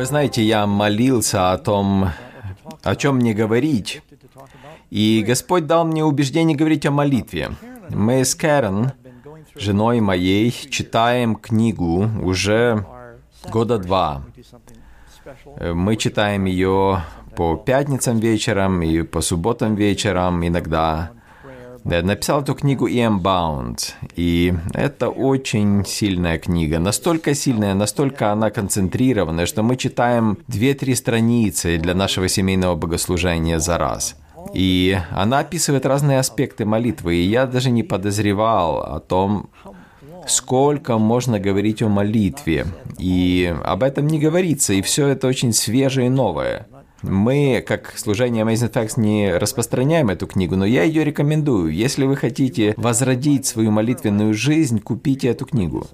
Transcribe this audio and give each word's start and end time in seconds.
Вы 0.00 0.06
знаете, 0.06 0.42
я 0.42 0.66
молился 0.66 1.52
о 1.52 1.58
том, 1.58 2.08
о 2.82 2.96
чем 2.96 3.16
мне 3.16 3.34
говорить. 3.34 4.00
И 4.88 5.22
Господь 5.26 5.66
дал 5.66 5.84
мне 5.84 6.02
убеждение 6.02 6.56
говорить 6.56 6.86
о 6.86 6.90
молитве. 6.90 7.50
Мы 7.90 8.24
с 8.24 8.34
Кэрон, 8.34 8.92
женой 9.54 10.00
моей, 10.00 10.52
читаем 10.52 11.36
книгу 11.36 12.08
уже 12.22 12.86
года 13.50 13.76
два. 13.76 14.22
Мы 15.60 15.96
читаем 15.96 16.46
ее 16.46 17.02
по 17.36 17.56
пятницам 17.58 18.20
вечером 18.20 18.80
и 18.80 19.02
по 19.02 19.20
субботам 19.20 19.74
вечером 19.74 20.46
иногда. 20.46 21.10
Написал 21.84 22.42
эту 22.42 22.54
книгу 22.54 22.86
Иэм 22.86 23.20
Баунд, 23.20 23.96
и 24.14 24.54
это 24.74 25.08
очень 25.08 25.84
сильная 25.84 26.38
книга. 26.38 26.78
Настолько 26.78 27.34
сильная, 27.34 27.74
настолько 27.74 28.32
она 28.32 28.50
концентрированная, 28.50 29.46
что 29.46 29.62
мы 29.62 29.76
читаем 29.76 30.38
две-три 30.46 30.94
страницы 30.94 31.78
для 31.78 31.94
нашего 31.94 32.28
семейного 32.28 32.76
богослужения 32.76 33.58
за 33.58 33.78
раз. 33.78 34.16
И 34.52 34.98
она 35.10 35.40
описывает 35.40 35.86
разные 35.86 36.18
аспекты 36.18 36.64
молитвы, 36.64 37.16
и 37.16 37.28
я 37.28 37.46
даже 37.46 37.70
не 37.70 37.82
подозревал 37.82 38.82
о 38.82 39.00
том, 39.00 39.50
сколько 40.26 40.98
можно 40.98 41.38
говорить 41.38 41.82
о 41.82 41.88
молитве. 41.88 42.66
И 42.98 43.54
об 43.64 43.82
этом 43.82 44.06
не 44.06 44.18
говорится, 44.18 44.72
и 44.74 44.82
все 44.82 45.08
это 45.08 45.26
очень 45.26 45.52
свежее 45.52 46.06
и 46.06 46.10
новое. 46.10 46.66
Мы, 47.02 47.64
как 47.66 47.96
служение 47.96 48.44
Amazing 48.44 48.72
Facts, 48.72 49.00
не 49.00 49.32
распространяем 49.32 50.10
эту 50.10 50.26
книгу, 50.26 50.56
но 50.56 50.66
я 50.66 50.82
ее 50.82 51.02
рекомендую. 51.02 51.72
Если 51.72 52.04
вы 52.04 52.16
хотите 52.16 52.74
возродить 52.76 53.46
свою 53.46 53.70
молитвенную 53.70 54.34
жизнь, 54.34 54.80
купите 54.80 55.28
эту 55.28 55.46
книгу. 55.46 55.86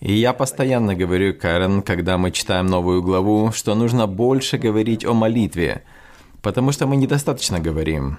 И 0.00 0.14
я 0.14 0.32
постоянно 0.32 0.94
говорю, 0.94 1.34
Карен, 1.34 1.82
когда 1.82 2.16
мы 2.16 2.30
читаем 2.30 2.66
новую 2.66 3.02
главу, 3.02 3.52
что 3.52 3.74
нужно 3.74 4.06
больше 4.06 4.56
говорить 4.56 5.04
о 5.04 5.12
молитве, 5.12 5.82
потому 6.40 6.72
что 6.72 6.86
мы 6.86 6.96
недостаточно 6.96 7.60
говорим. 7.60 8.16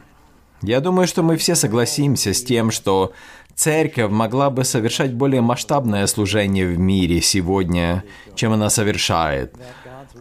Я 0.61 0.79
думаю, 0.79 1.07
что 1.07 1.23
мы 1.23 1.37
все 1.37 1.55
согласимся 1.55 2.35
с 2.35 2.43
тем, 2.43 2.69
что 2.69 3.13
церковь 3.55 4.11
могла 4.11 4.51
бы 4.51 4.63
совершать 4.63 5.15
более 5.15 5.41
масштабное 5.41 6.05
служение 6.05 6.67
в 6.67 6.77
мире 6.77 7.19
сегодня, 7.21 8.03
чем 8.35 8.51
она 8.53 8.69
совершает 8.69 9.55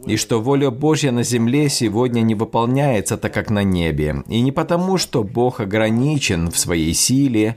и 0.07 0.17
что 0.17 0.41
воля 0.41 0.71
Божья 0.71 1.13
на 1.13 1.23
земле 1.23 1.69
сегодня 1.69 2.21
не 2.23 2.35
выполняется 2.35 3.17
так, 3.17 3.33
как 3.35 3.51
на 3.51 3.63
небе. 3.63 4.23
И 4.29 4.41
не 4.41 4.53
потому, 4.53 4.99
что 4.99 5.23
Бог 5.23 5.61
ограничен 5.61 6.51
в 6.51 6.59
своей 6.59 6.95
силе, 6.95 7.57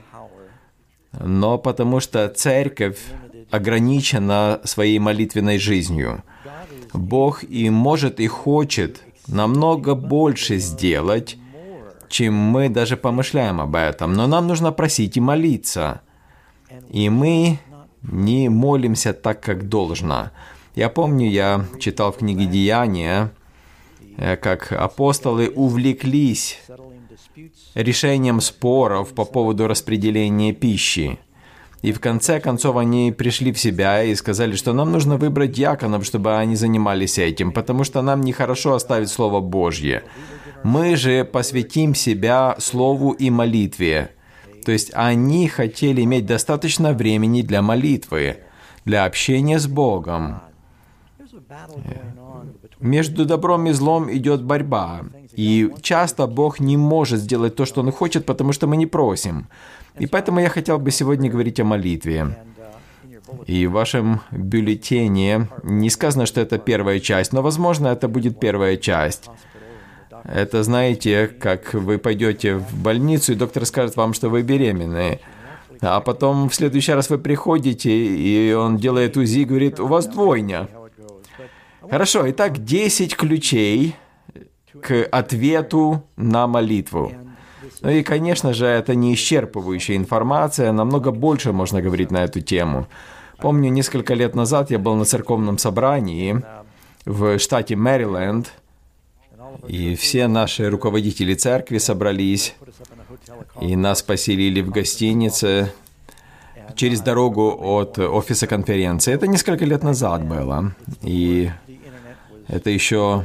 но 1.12 1.58
потому 1.58 2.00
что 2.00 2.28
церковь 2.28 2.98
ограничена 3.50 4.60
своей 4.64 4.98
молитвенной 4.98 5.58
жизнью. 5.58 6.22
Бог 6.92 7.44
и 7.44 7.70
может 7.70 8.20
и 8.20 8.26
хочет 8.26 9.00
намного 9.26 9.94
больше 9.94 10.58
сделать, 10.58 11.36
чем 12.08 12.34
мы 12.34 12.68
даже 12.68 12.96
помышляем 12.96 13.60
об 13.60 13.74
этом. 13.74 14.14
Но 14.14 14.26
нам 14.26 14.46
нужно 14.46 14.72
просить 14.72 15.16
и 15.16 15.20
молиться. 15.20 16.02
И 16.90 17.08
мы 17.08 17.58
не 18.02 18.48
молимся 18.48 19.12
так, 19.12 19.40
как 19.40 19.68
должно. 19.68 20.30
Я 20.74 20.88
помню, 20.88 21.30
я 21.30 21.66
читал 21.78 22.12
в 22.12 22.18
книге 22.18 22.46
«Деяния», 22.46 23.30
э, 24.16 24.36
как 24.36 24.72
апостолы 24.72 25.48
увлеклись 25.48 26.60
решением 27.74 28.40
споров 28.40 29.14
по 29.14 29.24
поводу 29.24 29.68
распределения 29.68 30.52
пищи. 30.52 31.18
И 31.82 31.92
в 31.92 32.00
конце 32.00 32.40
концов 32.40 32.76
они 32.76 33.12
пришли 33.12 33.52
в 33.52 33.58
себя 33.58 34.02
и 34.02 34.14
сказали, 34.14 34.56
что 34.56 34.72
нам 34.72 34.90
нужно 34.90 35.16
выбрать 35.16 35.52
диаконов, 35.52 36.04
чтобы 36.04 36.36
они 36.38 36.56
занимались 36.56 37.18
этим, 37.18 37.52
потому 37.52 37.84
что 37.84 38.02
нам 38.02 38.22
нехорошо 38.22 38.74
оставить 38.74 39.10
Слово 39.10 39.40
Божье. 39.40 40.02
Мы 40.64 40.96
же 40.96 41.24
посвятим 41.24 41.94
себя 41.94 42.56
Слову 42.58 43.12
и 43.12 43.30
молитве. 43.30 44.10
То 44.64 44.72
есть 44.72 44.92
они 44.94 45.46
хотели 45.46 46.02
иметь 46.02 46.26
достаточно 46.26 46.94
времени 46.94 47.42
для 47.42 47.60
молитвы, 47.60 48.38
для 48.86 49.04
общения 49.04 49.58
с 49.58 49.66
Богом. 49.66 50.40
Между 52.80 53.24
добром 53.24 53.66
и 53.66 53.72
злом 53.72 54.12
идет 54.12 54.42
борьба. 54.42 55.02
И 55.32 55.70
часто 55.82 56.26
Бог 56.26 56.60
не 56.60 56.76
может 56.76 57.20
сделать 57.20 57.56
то, 57.56 57.64
что 57.64 57.80
Он 57.80 57.90
хочет, 57.92 58.26
потому 58.26 58.52
что 58.52 58.66
мы 58.66 58.76
не 58.76 58.86
просим. 58.86 59.48
И 59.98 60.06
поэтому 60.06 60.40
я 60.40 60.48
хотел 60.48 60.78
бы 60.78 60.90
сегодня 60.90 61.30
говорить 61.30 61.60
о 61.60 61.64
молитве. 61.64 62.36
И 63.46 63.66
в 63.66 63.72
вашем 63.72 64.20
бюллетене 64.30 65.48
не 65.62 65.90
сказано, 65.90 66.26
что 66.26 66.40
это 66.40 66.58
первая 66.58 67.00
часть, 67.00 67.32
но, 67.32 67.42
возможно, 67.42 67.88
это 67.88 68.08
будет 68.08 68.38
первая 68.38 68.76
часть. 68.76 69.30
Это, 70.24 70.62
знаете, 70.62 71.26
как 71.26 71.74
вы 71.74 71.98
пойдете 71.98 72.56
в 72.56 72.82
больницу, 72.82 73.32
и 73.32 73.36
доктор 73.36 73.66
скажет 73.66 73.96
вам, 73.96 74.14
что 74.14 74.28
вы 74.28 74.42
беременны. 74.42 75.20
А 75.80 76.00
потом 76.00 76.48
в 76.48 76.54
следующий 76.54 76.92
раз 76.92 77.10
вы 77.10 77.18
приходите, 77.18 77.90
и 77.90 78.52
он 78.52 78.76
делает 78.76 79.16
УЗИ 79.16 79.40
и 79.40 79.44
говорит, 79.44 79.80
у 79.80 79.86
вас 79.86 80.06
двойня. 80.06 80.68
Хорошо, 81.90 82.30
итак, 82.30 82.64
10 82.64 83.16
ключей 83.16 83.96
к 84.80 85.04
ответу 85.04 86.04
на 86.16 86.46
молитву. 86.46 87.12
Ну 87.80 87.90
и, 87.90 88.02
конечно 88.02 88.52
же, 88.52 88.66
это 88.66 88.94
не 88.94 89.14
исчерпывающая 89.14 89.96
информация, 89.96 90.72
намного 90.72 91.10
больше 91.10 91.52
можно 91.52 91.82
говорить 91.82 92.10
на 92.10 92.24
эту 92.24 92.40
тему. 92.40 92.86
Помню, 93.38 93.70
несколько 93.70 94.14
лет 94.14 94.34
назад 94.34 94.70
я 94.70 94.78
был 94.78 94.94
на 94.94 95.04
церковном 95.04 95.58
собрании 95.58 96.42
в 97.04 97.38
штате 97.38 97.76
Мэриленд, 97.76 98.52
и 99.68 99.94
все 99.94 100.26
наши 100.26 100.68
руководители 100.70 101.34
церкви 101.34 101.78
собрались, 101.78 102.54
и 103.60 103.76
нас 103.76 104.02
поселили 104.02 104.60
в 104.60 104.70
гостинице 104.70 105.72
через 106.74 107.00
дорогу 107.00 107.56
от 107.60 107.98
офиса 107.98 108.46
конференции. 108.46 109.12
Это 109.12 109.26
несколько 109.26 109.64
лет 109.64 109.82
назад 109.82 110.24
было. 110.26 110.74
И 111.02 111.50
это 112.48 112.70
еще 112.70 113.24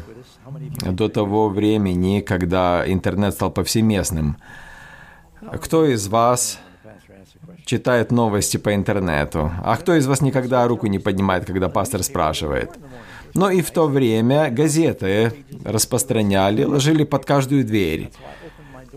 до 0.82 1.10
того 1.10 1.50
времени, 1.50 2.22
когда 2.22 2.84
интернет 2.86 3.34
стал 3.34 3.52
повсеместным. 3.52 4.38
Кто 5.62 5.86
из 5.86 6.08
вас 6.08 6.60
читает 7.66 8.12
новости 8.12 8.58
по 8.58 8.74
интернету? 8.74 9.52
А 9.64 9.78
кто 9.78 9.96
из 9.96 10.08
вас 10.08 10.22
никогда 10.22 10.68
руку 10.68 10.88
не 10.88 11.00
поднимает, 11.00 11.46
когда 11.46 11.70
пастор 11.70 12.04
спрашивает? 12.04 12.72
Но 13.34 13.52
и 13.52 13.62
в 13.62 13.72
то 13.72 13.88
время 13.88 14.50
газеты 14.50 15.34
распространяли, 15.64 16.64
ложили 16.64 17.04
под 17.04 17.26
каждую 17.26 17.64
дверь. 17.64 18.12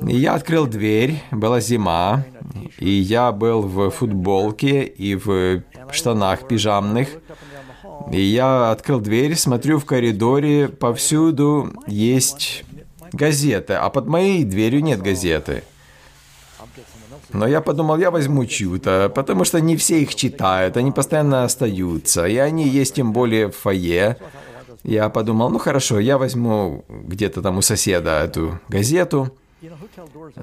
И 0.09 0.17
я 0.17 0.35
открыл 0.35 0.67
дверь, 0.67 1.23
была 1.31 1.61
зима, 1.61 2.25
и 2.79 2.91
я 2.91 3.31
был 3.31 3.63
в 3.63 3.91
футболке 3.91 4.85
и 4.85 5.15
в 5.15 5.63
штанах 5.93 6.49
пижамных, 6.49 7.09
и 8.11 8.21
я 8.21 8.71
открыл 8.71 9.01
дверь, 9.01 9.37
смотрю 9.37 9.79
в 9.79 9.85
коридоре, 9.85 10.69
повсюду 10.69 11.73
есть 11.87 12.65
газеты, 13.13 13.75
а 13.75 13.91
под 13.91 14.07
моей 14.07 14.45
дверью 14.45 14.83
нет 14.83 15.03
газеты. 15.03 15.65
Но 17.33 17.47
я 17.47 17.61
подумал, 17.61 17.97
я 17.97 18.11
возьму 18.11 18.45
чью-то, 18.45 19.11
потому 19.15 19.45
что 19.45 19.61
не 19.61 19.77
все 19.77 20.03
их 20.03 20.15
читают, 20.15 20.77
они 20.77 20.93
постоянно 20.93 21.45
остаются, 21.45 22.27
и 22.27 22.37
они 22.37 22.69
есть 22.69 22.95
тем 22.95 23.13
более 23.13 23.51
в 23.51 23.57
фойе. 23.57 24.19
Я 24.83 25.09
подумал, 25.09 25.49
ну 25.49 25.59
хорошо, 25.59 25.99
я 26.01 26.19
возьму 26.19 26.85
где-то 26.89 27.41
там 27.41 27.59
у 27.59 27.63
соседа 27.63 28.23
эту 28.25 28.61
газету, 28.69 29.37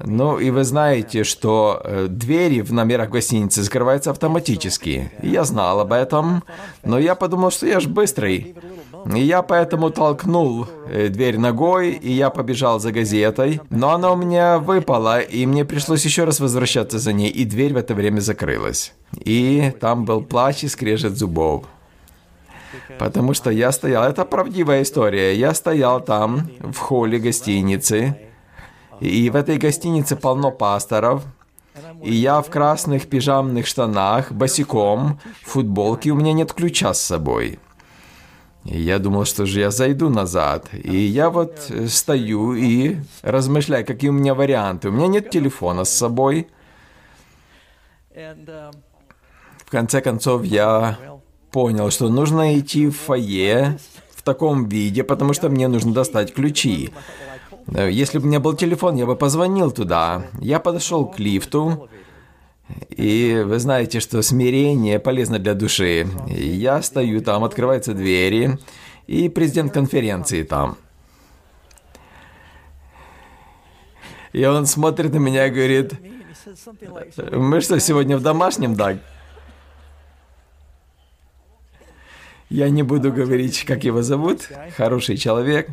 ну, 0.04 0.38
и 0.38 0.50
вы 0.50 0.64
знаете, 0.64 1.24
что 1.24 1.80
э, 1.84 2.06
двери 2.08 2.62
в 2.62 2.72
номерах 2.72 3.10
гостиницы 3.10 3.62
закрываются 3.62 4.10
автоматически. 4.10 5.12
Я 5.22 5.44
знал 5.44 5.80
об 5.80 5.92
этом, 5.92 6.42
но 6.82 6.98
я 6.98 7.14
подумал, 7.14 7.50
что 7.50 7.66
я 7.66 7.80
ж 7.80 7.86
быстрый. 7.86 8.54
И 9.14 9.20
я 9.20 9.42
поэтому 9.42 9.90
толкнул 9.90 10.66
э, 10.88 11.08
дверь 11.08 11.38
ногой, 11.38 11.92
и 11.92 12.12
я 12.12 12.30
побежал 12.30 12.80
за 12.80 12.92
газетой. 12.92 13.60
Но 13.70 13.90
она 13.90 14.12
у 14.12 14.16
меня 14.16 14.58
выпала, 14.58 15.20
и 15.20 15.46
мне 15.46 15.64
пришлось 15.64 16.04
еще 16.04 16.24
раз 16.24 16.40
возвращаться 16.40 16.98
за 16.98 17.12
ней, 17.12 17.30
и 17.30 17.44
дверь 17.44 17.74
в 17.74 17.76
это 17.76 17.94
время 17.94 18.20
закрылась. 18.20 18.94
И 19.18 19.72
там 19.80 20.04
был 20.04 20.22
плач 20.22 20.64
и 20.64 20.68
скрежет 20.68 21.16
зубов. 21.16 21.64
Потому 22.98 23.34
что 23.34 23.50
я 23.50 23.72
стоял, 23.72 24.04
это 24.04 24.24
правдивая 24.24 24.82
история, 24.82 25.34
я 25.34 25.54
стоял 25.54 26.00
там, 26.00 26.50
в 26.60 26.76
холле 26.78 27.18
гостиницы, 27.18 28.16
и 29.00 29.30
в 29.30 29.36
этой 29.36 29.58
гостинице 29.58 30.16
полно 30.16 30.50
пасторов. 30.50 31.24
И 32.02 32.14
я 32.14 32.40
в 32.40 32.50
красных 32.50 33.08
пижамных 33.08 33.66
штанах, 33.66 34.32
босиком, 34.32 35.18
в 35.42 35.50
футболке, 35.50 36.10
у 36.10 36.14
меня 36.14 36.32
нет 36.32 36.52
ключа 36.52 36.94
с 36.94 37.00
собой. 37.00 37.58
И 38.64 38.80
я 38.80 38.98
думал, 38.98 39.24
что 39.24 39.46
же 39.46 39.60
я 39.60 39.70
зайду 39.70 40.10
назад. 40.10 40.68
И 40.72 40.96
я 40.96 41.30
вот 41.30 41.72
стою 41.88 42.54
и 42.54 42.96
размышляю, 43.22 43.86
какие 43.86 44.10
у 44.10 44.12
меня 44.12 44.34
варианты. 44.34 44.88
У 44.88 44.92
меня 44.92 45.06
нет 45.06 45.30
телефона 45.30 45.84
с 45.84 45.90
собой. 45.90 46.48
В 48.14 49.70
конце 49.70 50.00
концов, 50.02 50.44
я 50.44 50.98
понял, 51.50 51.90
что 51.90 52.08
нужно 52.08 52.58
идти 52.58 52.88
в 52.88 52.98
фойе 52.98 53.78
в 54.14 54.22
таком 54.22 54.68
виде, 54.68 55.04
потому 55.04 55.32
что 55.32 55.48
мне 55.48 55.68
нужно 55.68 55.94
достать 55.94 56.34
ключи. 56.34 56.92
Если 57.66 58.18
бы 58.18 58.24
у 58.24 58.28
меня 58.28 58.40
был 58.40 58.54
телефон, 58.54 58.96
я 58.96 59.06
бы 59.06 59.16
позвонил 59.16 59.70
туда. 59.70 60.24
Я 60.40 60.60
подошел 60.60 61.06
к 61.06 61.18
лифту, 61.18 61.88
и 62.88 63.42
вы 63.44 63.58
знаете, 63.58 64.00
что 64.00 64.22
смирение 64.22 64.98
полезно 64.98 65.38
для 65.38 65.54
души. 65.54 66.06
Я 66.28 66.82
стою 66.82 67.20
там, 67.20 67.44
открываются 67.44 67.94
двери, 67.94 68.58
и 69.06 69.28
президент 69.28 69.72
конференции 69.72 70.42
там. 70.42 70.76
И 74.32 74.44
он 74.44 74.66
смотрит 74.66 75.12
на 75.12 75.18
меня 75.18 75.46
и 75.46 75.50
говорит, 75.50 75.94
мы 77.32 77.60
что, 77.60 77.80
сегодня 77.80 78.16
в 78.16 78.22
домашнем, 78.22 78.74
Даг? 78.74 78.98
Я 82.48 82.68
не 82.68 82.82
буду 82.82 83.12
говорить, 83.12 83.64
как 83.64 83.84
его 83.84 84.02
зовут. 84.02 84.48
Хороший 84.76 85.16
человек. 85.16 85.68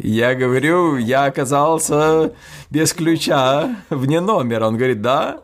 Я 0.00 0.34
говорю, 0.34 0.96
я 0.96 1.24
оказался 1.24 2.32
без 2.70 2.92
ключа 2.92 3.76
вне 3.90 4.20
номера. 4.20 4.66
Он 4.66 4.76
говорит, 4.76 5.02
да. 5.02 5.40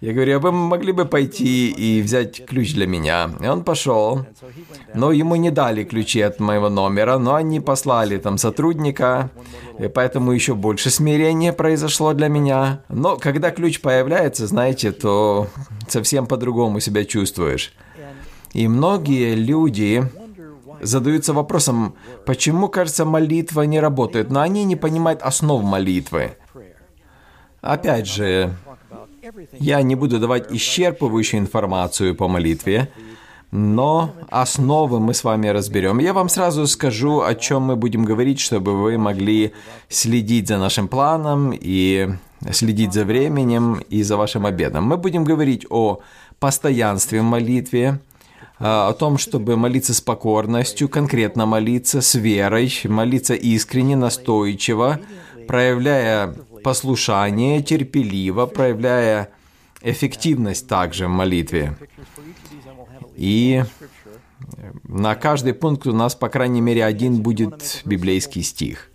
Я 0.00 0.12
говорю, 0.12 0.36
а 0.36 0.40
вы 0.40 0.50
могли 0.50 0.90
бы 0.90 1.04
пойти 1.04 1.70
и 1.70 2.02
взять 2.02 2.44
ключ 2.44 2.74
для 2.74 2.88
меня? 2.88 3.30
И 3.40 3.46
он 3.46 3.62
пошел. 3.62 4.26
Но 4.94 5.12
ему 5.12 5.36
не 5.36 5.52
дали 5.52 5.84
ключи 5.84 6.20
от 6.20 6.40
моего 6.40 6.68
номера, 6.68 7.18
но 7.18 7.36
они 7.36 7.60
послали 7.60 8.18
там 8.18 8.36
сотрудника, 8.36 9.30
и 9.78 9.86
поэтому 9.86 10.32
еще 10.32 10.54
больше 10.54 10.90
смирения 10.90 11.52
произошло 11.52 12.14
для 12.14 12.26
меня. 12.26 12.82
Но 12.88 13.16
когда 13.16 13.52
ключ 13.52 13.80
появляется, 13.80 14.48
знаете, 14.48 14.90
то 14.90 15.46
совсем 15.86 16.26
по-другому 16.26 16.80
себя 16.80 17.04
чувствуешь. 17.04 17.72
И 18.54 18.66
многие 18.66 19.36
люди 19.36 20.02
задаются 20.82 21.32
вопросом, 21.32 21.94
почему, 22.26 22.68
кажется, 22.68 23.04
молитва 23.04 23.62
не 23.62 23.80
работает, 23.80 24.30
но 24.30 24.40
они 24.40 24.64
не 24.64 24.76
понимают 24.76 25.22
основ 25.22 25.62
молитвы. 25.62 26.36
Опять 27.60 28.06
же, 28.06 28.54
я 29.52 29.82
не 29.82 29.94
буду 29.94 30.18
давать 30.18 30.50
исчерпывающую 30.50 31.38
информацию 31.38 32.14
по 32.14 32.28
молитве, 32.28 32.90
но 33.52 34.14
основы 34.30 34.98
мы 34.98 35.14
с 35.14 35.24
вами 35.24 35.48
разберем. 35.48 35.98
Я 35.98 36.12
вам 36.12 36.28
сразу 36.28 36.66
скажу, 36.66 37.20
о 37.20 37.34
чем 37.34 37.62
мы 37.62 37.76
будем 37.76 38.04
говорить, 38.04 38.40
чтобы 38.40 38.72
вы 38.80 38.98
могли 38.98 39.52
следить 39.88 40.48
за 40.48 40.58
нашим 40.58 40.88
планом 40.88 41.52
и 41.52 42.08
следить 42.50 42.92
за 42.92 43.04
временем 43.04 43.84
и 43.90 44.02
за 44.02 44.16
вашим 44.16 44.46
обедом. 44.46 44.84
Мы 44.84 44.96
будем 44.96 45.22
говорить 45.24 45.66
о 45.70 46.00
постоянстве 46.40 47.20
в 47.20 47.24
молитве, 47.24 48.00
о 48.64 48.92
том, 48.92 49.18
чтобы 49.18 49.56
молиться 49.56 49.92
с 49.92 50.00
покорностью, 50.00 50.88
конкретно 50.88 51.46
молиться 51.46 52.00
с 52.00 52.14
верой, 52.14 52.72
молиться 52.84 53.34
искренне, 53.34 53.96
настойчиво, 53.96 55.00
проявляя 55.48 56.34
послушание, 56.62 57.60
терпеливо, 57.60 58.46
проявляя 58.46 59.30
эффективность 59.82 60.68
также 60.68 61.06
в 61.06 61.10
молитве. 61.10 61.76
И 63.16 63.64
на 64.84 65.16
каждый 65.16 65.54
пункт 65.54 65.86
у 65.88 65.92
нас, 65.92 66.14
по 66.14 66.28
крайней 66.28 66.60
мере, 66.60 66.84
один 66.84 67.20
будет 67.20 67.82
библейский 67.84 68.42
стих. 68.42 68.90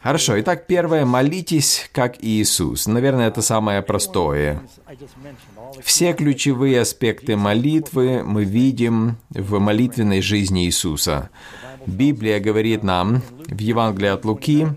Хорошо, 0.00 0.40
итак, 0.40 0.66
первое, 0.66 1.04
молитесь, 1.04 1.88
как 1.92 2.16
Иисус. 2.22 2.86
Наверное, 2.86 3.28
это 3.28 3.40
самое 3.42 3.82
простое. 3.82 4.60
Все 5.80 6.12
ключевые 6.12 6.80
аспекты 6.80 7.36
молитвы 7.36 8.22
мы 8.24 8.44
видим 8.44 9.16
в 9.30 9.58
молитвенной 9.58 10.20
жизни 10.20 10.66
Иисуса. 10.66 11.30
Библия 11.86 12.40
говорит 12.40 12.82
нам 12.82 13.22
в 13.46 13.58
Евангелии 13.58 14.08
от 14.08 14.24
Луки, 14.24 14.68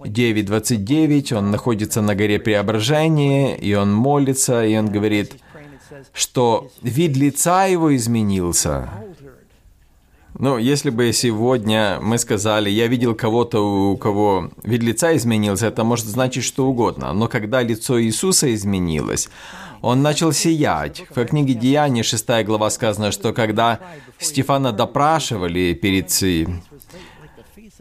9.29, 0.00 1.36
он 1.36 1.50
находится 1.50 2.00
на 2.00 2.14
горе 2.14 2.38
Преображения, 2.38 3.56
и 3.56 3.74
он 3.74 3.92
молится, 3.92 4.64
и 4.64 4.76
он 4.76 4.88
говорит, 4.88 5.36
что 6.12 6.70
вид 6.82 7.16
лица 7.16 7.66
его 7.66 7.94
изменился. 7.94 8.90
Ну, 10.36 10.58
если 10.58 10.90
бы 10.90 11.12
сегодня 11.12 11.98
мы 12.02 12.18
сказали, 12.18 12.68
я 12.68 12.88
видел 12.88 13.14
кого-то, 13.14 13.60
у 13.92 13.96
кого 13.96 14.50
вид 14.64 14.82
лица 14.82 15.16
изменился, 15.16 15.68
это 15.68 15.84
может 15.84 16.06
значить 16.06 16.42
что 16.42 16.66
угодно. 16.66 17.12
Но 17.12 17.28
когда 17.28 17.62
лицо 17.62 18.02
Иисуса 18.02 18.52
изменилось, 18.52 19.28
он 19.84 20.00
начал 20.00 20.32
сиять. 20.32 21.04
В 21.14 21.24
книге 21.26 21.54
Деяний 21.54 22.02
6 22.02 22.26
глава 22.44 22.70
сказано, 22.70 23.12
что 23.12 23.32
когда 23.32 23.80
Стефана 24.18 24.72
допрашивали 24.72 25.74
перед 25.74 26.10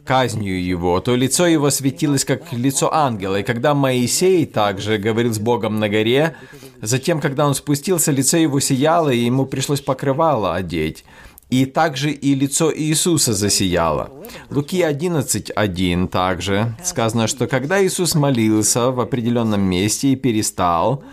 казнью 0.03 0.61
его, 0.61 0.99
то 0.99 1.15
лицо 1.15 1.47
его 1.47 1.69
светилось, 1.69 2.25
как 2.25 2.51
лицо 2.51 2.93
ангела. 2.93 3.39
И 3.39 3.43
когда 3.43 3.73
Моисей 3.73 4.45
также 4.45 4.97
говорил 4.97 5.33
с 5.33 5.39
Богом 5.39 5.79
на 5.79 5.87
горе, 5.87 6.35
затем, 6.81 7.21
когда 7.21 7.47
он 7.47 7.55
спустился, 7.55 8.11
лицо 8.11 8.35
его 8.35 8.59
сияло, 8.59 9.09
и 9.09 9.25
ему 9.25 9.45
пришлось 9.45 9.79
покрывало 9.79 10.55
одеть. 10.55 11.05
И 11.49 11.65
также 11.65 12.11
и 12.11 12.35
лицо 12.35 12.73
Иисуса 12.75 13.33
засияло. 13.33 14.11
Луки 14.49 14.81
11.1 14.81 16.07
также 16.09 16.75
сказано, 16.83 17.27
что 17.27 17.47
когда 17.47 17.85
Иисус 17.85 18.15
молился 18.15 18.91
в 18.91 18.99
определенном 18.99 19.61
месте 19.61 20.09
и 20.09 20.15
перестал, 20.15 21.03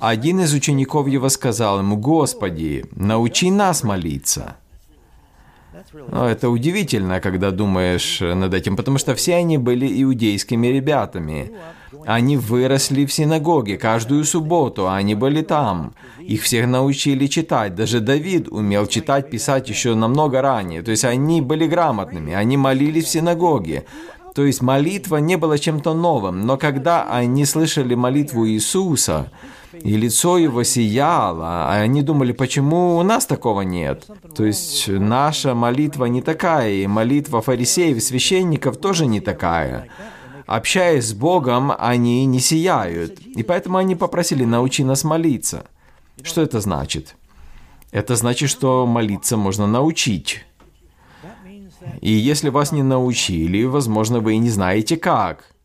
один 0.00 0.40
из 0.40 0.52
учеников 0.54 1.08
его 1.08 1.28
сказал 1.28 1.78
ему, 1.80 1.96
«Господи, 1.96 2.84
научи 2.94 3.50
нас 3.50 3.82
молиться». 3.82 4.56
Но 6.10 6.28
это 6.28 6.50
удивительно, 6.50 7.20
когда 7.20 7.50
думаешь 7.50 8.20
над 8.20 8.54
этим, 8.54 8.76
потому 8.76 8.98
что 8.98 9.14
все 9.14 9.36
они 9.36 9.58
были 9.58 10.02
иудейскими 10.02 10.66
ребятами. 10.68 11.52
Они 12.04 12.36
выросли 12.36 13.04
в 13.06 13.12
синагоге 13.12 13.76
каждую 13.76 14.24
субботу, 14.24 14.88
они 14.88 15.14
были 15.14 15.42
там. 15.42 15.94
Их 16.20 16.42
всех 16.42 16.66
научили 16.66 17.26
читать. 17.26 17.74
Даже 17.74 18.00
Давид 18.00 18.48
умел 18.48 18.86
читать, 18.86 19.30
писать 19.30 19.68
еще 19.68 19.94
намного 19.94 20.42
ранее. 20.42 20.82
То 20.82 20.90
есть 20.90 21.04
они 21.04 21.40
были 21.40 21.66
грамотными, 21.66 22.32
они 22.32 22.56
молились 22.56 23.04
в 23.04 23.08
синагоге. 23.08 23.84
То 24.36 24.44
есть 24.44 24.60
молитва 24.60 25.16
не 25.16 25.36
была 25.36 25.56
чем-то 25.56 25.94
новым. 25.94 26.44
Но 26.44 26.58
когда 26.58 27.10
они 27.10 27.46
слышали 27.46 27.94
молитву 27.94 28.46
Иисуса, 28.46 29.32
и 29.72 29.96
лицо 29.96 30.36
его 30.36 30.62
сияло, 30.62 31.70
а 31.70 31.80
они 31.80 32.02
думали, 32.02 32.32
почему 32.32 32.98
у 32.98 33.02
нас 33.02 33.24
такого 33.24 33.62
нет? 33.62 34.06
То 34.36 34.44
есть 34.44 34.88
наша 34.88 35.54
молитва 35.54 36.04
не 36.04 36.20
такая, 36.20 36.70
и 36.70 36.86
молитва 36.86 37.40
фарисеев 37.40 37.96
и 37.96 38.00
священников 38.00 38.76
тоже 38.76 39.06
не 39.06 39.20
такая. 39.20 39.88
Общаясь 40.44 41.08
с 41.08 41.14
Богом, 41.14 41.72
они 41.78 42.26
не 42.26 42.40
сияют, 42.40 43.18
и 43.20 43.42
поэтому 43.42 43.78
они 43.78 43.96
попросили 43.96 44.44
«научи 44.44 44.84
нас 44.84 45.02
молиться». 45.02 45.64
Что 46.22 46.42
это 46.42 46.60
значит? 46.60 47.16
Это 47.90 48.16
значит, 48.16 48.50
что 48.50 48.86
молиться 48.86 49.38
можно 49.38 49.66
научить. 49.66 50.45
И 52.00 52.10
если 52.10 52.48
вас 52.48 52.72
не 52.72 52.82
научили, 52.82 53.64
возможно, 53.64 54.20
вы 54.20 54.34
и 54.34 54.38
не 54.38 54.50
знаете 54.50 54.96
как– 54.96 55.44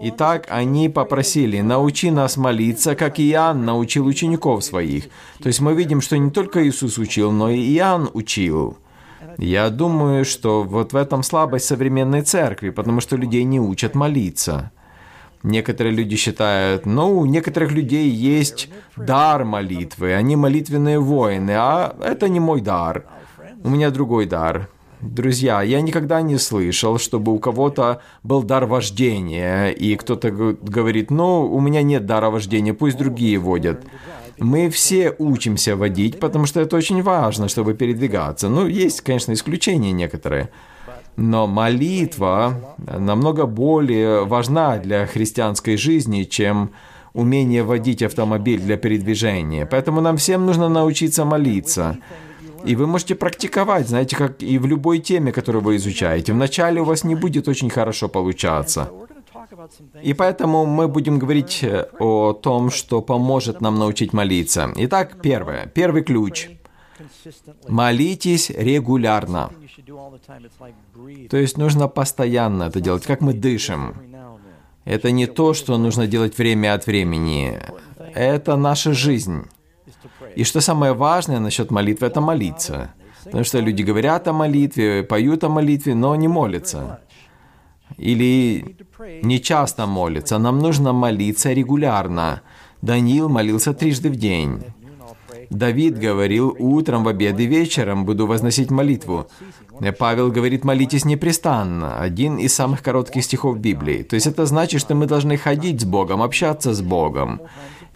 Итак, 0.00 0.46
они 0.48 0.88
попросили, 0.88 1.60
научи 1.60 2.10
нас 2.10 2.36
молиться, 2.36 2.94
как 2.94 3.20
Иоанн 3.20 3.64
научил 3.64 4.06
учеников 4.06 4.64
своих. 4.64 5.04
То 5.42 5.48
есть 5.48 5.60
мы 5.60 5.74
видим, 5.74 6.00
что 6.00 6.16
не 6.16 6.30
только 6.30 6.66
Иисус 6.66 6.98
учил, 6.98 7.30
но 7.30 7.50
и 7.50 7.76
Иоанн 7.76 8.10
учил. 8.14 8.78
Я 9.36 9.68
думаю, 9.68 10.24
что 10.24 10.62
вот 10.62 10.92
в 10.92 10.96
этом 10.96 11.22
слабость 11.22 11.66
современной 11.66 12.22
церкви, 12.22 12.70
потому 12.70 13.00
что 13.00 13.16
людей 13.16 13.44
не 13.44 13.60
учат 13.60 13.94
молиться. 13.94 14.70
Некоторые 15.42 15.94
люди 15.94 16.16
считают, 16.16 16.86
ну, 16.86 17.18
у 17.18 17.26
некоторых 17.26 17.70
людей 17.72 18.08
есть 18.08 18.70
дар 18.96 19.44
молитвы, 19.44 20.14
они 20.14 20.36
молитвенные 20.36 20.98
воины, 20.98 21.50
а 21.50 21.94
это 22.02 22.30
не 22.30 22.40
мой 22.40 22.62
дар. 22.62 23.04
У 23.62 23.68
меня 23.68 23.90
другой 23.90 24.24
дар. 24.24 24.70
Друзья, 25.00 25.62
я 25.62 25.80
никогда 25.80 26.22
не 26.22 26.38
слышал, 26.38 26.98
чтобы 26.98 27.32
у 27.32 27.38
кого-то 27.38 28.00
был 28.22 28.42
дар 28.42 28.66
вождения, 28.66 29.68
и 29.68 29.96
кто-то 29.96 30.30
говорит, 30.30 31.10
ну, 31.10 31.44
у 31.44 31.60
меня 31.60 31.82
нет 31.82 32.06
дара 32.06 32.30
вождения, 32.30 32.74
пусть 32.74 32.96
другие 32.96 33.38
водят. 33.38 33.84
Мы 34.38 34.68
все 34.70 35.14
учимся 35.18 35.76
водить, 35.76 36.18
потому 36.18 36.46
что 36.46 36.60
это 36.60 36.76
очень 36.76 37.02
важно, 37.02 37.48
чтобы 37.48 37.74
передвигаться. 37.74 38.48
Ну, 38.48 38.66
есть, 38.66 39.02
конечно, 39.02 39.32
исключения 39.32 39.92
некоторые. 39.92 40.48
Но 41.16 41.46
молитва 41.46 42.76
намного 42.78 43.46
более 43.46 44.24
важна 44.24 44.78
для 44.78 45.06
христианской 45.06 45.76
жизни, 45.76 46.24
чем 46.24 46.70
умение 47.12 47.62
водить 47.62 48.02
автомобиль 48.02 48.60
для 48.60 48.76
передвижения. 48.76 49.66
Поэтому 49.66 50.00
нам 50.00 50.16
всем 50.16 50.44
нужно 50.46 50.68
научиться 50.68 51.24
молиться. 51.24 51.98
И 52.64 52.76
вы 52.76 52.86
можете 52.86 53.14
практиковать, 53.14 53.88
знаете, 53.88 54.16
как 54.16 54.42
и 54.42 54.58
в 54.58 54.66
любой 54.66 54.98
теме, 54.98 55.32
которую 55.32 55.62
вы 55.62 55.76
изучаете. 55.76 56.32
Вначале 56.32 56.80
у 56.80 56.84
вас 56.84 57.04
не 57.04 57.14
будет 57.14 57.48
очень 57.48 57.70
хорошо 57.70 58.08
получаться. 58.08 58.90
И 60.02 60.14
поэтому 60.14 60.66
мы 60.66 60.88
будем 60.88 61.18
говорить 61.18 61.60
э, 61.62 61.86
о 61.98 62.32
том, 62.32 62.70
что 62.70 63.02
поможет 63.02 63.60
нам 63.60 63.78
научить 63.78 64.12
молиться. 64.12 64.72
Итак, 64.76 65.16
первое. 65.22 65.66
Первый 65.66 66.02
ключ. 66.02 66.48
Молитесь 67.68 68.50
регулярно. 68.50 69.50
То 71.30 71.36
есть 71.36 71.58
нужно 71.58 71.88
постоянно 71.88 72.64
это 72.64 72.80
делать, 72.80 73.04
как 73.04 73.20
мы 73.20 73.32
дышим. 73.32 73.94
Это 74.84 75.10
не 75.10 75.26
то, 75.26 75.54
что 75.54 75.78
нужно 75.78 76.06
делать 76.06 76.36
время 76.38 76.74
от 76.74 76.86
времени. 76.86 77.58
Это 78.14 78.56
наша 78.56 78.92
жизнь. 78.92 79.46
И 80.36 80.44
что 80.44 80.60
самое 80.60 80.92
важное 80.92 81.40
насчет 81.40 81.70
молитвы, 81.70 82.06
это 82.06 82.20
молиться. 82.20 82.94
Потому 83.24 83.44
что 83.44 83.60
люди 83.60 83.82
говорят 83.82 84.28
о 84.28 84.32
молитве, 84.32 85.02
поют 85.02 85.44
о 85.44 85.48
молитве, 85.48 85.94
но 85.94 86.14
не 86.16 86.28
молятся. 86.28 87.00
Или 87.96 88.76
не 89.22 89.40
часто 89.40 89.86
молятся. 89.86 90.38
Нам 90.38 90.58
нужно 90.58 90.92
молиться 90.92 91.52
регулярно. 91.52 92.42
Даниил 92.82 93.28
молился 93.28 93.72
трижды 93.72 94.10
в 94.10 94.16
день. 94.16 94.62
Давид 95.50 95.98
говорил, 95.98 96.56
утром, 96.58 97.04
в 97.04 97.08
обед 97.08 97.38
и 97.40 97.46
вечером 97.46 98.04
буду 98.04 98.26
возносить 98.26 98.70
молитву. 98.70 99.26
Павел 99.98 100.30
говорит, 100.30 100.64
молитесь 100.64 101.04
непрестанно. 101.04 101.98
Один 101.98 102.38
из 102.38 102.54
самых 102.54 102.82
коротких 102.82 103.24
стихов 103.24 103.58
Библии. 103.58 104.02
То 104.02 104.14
есть 104.14 104.26
это 104.26 104.46
значит, 104.46 104.80
что 104.80 104.94
мы 104.94 105.06
должны 105.06 105.36
ходить 105.36 105.80
с 105.80 105.84
Богом, 105.84 106.22
общаться 106.22 106.74
с 106.74 106.80
Богом, 106.80 107.40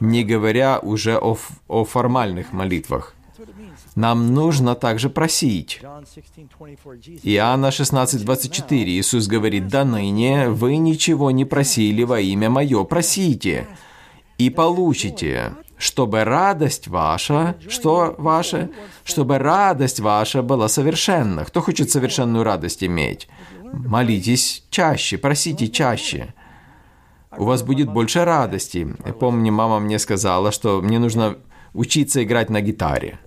не 0.00 0.25
говоря 0.25 0.78
уже 0.78 1.19
о, 1.19 1.37
о 1.69 1.85
формальных 1.85 2.52
молитвах. 2.52 3.14
Нам 3.95 4.33
нужно 4.33 4.75
также 4.75 5.11
просить. 5.11 5.81
Иоанна 7.25 7.71
16:24 7.71 8.85
Иисус 8.85 9.26
говорит, 9.26 9.67
«Да 9.69 9.85
ныне 9.85 10.50
вы 10.50 10.76
ничего 10.76 11.31
не 11.33 11.45
просили 11.45 12.05
во 12.05 12.21
имя 12.21 12.49
Мое, 12.49 12.85
просите, 12.85 13.67
и 14.38 14.50
получите, 14.50 15.52
чтобы 15.78 16.25
радость 16.25 16.88
ваша, 16.88 17.57
что 17.69 18.14
ваша, 18.19 18.71
чтобы 19.05 19.38
радость 19.38 20.00
ваша 20.00 20.43
была 20.43 20.69
совершенна. 20.69 21.45
Кто 21.45 21.61
хочет 21.61 21.90
совершенную 21.90 22.45
радость 22.45 22.85
иметь? 22.85 23.28
Молитесь 23.73 24.64
чаще, 24.71 25.19
просите 25.19 25.69
чаще. 25.69 26.35
У 27.37 27.44
вас 27.44 27.62
будет 27.62 27.92
больше 27.92 28.25
радости. 28.25 28.88
Я 29.04 29.12
помню, 29.12 29.52
мама 29.52 29.80
мне 29.80 29.99
сказала, 29.99 30.50
что 30.52 30.80
мне 30.80 30.99
нужно 30.99 31.37
учиться 31.75 32.23
играть 32.23 32.50
на 32.50 32.61
гитаре. 32.61 33.18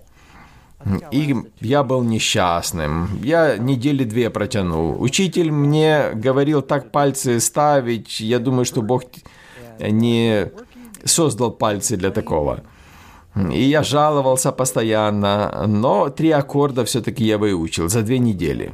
И 1.11 1.35
я 1.59 1.83
был 1.83 2.03
несчастным. 2.03 3.19
Я 3.23 3.57
недели 3.57 4.03
две 4.03 4.29
протянул. 4.29 5.01
Учитель 5.01 5.51
мне 5.51 6.11
говорил 6.13 6.61
так 6.63 6.91
пальцы 6.91 7.39
ставить. 7.39 8.19
Я 8.19 8.39
думаю, 8.39 8.65
что 8.65 8.81
Бог 8.81 9.03
не 9.79 10.47
создал 11.05 11.51
пальцы 11.51 11.97
для 11.97 12.09
такого. 12.09 12.63
И 13.35 13.63
я 13.63 13.81
жаловался 13.81 14.51
постоянно, 14.51 15.63
но 15.67 16.09
три 16.09 16.31
аккорда 16.31 16.83
все-таки 16.83 17.23
я 17.23 17.37
выучил 17.37 17.87
за 17.87 18.01
две 18.01 18.19
недели. 18.19 18.73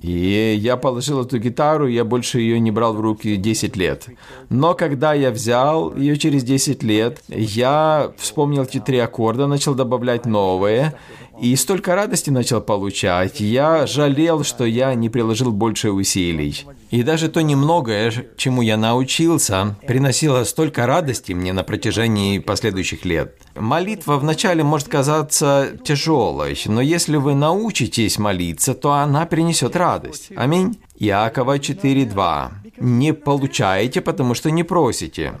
И 0.00 0.56
я 0.58 0.76
положил 0.76 1.22
эту 1.22 1.38
гитару, 1.38 1.88
я 1.88 2.04
больше 2.04 2.38
ее 2.40 2.60
не 2.60 2.70
брал 2.70 2.94
в 2.94 3.00
руки 3.00 3.36
10 3.36 3.76
лет. 3.76 4.06
Но 4.48 4.74
когда 4.74 5.12
я 5.12 5.30
взял 5.30 5.94
ее 5.96 6.16
через 6.16 6.44
10 6.44 6.84
лет, 6.84 7.20
я 7.28 8.12
вспомнил 8.16 8.62
эти 8.62 8.78
три 8.78 8.98
аккорда, 8.98 9.48
начал 9.48 9.74
добавлять 9.74 10.24
новые, 10.24 10.94
и 11.40 11.54
столько 11.56 11.94
радости 11.94 12.30
начал 12.30 12.60
получать, 12.60 13.40
я 13.40 13.86
жалел, 13.86 14.44
что 14.44 14.64
я 14.64 14.94
не 14.94 15.08
приложил 15.08 15.52
больше 15.52 15.90
усилий. 15.90 16.64
И 16.90 17.02
даже 17.02 17.28
то 17.28 17.42
немногое, 17.42 18.12
чему 18.36 18.62
я 18.62 18.76
научился, 18.76 19.76
приносило 19.86 20.44
столько 20.44 20.86
радости 20.86 21.32
мне 21.32 21.52
на 21.52 21.64
протяжении 21.64 22.38
последующих 22.38 23.04
лет. 23.04 23.36
Молитва 23.54 24.16
вначале 24.18 24.62
может 24.62 24.88
казаться 24.88 25.72
тяжелой, 25.84 26.60
но 26.66 26.80
если 26.80 27.16
вы 27.16 27.34
научитесь 27.34 28.18
молиться, 28.18 28.74
то 28.74 28.92
она 28.92 29.26
принесет 29.26 29.76
радость. 29.76 30.30
Аминь. 30.36 30.78
Иакова 30.98 31.58
4.2. 31.58 32.50
Не 32.78 33.12
получаете, 33.12 34.00
потому 34.00 34.34
что 34.34 34.50
не 34.50 34.62
просите. 34.62 35.34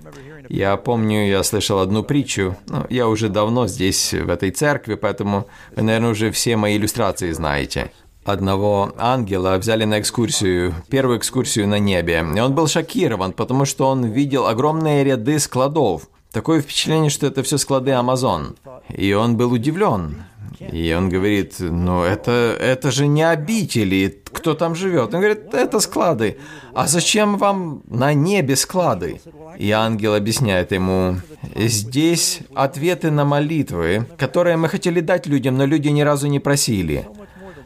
Я 0.48 0.76
помню, 0.76 1.26
я 1.26 1.42
слышал 1.42 1.78
одну 1.80 2.02
притчу. 2.02 2.56
Ну, 2.68 2.86
я 2.90 3.08
уже 3.08 3.28
давно 3.28 3.66
здесь, 3.66 4.12
в 4.12 4.28
этой 4.30 4.50
церкви, 4.50 4.94
поэтому 4.94 5.46
вы, 5.74 5.82
наверное, 5.82 6.10
уже 6.10 6.30
все 6.30 6.56
мои 6.56 6.76
иллюстрации 6.76 7.32
знаете. 7.32 7.90
Одного 8.24 8.92
ангела 8.98 9.56
взяли 9.56 9.84
на 9.84 10.00
экскурсию, 10.00 10.74
первую 10.90 11.18
экскурсию 11.18 11.68
на 11.68 11.78
небе. 11.78 12.24
И 12.34 12.40
он 12.40 12.54
был 12.54 12.66
шокирован, 12.66 13.32
потому 13.32 13.64
что 13.64 13.88
он 13.88 14.04
видел 14.04 14.46
огромные 14.46 15.04
ряды 15.04 15.38
складов. 15.38 16.08
Такое 16.32 16.60
впечатление, 16.60 17.10
что 17.10 17.28
это 17.28 17.42
все 17.42 17.56
склады 17.56 17.92
Амазон. 17.92 18.56
И 18.88 19.12
он 19.12 19.36
был 19.36 19.52
удивлен. 19.52 20.24
И 20.58 20.92
он 20.92 21.08
говорит, 21.08 21.56
ну 21.60 22.02
это, 22.02 22.56
это 22.58 22.90
же 22.90 23.06
не 23.06 23.22
обители, 23.22 24.22
кто 24.46 24.54
там 24.54 24.76
живет. 24.76 25.12
Он 25.12 25.20
говорит, 25.20 25.54
это 25.54 25.80
склады. 25.80 26.36
А 26.72 26.86
зачем 26.86 27.36
вам 27.36 27.82
на 27.88 28.14
небе 28.14 28.54
склады? 28.54 29.20
И 29.58 29.72
ангел 29.72 30.14
объясняет 30.14 30.70
ему, 30.70 31.16
здесь 31.56 32.42
ответы 32.54 33.10
на 33.10 33.24
молитвы, 33.24 34.06
которые 34.16 34.56
мы 34.56 34.68
хотели 34.68 35.00
дать 35.00 35.26
людям, 35.26 35.56
но 35.56 35.66
люди 35.66 35.88
ни 35.88 36.02
разу 36.02 36.28
не 36.28 36.38
просили. 36.38 37.08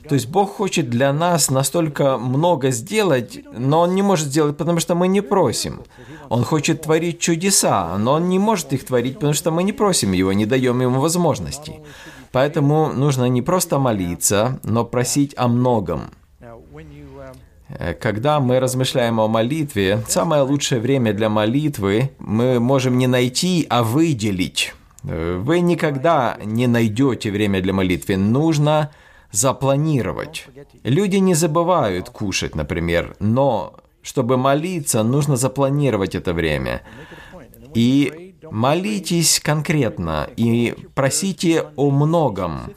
То 0.08 0.14
есть 0.14 0.28
Бог 0.28 0.56
хочет 0.56 0.88
для 0.88 1.12
нас 1.12 1.50
настолько 1.50 2.16
много 2.16 2.70
сделать, 2.70 3.40
но 3.52 3.80
Он 3.80 3.94
не 3.94 4.02
может 4.02 4.28
сделать, 4.28 4.56
потому 4.56 4.80
что 4.80 4.94
мы 4.94 5.08
не 5.08 5.20
просим. 5.20 5.82
Он 6.30 6.44
хочет 6.44 6.80
творить 6.80 7.20
чудеса, 7.20 7.99
но 7.99 8.12
Он 8.12 8.30
не 8.30 8.38
может 8.38 8.72
их 8.72 8.87
творить, 8.87 9.14
потому 9.16 9.34
что 9.34 9.50
мы 9.50 9.64
не 9.64 9.75
просим 9.75 10.12
Его, 10.12 10.32
не 10.32 10.46
даем 10.46 10.80
Ему 10.80 11.00
возможности. 11.00 11.75
Поэтому 12.32 12.92
нужно 12.94 13.28
не 13.28 13.42
просто 13.42 13.78
молиться, 13.78 14.58
но 14.62 14.84
просить 14.84 15.34
о 15.37 15.46
многом. 15.49 16.00
Э, 17.78 17.94
когда 17.94 18.40
мы 18.40 18.60
размышляем 18.60 19.20
о 19.20 19.28
молитве, 19.28 20.02
самое 20.08 20.42
лучшее 20.42 20.80
время 20.80 21.12
для 21.12 21.28
молитвы 21.28 22.10
мы 22.18 22.60
можем 22.60 22.98
не 22.98 23.06
найти, 23.06 23.66
а 23.70 23.82
выделить. 23.82 24.74
Э, 25.04 25.36
вы 25.42 25.60
никогда 25.60 26.38
не 26.44 26.66
найдете 26.66 27.30
время 27.30 27.60
для 27.60 27.72
молитвы. 27.72 28.16
Нужно 28.16 28.90
запланировать. 29.32 30.46
Люди 30.82 31.16
не 31.16 31.34
забывают 31.34 32.10
кушать, 32.10 32.54
например, 32.54 33.14
но 33.20 33.74
чтобы 34.02 34.36
молиться, 34.36 35.02
нужно 35.02 35.36
запланировать 35.36 36.14
это 36.14 36.32
время. 36.32 36.82
И 37.74 38.30
Молитесь 38.50 39.38
конкретно 39.38 40.28
и 40.36 40.74
просите 40.94 41.66
о 41.76 41.90
многом. 41.90 42.72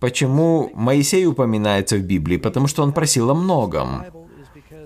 Почему 0.00 0.70
Моисей 0.74 1.26
упоминается 1.26 1.96
в 1.96 2.02
Библии? 2.02 2.36
Потому 2.36 2.68
что 2.68 2.82
он 2.82 2.92
просил 2.92 3.30
о 3.30 3.34
многом. 3.34 4.04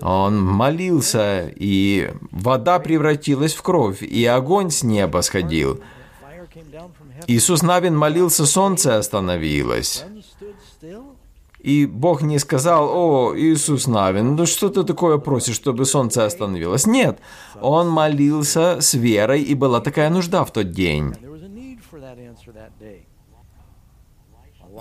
Он 0.01 0.41
молился, 0.43 1.51
и 1.55 2.11
вода 2.31 2.79
превратилась 2.79 3.53
в 3.53 3.61
кровь, 3.61 4.01
и 4.01 4.25
огонь 4.25 4.69
с 4.69 4.83
неба 4.83 5.21
сходил. 5.21 5.79
Иисус 7.27 7.61
Навин 7.61 7.95
молился, 7.95 8.45
солнце 8.45 8.97
остановилось. 8.97 10.03
И 11.59 11.85
Бог 11.85 12.21
не 12.21 12.39
сказал, 12.39 12.89
о, 12.91 13.33
Иисус 13.37 13.87
Навин, 13.87 14.35
ну 14.35 14.45
что 14.45 14.67
ты 14.67 14.83
такое 14.83 15.17
просишь, 15.17 15.55
чтобы 15.55 15.85
солнце 15.85 16.25
остановилось? 16.25 16.85
Нет, 16.85 17.19
он 17.61 17.87
молился 17.89 18.81
с 18.81 18.93
верой, 18.95 19.41
и 19.41 19.55
была 19.55 19.79
такая 19.79 20.09
нужда 20.09 20.43
в 20.43 20.51
тот 20.51 20.71
день. 20.71 21.15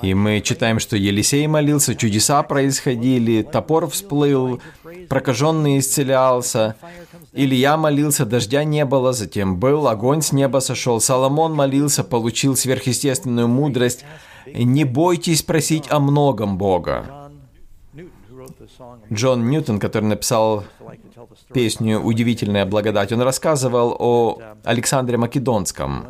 И 0.03 0.15
мы 0.15 0.41
читаем, 0.41 0.81
что 0.81 0.97
Елисей 0.97 1.47
молился, 1.47 1.95
чудеса 1.95 2.43
происходили, 2.43 3.43
топор 3.43 3.89
всплыл, 3.89 4.61
прокаженный 5.09 5.79
исцелялся. 5.79 6.75
Илья 7.33 7.77
молился, 7.77 8.27
дождя 8.27 8.65
не 8.65 8.85
было, 8.85 9.13
затем 9.13 9.59
был, 9.59 9.87
огонь 9.87 10.21
с 10.21 10.33
неба 10.33 10.59
сошел. 10.59 11.01
Соломон 11.01 11.55
молился, 11.55 12.03
получил 12.03 12.57
сверхъестественную 12.57 13.47
мудрость. 13.47 14.05
Не 14.47 14.85
бойтесь 14.85 15.43
просить 15.43 15.85
о 15.89 16.01
многом 16.01 16.59
Бога. 16.59 17.31
Джон 19.13 19.49
Ньютон, 19.49 19.79
который 19.79 20.05
написал 20.07 20.65
песню 21.53 22.01
«Удивительная 22.01 22.67
благодать», 22.67 23.13
он 23.13 23.23
рассказывал 23.23 23.95
о 23.99 24.41
Александре 24.65 25.17
Македонском. 25.17 26.07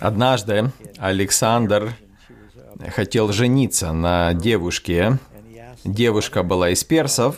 Однажды 0.00 0.70
Александр 0.98 1.94
хотел 2.88 3.32
жениться 3.32 3.92
на 3.92 4.34
девушке. 4.34 5.18
Девушка 5.84 6.42
была 6.42 6.70
из 6.70 6.84
персов, 6.84 7.36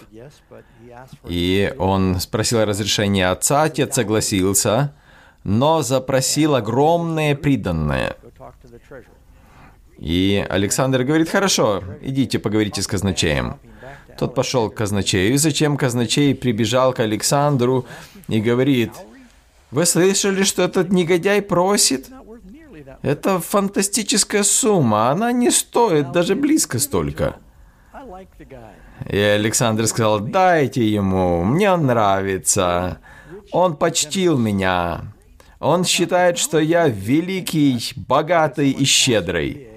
и 1.27 1.75
он 1.79 2.21
спросил 2.21 2.65
разрешения 2.65 3.29
отца, 3.29 3.63
отец 3.63 3.95
согласился, 3.95 4.95
но 5.45 5.83
запросил 5.83 6.55
огромное 6.55 7.35
приданное. 7.35 8.17
И 9.99 10.45
Александр 10.49 11.05
говорит, 11.05 11.29
хорошо, 11.29 11.83
идите 12.03 12.39
поговорите 12.39 12.83
с 12.83 12.87
казначеем. 12.87 13.59
Тот 14.19 14.35
пошел 14.35 14.71
к 14.71 14.75
казначею, 14.75 15.35
и 15.35 15.39
зачем 15.39 15.77
казначей 15.77 16.35
прибежал 16.35 16.93
к 16.93 17.01
Александру 17.01 17.87
и 18.29 18.41
говорит, 18.41 18.93
вы 19.71 19.87
слышали, 19.87 20.45
что 20.45 20.63
этот 20.63 20.91
негодяй 20.91 21.43
просит? 21.43 22.09
Это 23.03 23.39
фантастическая 23.41 24.43
сумма, 24.43 25.11
она 25.11 25.33
не 25.33 25.51
стоит 25.51 26.13
даже 26.13 26.35
близко 26.35 26.79
столько. 26.79 27.37
И 29.09 29.19
Александр 29.19 29.87
сказал, 29.87 30.21
дайте 30.21 30.87
ему, 30.87 31.45
мне 31.45 31.71
он 31.71 31.87
нравится. 31.87 32.99
Он 33.53 33.77
почтил 33.77 34.39
меня. 34.39 35.13
Он 35.61 35.85
считает, 35.85 36.39
что 36.39 36.59
я 36.59 36.89
великий, 36.89 37.93
богатый 37.97 38.71
и 38.71 38.85
щедрый. 38.85 39.69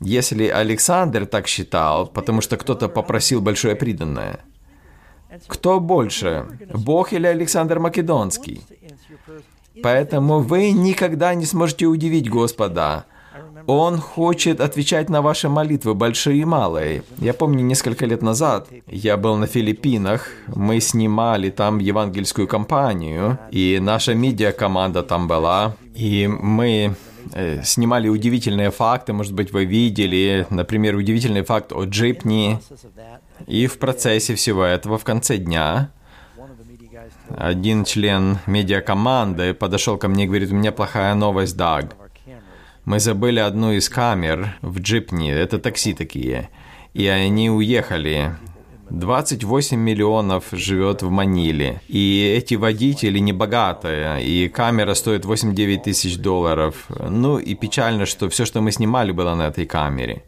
Если 0.00 0.48
Александр 0.48 1.26
так 1.26 1.46
считал, 1.46 2.06
потому 2.06 2.40
что 2.40 2.56
кто-то 2.56 2.88
попросил 2.88 3.40
большое 3.40 3.76
приданное, 3.76 4.40
кто 5.46 5.80
больше, 5.80 6.46
Бог 6.72 7.12
или 7.12 7.26
Александр 7.26 7.78
Македонский? 7.78 8.60
Поэтому 9.82 10.40
вы 10.40 10.70
никогда 10.70 11.34
не 11.34 11.46
сможете 11.46 11.86
удивить 11.86 12.30
Господа. 12.30 13.06
Он 13.66 13.98
хочет 13.98 14.60
отвечать 14.60 15.08
на 15.08 15.22
ваши 15.22 15.48
молитвы, 15.48 15.94
большие 15.94 16.42
и 16.42 16.44
малые. 16.44 17.02
Я 17.18 17.32
помню, 17.32 17.64
несколько 17.64 18.04
лет 18.04 18.22
назад 18.22 18.68
я 18.86 19.16
был 19.16 19.36
на 19.36 19.46
Филиппинах, 19.46 20.28
мы 20.54 20.80
снимали 20.80 21.50
там 21.50 21.78
евангельскую 21.78 22.46
кампанию, 22.46 23.38
и 23.50 23.78
наша 23.80 24.14
медиа-команда 24.14 25.02
там 25.02 25.28
была, 25.28 25.76
и 25.94 26.26
мы 26.28 26.94
э, 27.32 27.62
снимали 27.62 28.08
удивительные 28.08 28.70
факты, 28.70 29.14
может 29.14 29.32
быть, 29.32 29.50
вы 29.52 29.64
видели, 29.64 30.46
например, 30.50 30.96
удивительный 30.96 31.42
факт 31.42 31.72
о 31.72 31.84
джипни, 31.84 32.60
и 33.46 33.66
в 33.66 33.78
процессе 33.78 34.34
всего 34.34 34.64
этого, 34.64 34.98
в 34.98 35.04
конце 35.04 35.38
дня, 35.38 35.90
один 37.36 37.84
член 37.84 38.38
медиакоманды 38.46 39.54
подошел 39.54 39.96
ко 39.98 40.08
мне 40.08 40.24
и 40.24 40.26
говорит, 40.26 40.52
у 40.52 40.54
меня 40.54 40.72
плохая 40.72 41.14
новость, 41.14 41.56
Даг. 41.56 41.96
Мы 42.84 43.00
забыли 43.00 43.38
одну 43.38 43.72
из 43.72 43.88
камер 43.88 44.56
в 44.60 44.78
джипни, 44.78 45.32
это 45.32 45.58
такси 45.58 45.94
такие, 45.94 46.50
и 46.92 47.06
они 47.06 47.50
уехали. 47.50 48.36
28 48.90 49.78
миллионов 49.78 50.44
живет 50.52 51.02
в 51.02 51.10
Маниле. 51.10 51.80
И 51.88 52.34
эти 52.36 52.54
водители 52.54 53.18
не 53.18 53.32
богатые, 53.32 54.22
и 54.22 54.48
камера 54.48 54.94
стоит 54.94 55.24
8-9 55.24 55.84
тысяч 55.84 56.18
долларов. 56.18 56.86
Ну 56.88 57.38
и 57.38 57.54
печально, 57.54 58.04
что 58.04 58.28
все, 58.28 58.44
что 58.44 58.60
мы 58.60 58.72
снимали, 58.72 59.12
было 59.12 59.34
на 59.34 59.48
этой 59.48 59.64
камере. 59.64 60.22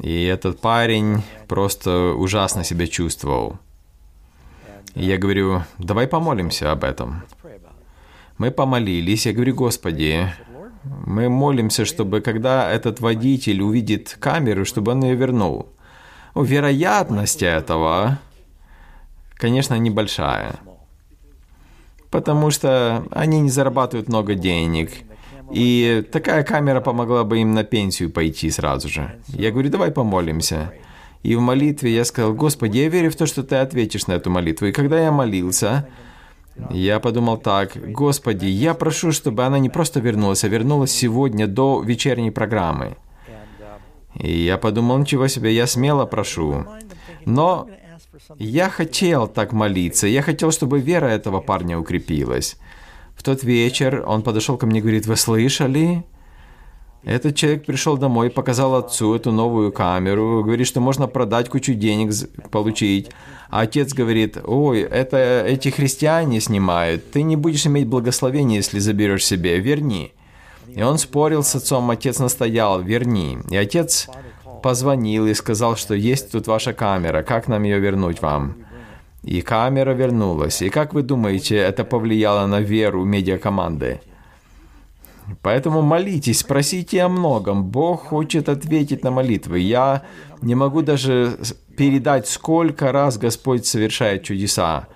И 0.00 0.24
этот 0.24 0.60
парень 0.60 1.22
просто 1.48 2.12
ужасно 2.14 2.64
себя 2.64 2.86
чувствовал. 2.86 3.58
И 4.96 5.04
я 5.04 5.18
говорю, 5.18 5.62
давай 5.78 6.06
помолимся 6.08 6.72
об 6.72 6.82
этом. 6.82 7.22
Мы 8.38 8.50
помолились, 8.50 9.26
я 9.26 9.34
говорю, 9.34 9.54
Господи, 9.54 10.32
мы 11.04 11.28
молимся, 11.28 11.84
чтобы 11.84 12.22
когда 12.22 12.70
этот 12.70 13.00
водитель 13.00 13.60
увидит 13.60 14.16
камеру, 14.18 14.64
чтобы 14.64 14.92
он 14.92 15.04
ее 15.04 15.14
вернул. 15.14 15.68
Ну, 16.34 16.42
вероятность 16.42 17.42
этого, 17.42 18.18
конечно, 19.34 19.74
небольшая. 19.74 20.56
Потому 22.10 22.50
что 22.50 23.04
они 23.10 23.40
не 23.40 23.50
зарабатывают 23.50 24.08
много 24.08 24.34
денег. 24.34 24.92
И 25.52 26.04
такая 26.10 26.42
камера 26.42 26.80
помогла 26.80 27.24
бы 27.24 27.38
им 27.40 27.52
на 27.52 27.64
пенсию 27.64 28.10
пойти 28.10 28.50
сразу 28.50 28.88
же. 28.88 29.20
Я 29.28 29.50
говорю, 29.50 29.68
давай 29.68 29.90
помолимся. 29.90 30.72
И 31.26 31.34
в 31.34 31.40
молитве 31.40 31.90
я 31.90 32.04
сказал, 32.04 32.34
Господи, 32.34 32.78
я 32.78 32.88
верю 32.88 33.10
в 33.10 33.16
то, 33.16 33.26
что 33.26 33.42
Ты 33.42 33.56
ответишь 33.56 34.06
на 34.06 34.12
эту 34.12 34.30
молитву. 34.30 34.68
И 34.68 34.72
когда 34.72 35.00
я 35.00 35.10
молился, 35.10 35.88
я 36.70 37.00
подумал 37.00 37.36
так, 37.36 37.76
Господи, 37.92 38.46
я 38.46 38.74
прошу, 38.74 39.10
чтобы 39.10 39.44
она 39.44 39.58
не 39.58 39.68
просто 39.68 39.98
вернулась, 39.98 40.44
а 40.44 40.48
вернулась 40.48 40.92
сегодня 40.92 41.48
до 41.48 41.82
вечерней 41.82 42.30
программы. 42.30 42.96
И 44.14 44.44
я 44.44 44.56
подумал, 44.56 44.98
ничего 44.98 45.26
себе, 45.26 45.52
я 45.52 45.66
смело 45.66 46.06
прошу. 46.06 46.64
Но 47.24 47.68
я 48.38 48.70
хотел 48.70 49.26
так 49.26 49.52
молиться, 49.52 50.06
я 50.06 50.22
хотел, 50.22 50.52
чтобы 50.52 50.78
вера 50.78 51.06
этого 51.06 51.40
парня 51.40 51.76
укрепилась. 51.76 52.56
В 53.16 53.24
тот 53.24 53.42
вечер 53.42 54.04
он 54.06 54.22
подошел 54.22 54.56
ко 54.56 54.66
мне 54.66 54.78
и 54.78 54.82
говорит, 54.82 55.06
вы 55.06 55.16
слышали? 55.16 56.04
Этот 57.04 57.36
человек 57.36 57.64
пришел 57.64 57.96
домой, 57.96 58.30
показал 58.30 58.74
отцу 58.74 59.14
эту 59.14 59.30
новую 59.30 59.70
камеру, 59.70 60.42
говорит, 60.42 60.66
что 60.66 60.80
можно 60.80 61.06
продать 61.06 61.48
кучу 61.48 61.74
денег, 61.74 62.12
получить. 62.50 63.10
А 63.48 63.60
отец 63.60 63.94
говорит, 63.94 64.38
ой, 64.44 64.80
это 64.80 65.44
эти 65.46 65.68
христиане 65.68 66.40
снимают, 66.40 67.10
ты 67.12 67.22
не 67.22 67.36
будешь 67.36 67.66
иметь 67.66 67.86
благословения, 67.86 68.56
если 68.56 68.80
заберешь 68.80 69.24
себе, 69.24 69.60
верни. 69.60 70.12
И 70.66 70.82
он 70.82 70.98
спорил 70.98 71.44
с 71.44 71.54
отцом, 71.54 71.90
отец 71.90 72.18
настоял, 72.18 72.82
верни. 72.82 73.38
И 73.50 73.56
отец 73.56 74.08
позвонил 74.62 75.26
и 75.26 75.34
сказал, 75.34 75.76
что 75.76 75.94
есть 75.94 76.32
тут 76.32 76.48
ваша 76.48 76.72
камера, 76.72 77.22
как 77.22 77.46
нам 77.46 77.62
ее 77.62 77.78
вернуть 77.78 78.20
вам? 78.20 78.56
И 79.22 79.40
камера 79.42 79.92
вернулась. 79.92 80.62
И 80.62 80.70
как 80.70 80.92
вы 80.92 81.02
думаете, 81.02 81.56
это 81.56 81.84
повлияло 81.84 82.46
на 82.46 82.60
веру 82.60 83.04
медиакоманды? 83.04 84.00
Поэтому 85.42 85.82
молитесь, 85.82 86.42
просите 86.42 87.02
о 87.02 87.08
многом. 87.08 87.64
Бог 87.64 88.06
хочет 88.06 88.48
ответить 88.48 89.02
на 89.04 89.10
молитвы. 89.10 89.58
Я 89.58 90.02
не 90.42 90.54
могу 90.54 90.82
даже 90.82 91.38
передать, 91.76 92.28
сколько 92.28 92.92
раз 92.92 93.18
Господь 93.18 93.66
совершает 93.66 94.22
чудеса. 94.22 94.88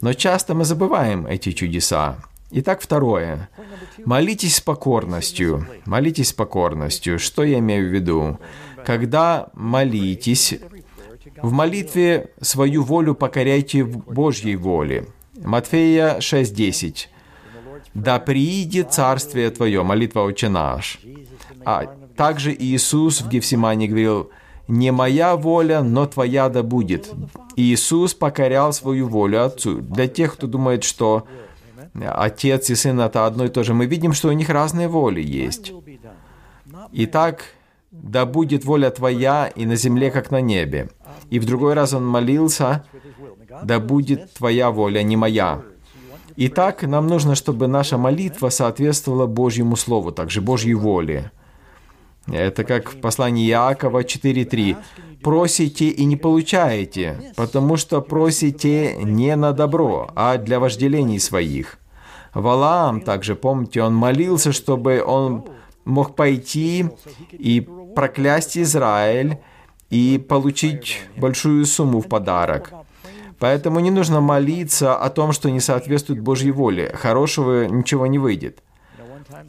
Но 0.00 0.12
часто 0.12 0.54
мы 0.54 0.64
забываем 0.64 1.26
эти 1.26 1.52
чудеса. 1.52 2.18
Итак, 2.50 2.80
второе. 2.80 3.50
Молитесь 4.04 4.56
с 4.56 4.60
покорностью. 4.60 5.66
Молитесь 5.86 6.28
с 6.28 6.32
покорностью. 6.32 7.18
Что 7.18 7.44
я 7.44 7.58
имею 7.58 7.88
в 7.88 7.92
виду? 7.92 8.38
Когда 8.84 9.48
молитесь, 9.54 10.58
в 11.42 11.52
молитве 11.52 12.30
свою 12.40 12.82
волю 12.82 13.14
покоряйте 13.14 13.84
Божьей 13.84 14.56
воле. 14.56 15.06
Матфея 15.36 16.18
6.10 16.18 17.08
да 18.02 18.18
приидет 18.18 18.92
Царствие 18.92 19.50
Твое, 19.50 19.82
молитва 19.82 20.22
Отче 20.22 20.48
наш. 20.48 21.00
А 21.64 21.86
также 22.16 22.54
Иисус 22.54 23.20
в 23.20 23.28
Гефсимане 23.28 23.88
говорил, 23.88 24.30
не 24.68 24.92
моя 24.92 25.36
воля, 25.36 25.82
но 25.82 26.06
твоя 26.06 26.48
да 26.48 26.62
будет. 26.62 27.10
Иисус 27.56 28.14
покорял 28.14 28.72
свою 28.72 29.08
волю 29.08 29.44
Отцу. 29.44 29.80
Для 29.80 30.06
тех, 30.06 30.34
кто 30.34 30.46
думает, 30.46 30.84
что 30.84 31.26
Отец 32.00 32.70
и 32.70 32.74
Сын 32.74 33.00
это 33.00 33.26
одно 33.26 33.46
и 33.46 33.48
то 33.48 33.64
же, 33.64 33.74
мы 33.74 33.86
видим, 33.86 34.12
что 34.12 34.28
у 34.28 34.32
них 34.32 34.48
разные 34.50 34.88
воли 34.88 35.22
есть. 35.22 35.72
Итак, 36.92 37.44
да 37.90 38.26
будет 38.26 38.64
воля 38.64 38.90
твоя 38.90 39.48
и 39.48 39.66
на 39.66 39.76
земле, 39.76 40.10
как 40.10 40.30
на 40.30 40.40
небе. 40.40 40.90
И 41.30 41.38
в 41.38 41.46
другой 41.46 41.74
раз 41.74 41.94
он 41.94 42.06
молился, 42.06 42.84
да 43.64 43.80
будет 43.80 44.34
твоя 44.34 44.70
воля, 44.70 45.02
не 45.02 45.16
моя. 45.16 45.62
Итак, 46.40 46.82
нам 46.82 47.08
нужно, 47.08 47.34
чтобы 47.34 47.66
наша 47.66 47.98
молитва 47.98 48.50
соответствовала 48.50 49.26
Божьему 49.26 49.74
Слову, 49.74 50.12
также 50.12 50.40
Божьей 50.40 50.74
воле. 50.74 51.32
Это 52.28 52.62
как 52.62 52.92
в 52.92 53.00
послании 53.00 53.50
Иакова 53.50 54.04
4.3. 54.04 54.76
«Просите 55.20 55.88
и 55.88 56.04
не 56.04 56.14
получаете, 56.14 57.32
потому 57.34 57.76
что 57.76 58.00
просите 58.00 58.98
не 59.02 59.34
на 59.34 59.52
добро, 59.52 60.12
а 60.14 60.38
для 60.38 60.60
вожделений 60.60 61.18
своих». 61.18 61.80
Валаам 62.34 63.00
также, 63.00 63.34
помните, 63.34 63.82
он 63.82 63.96
молился, 63.96 64.52
чтобы 64.52 65.02
он 65.04 65.44
мог 65.84 66.14
пойти 66.14 66.86
и 67.32 67.68
проклясть 67.96 68.56
Израиль 68.56 69.38
и 69.90 70.24
получить 70.28 71.00
большую 71.16 71.66
сумму 71.66 72.00
в 72.00 72.06
подарок. 72.06 72.72
Поэтому 73.38 73.80
не 73.80 73.90
нужно 73.90 74.20
молиться 74.20 74.96
о 74.96 75.10
том, 75.10 75.32
что 75.32 75.50
не 75.50 75.60
соответствует 75.60 76.20
Божьей 76.20 76.50
воле. 76.50 76.92
Хорошего 76.94 77.66
ничего 77.66 78.06
не 78.06 78.18
выйдет. 78.18 78.58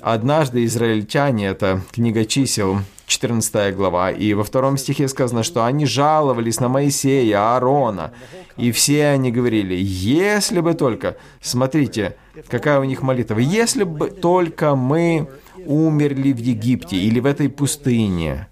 Однажды 0.02 0.65
израильтяне, 0.65 1.47
это 1.47 1.82
книга 1.91 2.25
чисел, 2.25 2.80
14 3.08 3.75
глава, 3.75 4.12
и 4.12 4.34
во 4.34 4.43
втором 4.43 4.78
стихе 4.78 5.08
сказано, 5.08 5.43
что 5.43 5.65
они 5.65 5.86
жаловались 5.86 6.60
на 6.60 6.67
Моисея, 6.69 7.39
Аарона, 7.39 8.12
и 8.58 8.71
все 8.71 9.08
они 9.08 9.32
говорили, 9.32 9.75
если 9.75 10.60
бы 10.60 10.73
только, 10.73 11.17
смотрите, 11.41 12.15
какая 12.49 12.80
у 12.80 12.84
них 12.84 13.02
молитва, 13.02 13.39
если 13.39 13.84
бы 13.84 14.10
только 14.10 14.75
мы 14.75 15.28
умерли 15.65 16.34
в 16.34 16.38
Египте 16.38 16.97
или 16.97 17.19
в 17.19 17.25
этой 17.25 17.49
пустыне, 17.49 18.47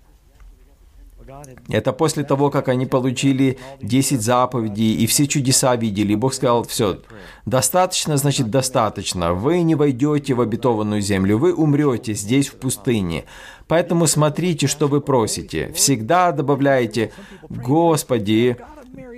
это 1.70 1.94
после 1.94 2.24
того, 2.24 2.50
как 2.50 2.68
они 2.70 2.86
получили 2.86 3.58
10 3.82 4.22
заповедей 4.22 4.96
и 4.96 5.08
все 5.08 5.28
чудеса 5.28 5.76
видели. 5.76 6.14
И 6.14 6.16
Бог 6.16 6.34
сказал, 6.34 6.64
все, 6.64 7.00
достаточно, 7.46 8.18
значит 8.18 8.50
достаточно. 8.50 9.34
Вы 9.34 9.62
не 9.62 9.76
войдете 9.76 10.34
в 10.34 10.42
обетованную 10.42 11.02
землю, 11.02 11.38
вы 11.38 11.54
умрете 11.54 12.14
здесь 12.14 12.48
в 12.48 12.56
пустыне. 12.56 13.26
Поэтому 13.68 14.08
смотрите, 14.08 14.68
что 14.68 14.88
вы 14.88 15.02
просите. 15.02 15.72
Всегда 15.74 16.32
добавляйте, 16.32 17.12
Господи, 17.50 18.58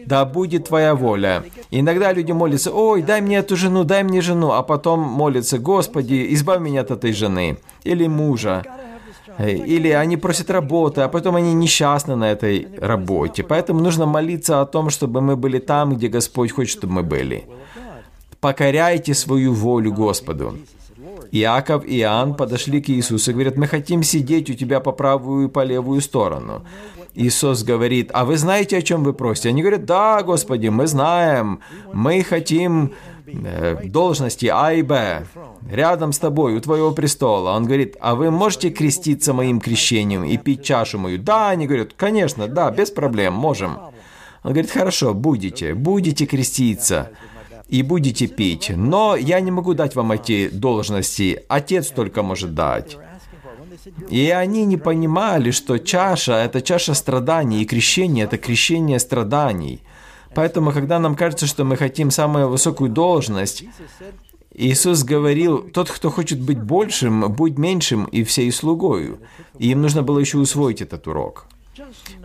да 0.06 0.26
будет 0.26 0.68
Твоя 0.68 0.96
воля. 0.96 1.44
Иногда 1.72 2.12
люди 2.12 2.32
молятся, 2.32 2.72
ой, 2.72 3.04
дай 3.04 3.22
мне 3.22 3.38
эту 3.38 3.56
жену, 3.56 3.84
дай 3.84 4.04
мне 4.04 4.22
жену, 4.22 4.52
а 4.52 4.64
потом 4.64 5.00
молятся, 5.02 5.60
Господи, 5.60 6.28
избавь 6.34 6.62
меня 6.62 6.82
от 6.82 6.92
этой 6.92 7.14
жены 7.14 7.58
или 7.84 8.08
мужа. 8.08 8.64
Или 9.40 9.90
они 9.90 10.18
просят 10.18 10.50
работы, 10.50 11.02
а 11.02 11.08
потом 11.08 11.36
они 11.36 11.54
несчастны 11.54 12.16
на 12.16 12.32
этой 12.32 12.68
работе. 12.82 13.44
Поэтому 13.44 13.80
нужно 13.80 14.06
молиться 14.06 14.62
о 14.62 14.66
том, 14.66 14.90
чтобы 14.90 15.22
мы 15.22 15.36
были 15.36 15.60
там, 15.60 15.96
где 15.96 16.08
Господь 16.08 16.52
хочет, 16.52 16.78
чтобы 16.78 16.94
мы 16.94 17.04
были. 17.04 17.46
Покоряйте 18.42 19.14
свою 19.14 19.54
волю 19.54 19.94
Господу. 19.94 20.56
Иаков 21.32 21.86
и 21.86 22.00
Иоанн 22.00 22.34
подошли 22.34 22.82
к 22.82 22.90
Иисусу 22.90 23.32
и 23.32 23.34
говорят, 23.34 23.58
мы 23.58 23.68
хотим 23.68 24.04
сидеть 24.04 24.50
у 24.50 24.54
тебя 24.54 24.80
по 24.80 24.92
правую 24.92 25.48
и 25.48 25.52
по 25.52 25.64
левую 25.64 26.02
сторону. 26.02 26.64
Иисус 27.16 27.64
говорит, 27.64 28.12
а 28.14 28.24
вы 28.26 28.38
знаете, 28.38 28.78
о 28.78 28.82
чем 28.82 29.04
вы 29.04 29.14
просите? 29.14 29.50
Они 29.50 29.62
говорят, 29.62 29.86
да, 29.86 30.24
Господи, 30.24 30.70
мы 30.70 30.88
знаем, 30.88 31.60
мы 31.94 32.24
хотим 32.24 32.94
должности 33.86 34.48
А 34.48 34.74
и 34.74 34.82
Б 34.82 35.26
рядом 35.70 36.14
с 36.14 36.20
тобой, 36.20 36.56
у 36.56 36.62
твоего 36.62 36.92
престола. 36.92 37.52
Он 37.52 37.66
говорит, 37.66 37.96
а 38.00 38.16
вы 38.16 38.32
можете 38.32 38.70
креститься 38.70 39.34
моим 39.34 39.60
крещением 39.60 40.24
и 40.24 40.38
пить 40.38 40.64
чашу 40.64 40.98
мою? 40.98 41.18
Да, 41.20 41.50
они 41.50 41.68
говорят, 41.68 41.94
конечно, 41.96 42.48
да, 42.48 42.72
без 42.72 42.92
проблем, 42.92 43.34
можем. 43.34 43.78
Он 44.44 44.54
говорит, 44.54 44.72
хорошо, 44.72 45.14
будете, 45.14 45.74
будете 45.74 46.26
креститься 46.26 47.12
и 47.68 47.84
будете 47.84 48.28
пить, 48.28 48.72
но 48.76 49.16
я 49.16 49.40
не 49.42 49.52
могу 49.52 49.74
дать 49.74 49.96
вам 49.96 50.12
эти 50.12 50.50
должности, 50.50 51.44
Отец 51.48 51.90
только 51.90 52.24
может 52.24 52.56
дать. 52.56 52.98
И 54.10 54.30
они 54.30 54.66
не 54.66 54.78
понимали, 54.78 55.52
что 55.52 55.78
чаша– 55.78 56.44
это 56.46 56.62
чаша 56.62 56.94
страданий, 56.94 57.62
и 57.62 57.66
крещение– 57.66 58.26
это 58.26 58.38
крещение 58.38 59.00
страданий. 59.00 59.82
Поэтому, 60.36 60.72
когда 60.72 61.00
нам 61.00 61.16
кажется, 61.16 61.48
что 61.48 61.64
мы 61.64 61.76
хотим 61.76 62.12
самую 62.12 62.50
высокую 62.50 62.90
должность, 62.90 63.64
Иисус 64.54 65.04
говорил, 65.04 65.60
тот, 65.60 65.90
кто 65.90 66.10
хочет 66.10 66.42
быть 66.42 66.62
большим, 66.62 67.32
будь 67.32 67.58
меньшим 67.58 68.06
и 68.06 68.24
всей 68.24 68.52
слугою. 68.52 69.20
И 69.58 69.72
им 69.72 69.82
нужно 69.82 70.04
было 70.04 70.20
еще 70.20 70.38
усвоить 70.38 70.82
этот 70.82 71.08
урок. 71.08 71.46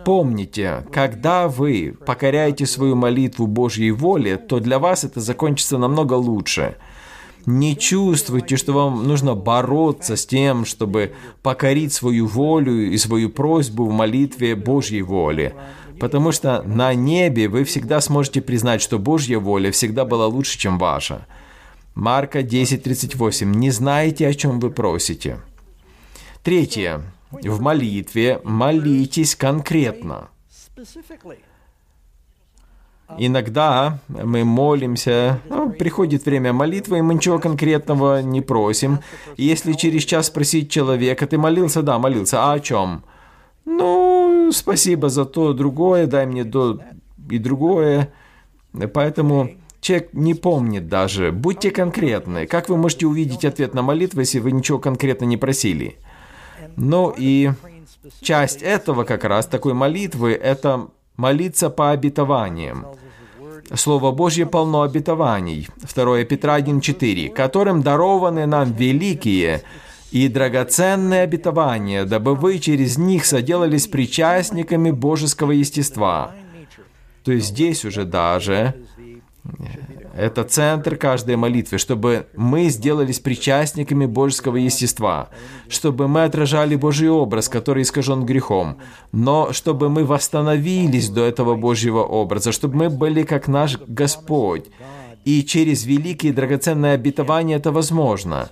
Помните, 0.03 0.85
когда 0.91 1.47
вы 1.47 1.95
покоряете 2.05 2.65
свою 2.65 2.95
молитву 2.95 3.47
Божьей 3.47 3.91
воле, 3.91 4.37
то 4.37 4.59
для 4.59 4.79
вас 4.79 5.03
это 5.03 5.21
закончится 5.21 5.77
намного 5.77 6.13
лучше. 6.13 6.75
Не 7.45 7.77
чувствуйте, 7.77 8.57
что 8.57 8.73
вам 8.73 9.07
нужно 9.07 9.35
бороться 9.35 10.15
с 10.15 10.25
тем, 10.25 10.65
чтобы 10.65 11.13
покорить 11.43 11.93
свою 11.93 12.25
волю 12.25 12.91
и 12.91 12.97
свою 12.97 13.29
просьбу 13.29 13.85
в 13.85 13.91
молитве 13.91 14.55
Божьей 14.55 15.03
воле. 15.03 15.53
Потому 15.99 16.31
что 16.31 16.61
на 16.63 16.93
небе 16.93 17.47
вы 17.47 17.63
всегда 17.63 18.01
сможете 18.01 18.41
признать, 18.41 18.81
что 18.81 18.99
Божья 18.99 19.39
воля 19.39 19.71
всегда 19.71 20.05
была 20.05 20.27
лучше, 20.27 20.57
чем 20.57 20.77
ваша. 20.77 21.25
Марка 21.93 22.39
10.38. 22.41 23.45
Не 23.45 23.71
знаете, 23.71 24.27
о 24.27 24.33
чем 24.33 24.59
вы 24.59 24.69
просите. 24.71 25.39
Третье. 26.43 27.01
В 27.31 27.61
молитве 27.61 28.39
молитесь 28.43 29.35
конкретно. 29.35 30.29
Иногда 33.17 33.99
мы 34.07 34.43
молимся, 34.43 35.39
ну, 35.47 35.69
приходит 35.69 36.25
время 36.25 36.53
молитвы, 36.53 36.97
и 36.97 37.01
мы 37.01 37.13
ничего 37.13 37.39
конкретного 37.39 38.21
не 38.21 38.41
просим. 38.41 38.99
если 39.37 39.73
через 39.73 40.03
час 40.03 40.27
спросить 40.27 40.71
человека, 40.71 41.27
ты 41.27 41.37
молился? 41.37 41.83
Да, 41.83 41.99
молился. 41.99 42.43
А 42.43 42.53
о 42.53 42.59
чем? 42.59 43.03
Ну, 43.65 44.51
спасибо 44.53 45.09
за 45.09 45.25
то, 45.25 45.53
другое, 45.53 46.07
дай 46.07 46.25
мне 46.25 46.43
то 46.43 46.79
и 47.29 47.37
другое. 47.39 48.13
Поэтому 48.93 49.49
человек 49.81 50.13
не 50.13 50.33
помнит 50.33 50.87
даже. 50.87 51.31
Будьте 51.31 51.71
конкретны. 51.71 52.45
Как 52.45 52.69
вы 52.69 52.77
можете 52.77 53.07
увидеть 53.07 53.45
ответ 53.45 53.73
на 53.73 53.81
молитву, 53.81 54.19
если 54.19 54.39
вы 54.39 54.51
ничего 54.51 54.79
конкретно 54.79 55.25
не 55.25 55.37
просили? 55.37 55.97
Ну 56.75 57.13
и 57.17 57.51
часть 58.21 58.61
этого 58.61 59.03
как 59.03 59.23
раз, 59.23 59.47
такой 59.47 59.73
молитвы, 59.73 60.33
это 60.33 60.87
молиться 61.17 61.69
по 61.69 61.91
обетованиям. 61.91 62.85
Слово 63.73 64.11
Божье 64.11 64.45
полно 64.45 64.83
обетований. 64.83 65.67
2 65.95 66.23
Петра 66.25 66.59
1.4, 66.59 67.29
которым 67.29 67.81
дарованы 67.81 68.45
нам 68.45 68.71
великие 68.73 69.63
и 70.15 70.29
драгоценные 70.29 71.23
обетования, 71.23 72.05
дабы 72.05 72.35
вы 72.35 72.59
через 72.59 72.97
них 72.97 73.25
соделались 73.25 73.87
причастниками 73.87 74.89
божеского 74.89 75.51
естества. 75.51 76.31
То 77.25 77.33
есть 77.33 77.47
здесь 77.47 77.83
уже 77.83 78.05
даже 78.05 78.75
это 80.15 80.45
центр 80.45 80.95
каждой 80.95 81.35
молитвы, 81.35 81.79
чтобы 81.79 82.27
мы 82.33 82.69
сделались 82.69 83.19
причастниками 83.19 84.05
божеского 84.05 84.55
естества, 84.55 85.27
чтобы 85.67 86.07
мы 86.07 86.23
отражали 86.23 86.77
Божий 86.77 87.09
образ, 87.09 87.49
который 87.49 87.83
искажен 87.83 88.25
грехом, 88.25 88.77
но 89.11 89.51
чтобы 89.51 89.89
мы 89.89 90.05
восстановились 90.05 91.09
до 91.09 91.25
этого 91.25 91.55
Божьего 91.55 92.03
образа, 92.03 92.53
чтобы 92.53 92.77
мы 92.77 92.89
были 92.89 93.23
как 93.23 93.49
наш 93.49 93.77
Господь. 93.85 94.67
И 95.25 95.43
через 95.43 95.83
великие 95.83 96.31
драгоценные 96.31 96.93
обетования 96.93 97.57
это 97.57 97.73
возможно. 97.73 98.47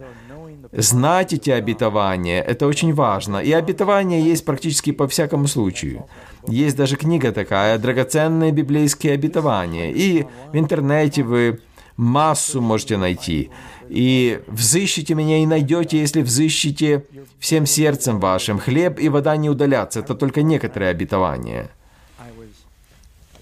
Знать 0.75 1.33
эти 1.33 1.51
обетования– 1.51 2.41
это 2.47 2.65
очень 2.65 2.95
важно. 2.95 3.37
И 3.37 3.51
обетования 3.51 4.21
есть 4.21 4.43
практически 4.43 4.91
по 4.91 5.07
всякому 5.07 5.47
случаю. 5.47 6.07
Есть 6.47 6.75
даже 6.75 6.95
книга 6.95 7.31
такая 7.31 7.77
«Драгоценные 7.77 8.51
библейские 8.51 9.13
обетования». 9.13 9.91
И 9.91 10.25
в 10.51 10.57
интернете 10.57 11.21
вы 11.21 11.59
массу 11.95 12.59
можете 12.59 12.97
найти. 12.97 13.51
И 13.87 14.41
взыщите 14.47 15.13
меня 15.13 15.43
и 15.43 15.45
найдете, 15.45 15.99
если 15.99 16.23
взыщите 16.23 17.05
всем 17.37 17.67
сердцем 17.67 18.19
вашим. 18.19 18.57
Хлеб 18.57 18.99
и 18.99 19.09
вода 19.09 19.37
не 19.37 19.51
удалятся. 19.51 19.99
Это 19.99 20.15
только 20.15 20.41
некоторые 20.41 20.89
обетования. 20.89 21.69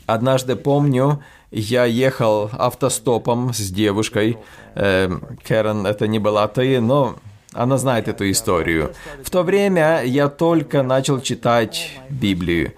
Однажды 0.06 0.58
помню, 0.58 1.24
я 1.52 1.86
ехал 1.86 2.50
автостопом 2.54 3.54
с 3.54 3.70
девушкой. 3.70 4.38
Э, 4.76 5.10
Кэрон, 5.46 5.86
это 5.86 6.08
не 6.08 6.20
была 6.20 6.48
ты, 6.48 6.80
но 6.80 7.18
она 7.54 7.78
знает 7.78 8.08
эту 8.08 8.30
историю. 8.32 8.94
В 9.24 9.30
то 9.30 9.44
время 9.44 10.04
я 10.04 10.30
только 10.30 10.82
начал 10.82 11.20
читать 11.20 12.00
Библию. 12.10 12.74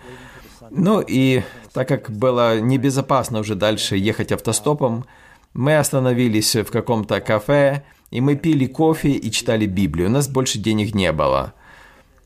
Ну 0.72 1.04
и 1.06 1.44
так 1.72 1.88
как 1.88 2.10
было 2.10 2.60
небезопасно 2.60 3.40
уже 3.40 3.56
дальше 3.56 3.96
ехать 3.96 4.32
автостопом, 4.32 5.06
мы 5.54 5.78
остановились 5.78 6.56
в 6.56 6.72
каком-то 6.72 7.22
кафе, 7.22 7.84
и 8.10 8.22
мы 8.22 8.36
пили 8.36 8.66
кофе 8.66 9.12
и 9.12 9.32
читали 9.32 9.68
Библию. 9.68 10.08
У 10.08 10.12
нас 10.12 10.28
больше 10.28 10.58
денег 10.58 10.96
не 10.96 11.12
было. 11.12 11.54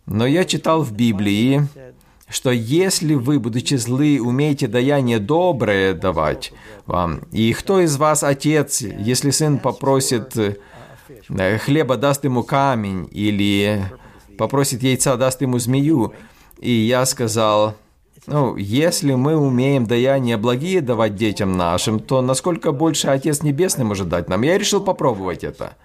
Но 0.05 0.25
я 0.25 0.45
читал 0.45 0.83
в 0.83 0.93
Библии, 0.93 1.67
что 2.29 2.51
если 2.51 3.13
вы, 3.13 3.39
будучи 3.39 3.75
злы, 3.75 4.19
умеете 4.21 4.67
даяние 4.67 5.19
доброе 5.19 5.93
давать 5.93 6.53
вам, 6.85 7.21
и 7.31 7.53
кто 7.53 7.79
из 7.79 7.97
вас 7.97 8.23
отец, 8.23 8.81
если 8.81 9.31
сын 9.31 9.59
попросит 9.59 10.35
Э, 11.29 11.57
хлеба 11.57 11.97
даст 11.97 12.23
ему 12.23 12.43
камень, 12.43 13.07
или 13.11 13.83
попросит 14.37 14.83
яйца, 14.83 15.17
даст 15.17 15.41
ему 15.41 15.59
змею. 15.59 16.13
И 16.59 16.71
я 16.71 17.05
сказал, 17.05 17.75
ну, 18.25 18.55
если 18.55 19.13
мы 19.13 19.35
умеем 19.35 19.85
даяния 19.85 20.37
благие 20.37 20.81
давать 20.81 21.15
детям 21.15 21.55
нашим, 21.57 21.99
то 21.99 22.21
насколько 22.21 22.71
больше 22.71 23.07
Отец 23.07 23.43
Небесный 23.43 23.85
может 23.85 24.09
дать 24.09 24.29
нам? 24.29 24.41
Я 24.41 24.57
решил 24.57 24.81
попробовать 24.81 25.43
это. 25.43 25.75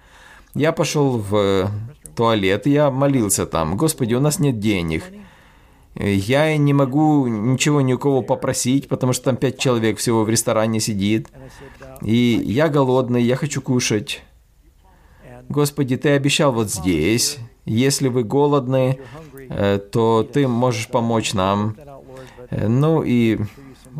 Я 0.55 0.71
пошел 0.71 1.17
в 1.17 1.71
туалет, 2.15 2.67
и 2.67 2.71
я 2.71 2.91
молился 2.91 3.45
там. 3.45 3.77
Господи, 3.77 4.13
у 4.13 4.19
нас 4.19 4.39
нет 4.39 4.59
денег. 4.59 5.03
Я 5.95 6.57
не 6.57 6.73
могу 6.73 7.27
ничего 7.27 7.81
ни 7.81 7.93
у 7.93 7.99
кого 7.99 8.21
попросить, 8.21 8.87
потому 8.87 9.13
что 9.13 9.25
там 9.25 9.37
пять 9.37 9.59
человек 9.59 9.97
всего 9.99 10.23
в 10.23 10.29
ресторане 10.29 10.79
сидит. 10.79 11.27
И 12.01 12.41
я 12.45 12.67
голодный, 12.67 13.21
я 13.21 13.35
хочу 13.35 13.61
кушать. 13.61 14.23
Господи, 15.49 15.97
Ты 15.97 16.09
обещал 16.09 16.51
вот 16.51 16.71
здесь, 16.71 17.37
если 17.65 18.07
вы 18.07 18.23
голодны, 18.23 18.99
э, 19.49 19.77
то 19.77 20.23
Ты 20.23 20.47
можешь 20.47 20.87
помочь 20.87 21.33
нам. 21.33 21.75
Э, 22.49 22.67
ну 22.67 23.03
и 23.03 23.39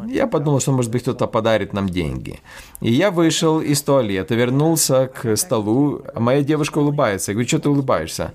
я 0.07 0.27
подумал, 0.27 0.59
что, 0.59 0.71
может 0.71 0.91
быть, 0.91 1.03
кто-то 1.03 1.27
подарит 1.27 1.73
нам 1.73 1.87
деньги. 1.87 2.39
И 2.81 2.91
я 2.91 3.11
вышел 3.11 3.61
из 3.61 3.81
туалета, 3.83 4.35
вернулся 4.35 5.07
к 5.07 5.35
столу, 5.35 6.01
моя 6.15 6.41
девушка 6.41 6.79
улыбается. 6.79 7.31
Я 7.31 7.33
говорю, 7.35 7.47
что 7.47 7.59
ты 7.59 7.69
улыбаешься? 7.69 8.33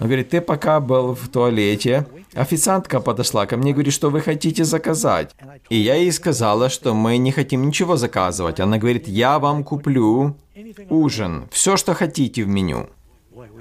Он 0.00 0.06
говорит, 0.06 0.30
ты 0.30 0.40
пока 0.40 0.80
был 0.80 1.14
в 1.14 1.28
туалете, 1.28 2.06
официантка 2.34 3.00
подошла 3.00 3.46
ко 3.46 3.58
мне 3.58 3.70
и 3.70 3.72
говорит, 3.74 3.92
что 3.92 4.08
вы 4.08 4.22
хотите 4.22 4.64
заказать. 4.64 5.36
И 5.68 5.76
я 5.76 5.94
ей 5.94 6.10
сказала, 6.10 6.70
что 6.70 6.94
мы 6.94 7.18
не 7.18 7.32
хотим 7.32 7.66
ничего 7.66 7.96
заказывать. 7.96 8.60
Она 8.60 8.78
говорит, 8.78 9.08
я 9.08 9.38
вам 9.38 9.62
куплю 9.62 10.36
ужин, 10.88 11.48
все, 11.50 11.76
что 11.76 11.94
хотите 11.94 12.44
в 12.44 12.48
меню. 12.48 12.88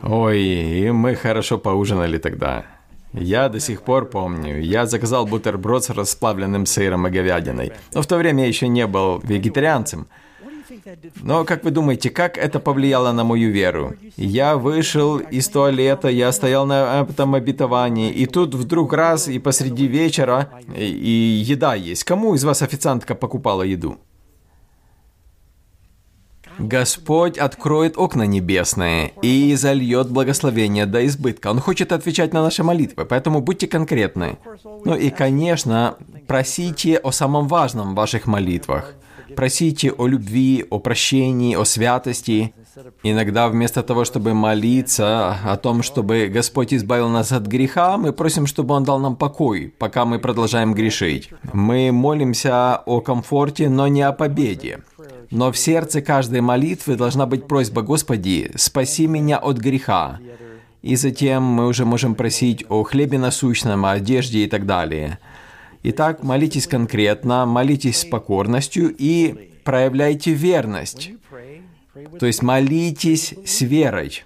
Ой, 0.02 0.40
и 0.40 0.92
мы 0.92 1.16
хорошо 1.16 1.58
поужинали 1.58 2.18
тогда. 2.18 2.66
Я 3.12 3.50
до 3.50 3.60
сих 3.60 3.82
пор 3.82 4.06
помню, 4.06 4.62
я 4.62 4.86
заказал 4.86 5.26
бутерброд 5.26 5.84
с 5.84 5.90
расплавленным 5.90 6.66
сыром 6.66 7.08
и 7.08 7.10
говядиной. 7.10 7.74
Но 7.94 8.02
в 8.02 8.08
то 8.08 8.18
время 8.18 8.44
я 8.44 8.48
еще 8.48 8.68
не 8.68 8.88
был 8.88 9.20
вегетарианцем. 9.24 10.08
Но 11.22 11.46
как 11.46 11.64
вы 11.64 11.72
думаете, 11.72 12.10
как 12.10 12.38
это 12.38 12.60
повлияло 12.60 13.12
на 13.12 13.24
мою 13.24 13.52
веру? 13.52 13.96
Я 14.18 14.58
вышел 14.58 15.18
из 15.18 15.48
туалета, 15.50 16.10
я 16.10 16.32
стоял 16.32 16.66
на 16.66 17.06
этом 17.10 17.36
обетовании, 17.36 18.12
и 18.12 18.26
тут 18.26 18.56
вдруг 18.56 18.94
раз 18.94 19.28
и 19.28 19.40
посреди 19.40 19.88
вечера, 19.88 20.50
и, 20.76 20.86
и 20.86 21.44
еда 21.52 21.76
есть. 21.76 22.04
Кому 22.04 22.36
из 22.36 22.44
вас 22.44 22.62
официантка 22.62 23.16
покупала 23.16 23.64
еду? 23.64 23.98
Господь 26.60 27.38
откроет 27.38 27.98
окна 27.98 28.24
небесные 28.24 29.14
и 29.22 29.56
зальет 29.56 30.10
благословение 30.10 30.86
до 30.86 31.06
избытка. 31.08 31.52
Он 31.52 31.60
хочет 31.62 31.94
отвечать 31.94 32.34
на 32.34 32.44
наши 32.44 32.64
молитвы, 32.64 33.06
поэтому 33.06 33.42
будьте 33.42 33.66
конкретны. 33.66 34.38
Ну 34.84 34.94
и, 34.94 35.10
конечно, 35.10 35.96
просите 36.28 36.98
о 36.98 37.12
самом 37.12 37.48
важном 37.48 37.94
в 37.94 37.96
ваших 37.96 38.28
молитвах. 38.28 38.94
Просите 39.36 39.92
о 39.92 40.08
любви, 40.08 40.66
о 40.70 40.80
прощении, 40.80 41.56
о 41.56 41.66
святости. 41.66 42.54
Иногда 43.04 43.50
вместо 43.50 43.84
того, 43.84 44.06
чтобы 44.06 44.34
молиться 44.34 45.38
о 45.44 45.58
том, 45.58 45.84
чтобы 45.84 46.28
Господь 46.28 46.74
избавил 46.74 47.10
нас 47.10 47.32
от 47.32 47.46
греха, 47.46 47.98
мы 47.98 48.14
просим, 48.14 48.48
чтобы 48.48 48.76
Он 48.76 48.84
дал 48.84 49.00
нам 49.00 49.16
покой, 49.16 49.74
пока 49.78 50.06
мы 50.06 50.20
продолжаем 50.20 50.74
грешить. 50.74 51.30
Мы 51.54 51.92
молимся 51.92 52.78
о 52.86 53.02
комфорте, 53.02 53.70
но 53.70 53.88
не 53.88 54.02
о 54.02 54.12
победе. 54.12 54.80
Но 55.32 55.52
в 55.52 55.58
сердце 55.58 56.02
каждой 56.02 56.42
молитвы 56.42 56.96
должна 56.96 57.26
быть 57.26 57.48
просьба 57.48 57.82
«Господи, 57.82 58.52
спаси 58.56 59.08
меня 59.08 59.38
от 59.38 59.58
греха». 59.58 60.20
И 60.82 60.96
затем 60.96 61.44
мы 61.44 61.68
уже 61.68 61.86
можем 61.86 62.16
просить 62.16 62.66
о 62.70 62.84
хлебе 62.84 63.18
насущном, 63.18 63.86
о 63.86 63.92
одежде 63.92 64.46
и 64.46 64.48
так 64.48 64.66
далее. 64.66 65.20
Итак, 65.82 66.24
молитесь 66.24 66.68
конкретно, 66.68 67.46
молитесь 67.46 68.00
с 68.00 68.06
покорностью 68.06 68.94
и 68.98 69.52
проявляйте 69.64 70.34
верность. 70.34 71.12
То 72.20 72.26
есть 72.26 72.42
молитесь 72.42 73.34
с 73.46 73.62
верой. 73.62 74.24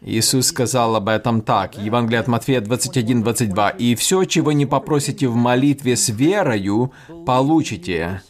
Иисус 0.00 0.46
сказал 0.48 0.94
об 0.96 1.08
этом 1.08 1.40
так, 1.40 1.76
Евангелие 1.76 2.20
от 2.20 2.28
Матфея 2.28 2.60
21-22, 2.60 3.76
«И 3.78 3.94
все, 3.96 4.24
чего 4.24 4.52
не 4.52 4.64
попросите 4.64 5.26
в 5.26 5.34
молитве 5.34 5.96
с 5.96 6.08
верою, 6.08 6.92
получите». 7.26 8.22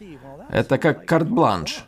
Это 0.50 0.78
как 0.78 1.04
карт-бланш. 1.04 1.84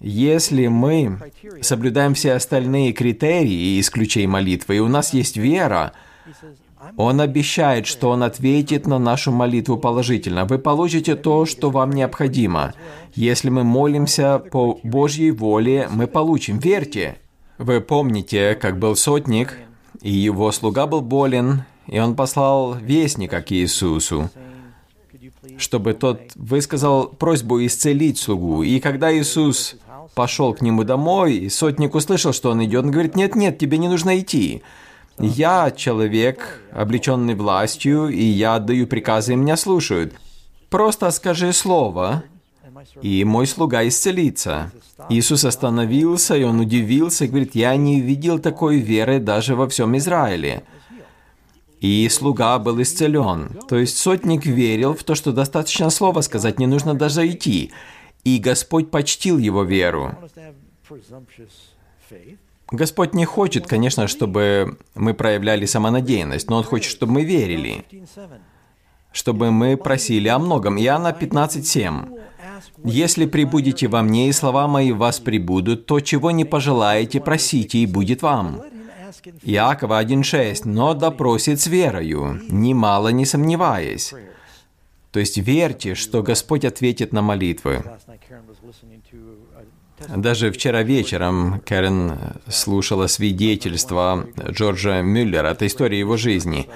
Если 0.00 0.66
мы 0.66 1.20
соблюдаем 1.60 2.14
все 2.14 2.32
остальные 2.32 2.92
критерии, 2.92 3.78
исключая 3.78 4.26
молитвы, 4.26 4.76
и 4.76 4.80
у 4.80 4.88
нас 4.88 5.14
есть 5.14 5.36
вера, 5.36 5.92
он 6.96 7.20
обещает, 7.20 7.86
что 7.86 8.10
Он 8.10 8.22
ответит 8.22 8.86
на 8.86 8.98
нашу 8.98 9.32
молитву 9.32 9.76
положительно. 9.76 10.44
Вы 10.44 10.58
получите 10.58 11.16
то, 11.16 11.46
что 11.46 11.70
вам 11.70 11.90
необходимо. 11.90 12.74
Если 13.14 13.50
мы 13.50 13.64
молимся 13.64 14.38
по 14.38 14.78
Божьей 14.82 15.30
воле, 15.30 15.88
мы 15.90 16.06
получим. 16.06 16.58
Верьте. 16.58 17.16
Вы 17.58 17.80
помните, 17.80 18.54
как 18.54 18.78
был 18.78 18.96
сотник, 18.96 19.58
и 20.00 20.10
его 20.10 20.50
слуга 20.52 20.86
был 20.86 21.00
болен, 21.00 21.64
и 21.86 21.98
он 21.98 22.16
послал 22.16 22.74
вестника 22.74 23.42
к 23.42 23.52
Иисусу 23.52 24.30
чтобы 25.58 25.94
тот 25.94 26.20
высказал 26.34 27.06
просьбу 27.06 27.64
исцелить 27.64 28.18
слугу. 28.18 28.62
И 28.62 28.80
когда 28.80 29.16
Иисус 29.16 29.76
пошел 30.14 30.54
к 30.54 30.60
нему 30.60 30.84
домой, 30.84 31.48
сотник 31.50 31.94
услышал, 31.94 32.32
что 32.32 32.50
он 32.50 32.64
идет, 32.64 32.84
он 32.84 32.90
говорит, 32.90 33.16
нет-нет, 33.16 33.58
тебе 33.58 33.78
не 33.78 33.88
нужно 33.88 34.18
идти. 34.18 34.62
Я 35.18 35.70
человек, 35.70 36.60
облеченный 36.72 37.34
властью, 37.34 38.08
и 38.08 38.22
я 38.22 38.56
отдаю 38.56 38.86
приказы, 38.86 39.32
и 39.32 39.36
меня 39.36 39.56
слушают. 39.56 40.14
Просто 40.70 41.10
скажи 41.10 41.52
слово, 41.52 42.24
и 43.02 43.24
мой 43.24 43.46
слуга 43.46 43.86
исцелится. 43.86 44.72
Иисус 45.08 45.44
остановился, 45.44 46.36
и 46.36 46.42
он 46.42 46.60
удивился, 46.60 47.24
и 47.24 47.28
говорит, 47.28 47.54
я 47.54 47.76
не 47.76 48.00
видел 48.00 48.38
такой 48.38 48.78
веры 48.78 49.18
даже 49.18 49.54
во 49.54 49.68
всем 49.68 49.96
Израиле 49.96 50.64
и 51.82 52.08
слуга 52.08 52.60
был 52.60 52.80
исцелен. 52.80 53.58
То 53.68 53.76
есть 53.76 53.98
сотник 53.98 54.46
верил 54.46 54.94
в 54.94 55.02
то, 55.02 55.16
что 55.16 55.32
достаточно 55.32 55.90
слова 55.90 56.20
сказать, 56.22 56.60
не 56.60 56.66
нужно 56.66 56.94
даже 56.94 57.28
идти. 57.28 57.72
И 58.22 58.38
Господь 58.38 58.92
почтил 58.92 59.36
его 59.36 59.64
веру. 59.64 60.16
Господь 62.72 63.12
не 63.14 63.26
хочет, 63.26 63.66
конечно, 63.66 64.08
чтобы 64.08 64.78
мы 64.94 65.12
проявляли 65.12 65.66
самонадеянность, 65.66 66.48
но 66.48 66.56
Он 66.56 66.64
хочет, 66.64 66.90
чтобы 66.90 67.12
мы 67.12 67.24
верили, 67.24 67.84
чтобы 69.12 69.50
мы 69.50 69.76
просили 69.76 70.28
о 70.28 70.38
многом. 70.38 70.78
Иоанна 70.78 71.14
15.7. 71.18 72.18
«Если 72.84 73.26
прибудете 73.26 73.88
во 73.88 74.02
мне, 74.02 74.28
и 74.28 74.32
слова 74.32 74.66
мои 74.68 74.92
в 74.92 74.98
вас 74.98 75.20
прибудут, 75.20 75.86
то, 75.86 76.00
чего 76.00 76.30
не 76.30 76.44
пожелаете, 76.44 77.20
просите, 77.20 77.78
и 77.78 77.86
будет 77.86 78.22
вам». 78.22 78.62
Иакова 79.42 80.02
1.6, 80.02 80.62
но 80.64 80.94
допросит 80.94 81.60
с 81.60 81.66
верою, 81.66 82.40
немало 82.48 83.08
не 83.08 83.26
сомневаясь. 83.26 84.14
То 85.10 85.20
есть 85.20 85.36
верьте, 85.36 85.94
что 85.94 86.22
Господь 86.22 86.64
ответит 86.64 87.12
на 87.12 87.20
молитвы. 87.20 87.84
Даже 90.08 90.50
вчера 90.50 90.82
вечером 90.82 91.60
Кэрен 91.64 92.18
слушала 92.48 93.06
свидетельство 93.06 94.26
Джорджа 94.50 95.02
Мюллера, 95.02 95.48
это 95.48 95.66
история 95.66 95.98
его 95.98 96.16
жизни. 96.16 96.68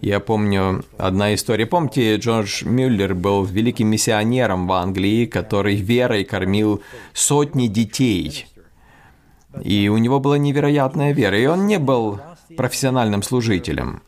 Я 0.00 0.20
помню 0.20 0.84
одна 0.98 1.34
история. 1.34 1.66
Помните, 1.66 2.16
Джордж 2.16 2.64
Мюллер 2.64 3.14
был 3.14 3.44
великим 3.44 3.88
миссионером 3.88 4.66
в 4.66 4.72
Англии, 4.72 5.24
который 5.26 5.76
верой 5.76 6.24
кормил 6.24 6.82
сотни 7.12 7.68
детей– 7.68 8.46
и 9.62 9.88
у 9.88 9.98
него 9.98 10.20
была 10.20 10.38
невероятная 10.38 11.12
вера, 11.12 11.38
и 11.38 11.46
он 11.46 11.66
не 11.66 11.78
был 11.78 12.20
профессиональным 12.56 13.22
служителем. 13.22 14.02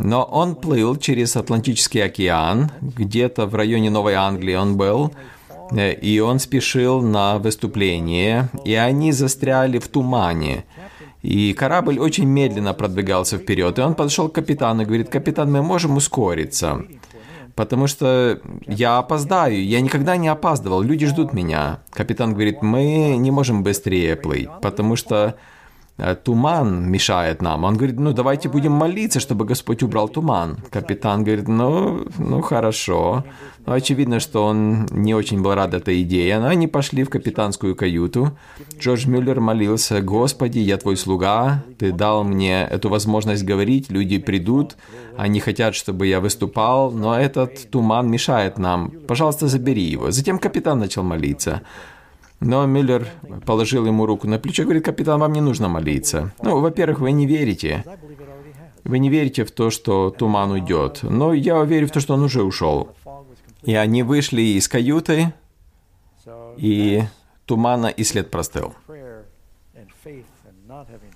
Но 0.00 0.24
он 0.24 0.56
плыл 0.56 0.96
через 0.96 1.36
Атлантический 1.36 2.04
океан, 2.04 2.72
где-то 2.80 3.46
в 3.46 3.54
районе 3.54 3.90
Новой 3.90 4.14
Англии 4.14 4.54
он 4.54 4.76
был, 4.76 5.12
и 5.72 6.20
он 6.20 6.38
спешил 6.38 7.02
на 7.02 7.38
выступление, 7.38 8.48
и 8.64 8.74
они 8.74 9.12
застряли 9.12 9.78
в 9.78 9.88
тумане. 9.88 10.64
И 11.22 11.54
корабль 11.54 11.98
очень 11.98 12.26
медленно 12.26 12.74
продвигался 12.74 13.38
вперед, 13.38 13.78
и 13.78 13.82
он 13.82 13.94
подошел 13.94 14.28
к 14.28 14.34
капитану 14.34 14.82
и 14.82 14.84
говорит, 14.84 15.08
«Капитан, 15.08 15.50
мы 15.50 15.62
можем 15.62 15.96
ускориться?» 15.96 16.82
потому 17.56 17.86
что 17.86 18.40
я 18.66 18.98
опоздаю, 18.98 19.64
я 19.64 19.80
никогда 19.80 20.16
не 20.16 20.26
опаздывал, 20.26 20.82
люди 20.82 21.06
ждут 21.06 21.32
меня. 21.32 21.78
Капитан 21.92 22.32
говорит, 22.32 22.62
мы 22.62 23.16
не 23.16 23.30
можем 23.30 23.62
быстрее 23.62 24.16
плыть, 24.16 24.48
потому 24.60 24.96
что 24.96 25.36
Э, 25.36 25.53
туман 26.24 26.90
мешает 26.90 27.40
нам. 27.42 27.64
Он 27.64 27.76
говорит, 27.76 27.98
ну 27.98 28.12
давайте 28.12 28.48
будем 28.48 28.72
молиться, 28.72 29.20
чтобы 29.20 29.44
Господь 29.44 29.82
убрал 29.82 30.08
туман. 30.08 30.56
Капитан 30.70 31.22
говорит, 31.22 31.48
ну, 31.48 32.06
ну 32.18 32.40
хорошо. 32.40 33.24
Ну, 33.66 33.72
очевидно, 33.72 34.20
что 34.20 34.44
он 34.44 34.86
не 34.90 35.14
очень 35.14 35.40
был 35.40 35.54
рад 35.54 35.72
этой 35.72 36.02
идее. 36.02 36.38
Но 36.38 36.48
они 36.48 36.66
пошли 36.66 37.04
в 37.04 37.10
капитанскую 37.10 37.76
каюту. 37.76 38.36
Джордж 38.78 39.06
Мюллер 39.08 39.40
молился, 39.40 40.02
Господи, 40.02 40.58
я 40.58 40.76
твой 40.76 40.96
слуга, 40.96 41.64
ты 41.78 41.92
дал 41.92 42.24
мне 42.24 42.62
эту 42.62 42.88
возможность 42.88 43.44
говорить, 43.44 43.90
люди 43.90 44.18
придут, 44.18 44.76
они 45.16 45.40
хотят, 45.40 45.74
чтобы 45.74 46.06
я 46.06 46.20
выступал, 46.20 46.90
но 46.90 47.18
этот 47.18 47.70
туман 47.70 48.10
мешает 48.10 48.58
нам. 48.58 48.90
Пожалуйста, 49.06 49.46
забери 49.46 49.82
его. 49.82 50.10
Затем 50.10 50.38
капитан 50.38 50.80
начал 50.80 51.02
молиться. 51.04 51.62
Но 52.44 52.66
Мюллер 52.66 53.08
положил 53.46 53.86
ему 53.86 54.04
руку 54.04 54.28
на 54.28 54.38
плечо 54.38 54.62
и 54.62 54.66
говорит, 54.66 54.84
капитан, 54.84 55.18
вам 55.18 55.32
не 55.32 55.40
нужно 55.40 55.68
молиться. 55.68 56.32
Ну, 56.42 56.60
во-первых, 56.60 57.00
вы 57.00 57.12
не 57.12 57.26
верите. 57.26 57.84
Вы 58.84 58.98
не 58.98 59.08
верите 59.08 59.46
в 59.46 59.50
то, 59.50 59.70
что 59.70 60.10
туман 60.10 60.50
уйдет. 60.50 61.00
Но 61.02 61.32
я 61.32 61.64
верю 61.64 61.88
в 61.88 61.90
то, 61.90 62.00
что 62.00 62.14
он 62.14 62.22
уже 62.22 62.42
ушел. 62.42 62.90
И 63.62 63.74
они 63.74 64.02
вышли 64.02 64.42
из 64.42 64.68
каюты, 64.68 65.32
и 66.58 67.04
тумана 67.46 67.86
и 67.86 68.04
след 68.04 68.30
простыл. 68.30 68.74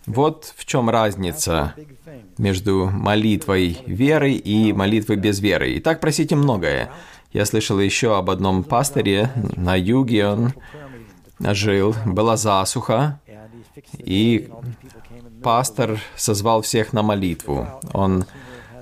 Вот 0.06 0.54
в 0.56 0.64
чем 0.64 0.88
разница 0.88 1.74
между 2.38 2.88
молитвой 2.90 3.76
веры 3.86 4.32
и 4.32 4.72
молитвой 4.72 5.16
без 5.16 5.40
веры. 5.40 5.72
И 5.72 5.80
так 5.80 6.00
просите 6.00 6.36
многое. 6.36 6.90
Я 7.32 7.44
слышал 7.44 7.78
еще 7.78 8.16
об 8.16 8.30
одном 8.30 8.64
пасторе 8.64 9.30
на 9.56 9.76
юге, 9.76 10.28
он 10.28 10.52
жил, 11.40 11.94
была 12.04 12.36
засуха, 12.36 13.20
и 13.98 14.50
пастор 15.42 16.00
созвал 16.16 16.62
всех 16.62 16.92
на 16.92 17.02
молитву. 17.02 17.66
Он 17.92 18.24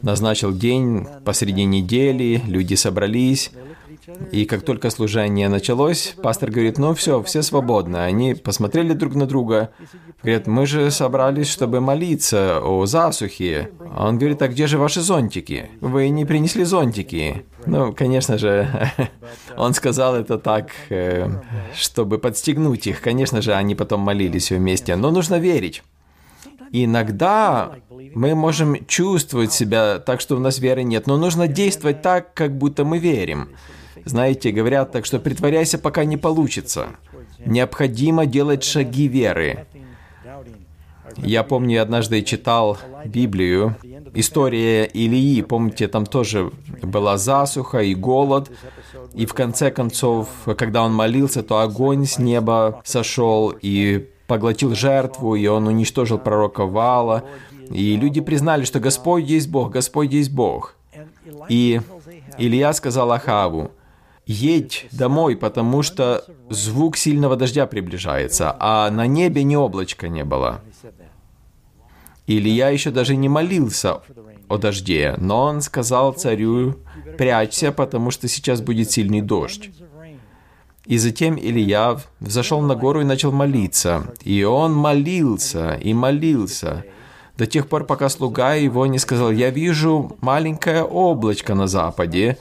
назначил 0.02 0.52
день 0.52 1.06
посреди 1.24 1.64
недели, 1.64 2.42
люди 2.46 2.74
собрались, 2.74 3.50
И 4.30 4.44
как 4.44 4.62
только 4.62 4.90
служение 4.90 5.48
началось, 5.48 6.14
пастор 6.22 6.50
говорит, 6.50 6.78
ну 6.78 6.94
все, 6.94 7.22
все 7.22 7.42
свободны. 7.42 7.96
Они 7.96 8.34
посмотрели 8.34 8.92
друг 8.92 9.14
на 9.14 9.26
друга. 9.26 9.70
Говорят, 10.22 10.46
мы 10.46 10.66
же 10.66 10.90
собрались, 10.90 11.48
чтобы 11.48 11.80
молиться 11.80 12.60
о 12.62 12.86
засухе. 12.86 13.70
Он 13.96 14.18
говорит, 14.18 14.42
а 14.42 14.48
где 14.48 14.66
же 14.66 14.78
ваши 14.78 15.00
зонтики? 15.00 15.70
Вы 15.80 16.08
не 16.08 16.24
принесли 16.24 16.64
зонтики. 16.64 17.44
Ну, 17.66 17.92
конечно 17.92 18.38
же, 18.38 18.68
он 19.56 19.74
сказал 19.74 20.14
это 20.14 20.38
так, 20.38 20.70
э, 20.88 21.28
чтобы 21.74 22.18
подстегнуть 22.18 22.86
их. 22.86 23.00
Конечно 23.00 23.42
же, 23.42 23.54
они 23.54 23.74
потом 23.74 24.00
молились 24.00 24.50
вместе. 24.50 24.94
Но 24.96 25.10
нужно 25.10 25.36
верить. 25.36 25.82
Иногда 26.72 27.72
мы 28.14 28.34
можем 28.34 28.86
чувствовать 28.86 29.52
себя 29.52 29.98
так, 29.98 30.20
что 30.20 30.36
у 30.36 30.40
нас 30.40 30.58
веры 30.58 30.82
нет, 30.82 31.06
но 31.06 31.16
нужно 31.16 31.48
действовать 31.48 32.02
так, 32.02 32.34
как 32.34 32.56
будто 32.56 32.84
мы 32.84 32.98
верим. 32.98 33.48
Знаете, 34.06 34.52
говорят 34.52 34.92
так, 34.92 35.04
что 35.04 35.18
притворяйся, 35.18 35.78
пока 35.78 36.04
не 36.04 36.16
получится. 36.16 36.90
Необходимо 37.44 38.24
делать 38.24 38.62
шаги 38.62 39.08
веры. 39.08 39.66
Я 41.16 41.42
помню, 41.42 41.82
однажды 41.82 42.22
читал 42.22 42.78
Библию, 43.04 43.74
история 44.14 44.84
Илии, 44.84 45.42
помните, 45.42 45.88
там 45.88 46.06
тоже 46.06 46.52
была 46.82 47.18
засуха 47.18 47.80
и 47.80 47.94
голод, 47.96 48.50
и 49.12 49.26
в 49.26 49.34
конце 49.34 49.72
концов, 49.72 50.28
когда 50.56 50.84
он 50.84 50.94
молился, 50.94 51.42
то 51.42 51.58
огонь 51.58 52.06
с 52.06 52.18
неба 52.18 52.80
сошел 52.84 53.52
и 53.60 54.08
поглотил 54.28 54.74
жертву, 54.76 55.34
и 55.34 55.46
он 55.48 55.66
уничтожил 55.66 56.18
пророка 56.18 56.64
Вала, 56.64 57.24
и 57.70 57.96
люди 57.96 58.20
признали, 58.20 58.64
что 58.64 58.78
Господь 58.78 59.24
есть 59.24 59.48
Бог, 59.48 59.72
Господь 59.72 60.12
есть 60.12 60.30
Бог. 60.30 60.76
И 61.48 61.80
Илья 62.38 62.72
сказал 62.72 63.10
Ахаву, 63.10 63.72
едь 64.26 64.86
домой, 64.92 65.36
потому 65.36 65.82
что 65.82 66.24
звук 66.50 66.96
сильного 66.96 67.36
дождя 67.36 67.66
приближается, 67.66 68.54
а 68.58 68.90
на 68.90 69.06
небе 69.06 69.44
ни 69.44 69.56
облачка 69.56 70.08
не 70.08 70.24
было. 70.24 70.60
Илья 72.26 72.70
еще 72.70 72.90
даже 72.90 73.14
не 73.14 73.28
молился 73.28 74.00
о 74.48 74.58
дожде, 74.58 75.14
но 75.18 75.44
он 75.44 75.62
сказал 75.62 76.12
царю, 76.12 76.76
прячься, 77.16 77.70
потому 77.70 78.10
что 78.10 78.26
сейчас 78.26 78.60
будет 78.60 78.90
сильный 78.90 79.22
дождь. 79.22 79.70
И 80.86 80.98
затем 80.98 81.36
Илья 81.36 81.98
взошел 82.20 82.60
на 82.60 82.76
гору 82.76 83.00
и 83.00 83.04
начал 83.04 83.32
молиться. 83.32 84.14
И 84.22 84.44
он 84.44 84.72
молился 84.72 85.74
и 85.74 85.92
молился 85.94 86.84
до 87.36 87.46
тех 87.46 87.68
пор, 87.68 87.84
пока 87.84 88.08
слуга 88.08 88.54
его 88.54 88.86
не 88.86 88.98
сказал, 88.98 89.32
«Я 89.32 89.50
вижу 89.50 90.16
маленькое 90.20 90.84
облачко 90.84 91.54
на 91.54 91.66
западе, 91.66 92.38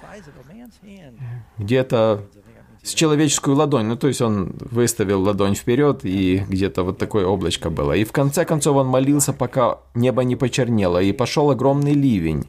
где-то 1.58 2.24
с 2.84 2.94
человеческую 2.94 3.58
ладонь. 3.58 3.88
Ну, 3.88 3.96
то 3.96 4.08
есть 4.08 4.22
он 4.22 4.54
выставил 4.60 5.22
ладонь 5.22 5.56
вперед, 5.56 6.02
и 6.04 6.46
где-то 6.48 6.84
вот 6.84 6.98
такое 6.98 7.26
облачко 7.26 7.70
было. 7.70 7.94
И 7.94 8.04
в 8.04 8.12
конце 8.12 8.46
концов 8.46 8.78
он 8.78 8.88
молился, 8.88 9.34
пока 9.34 9.80
небо 9.96 10.24
не 10.24 10.36
почернело, 10.36 11.02
и 11.02 11.12
пошел 11.12 11.50
огромный 11.50 11.94
ливень. 11.94 12.46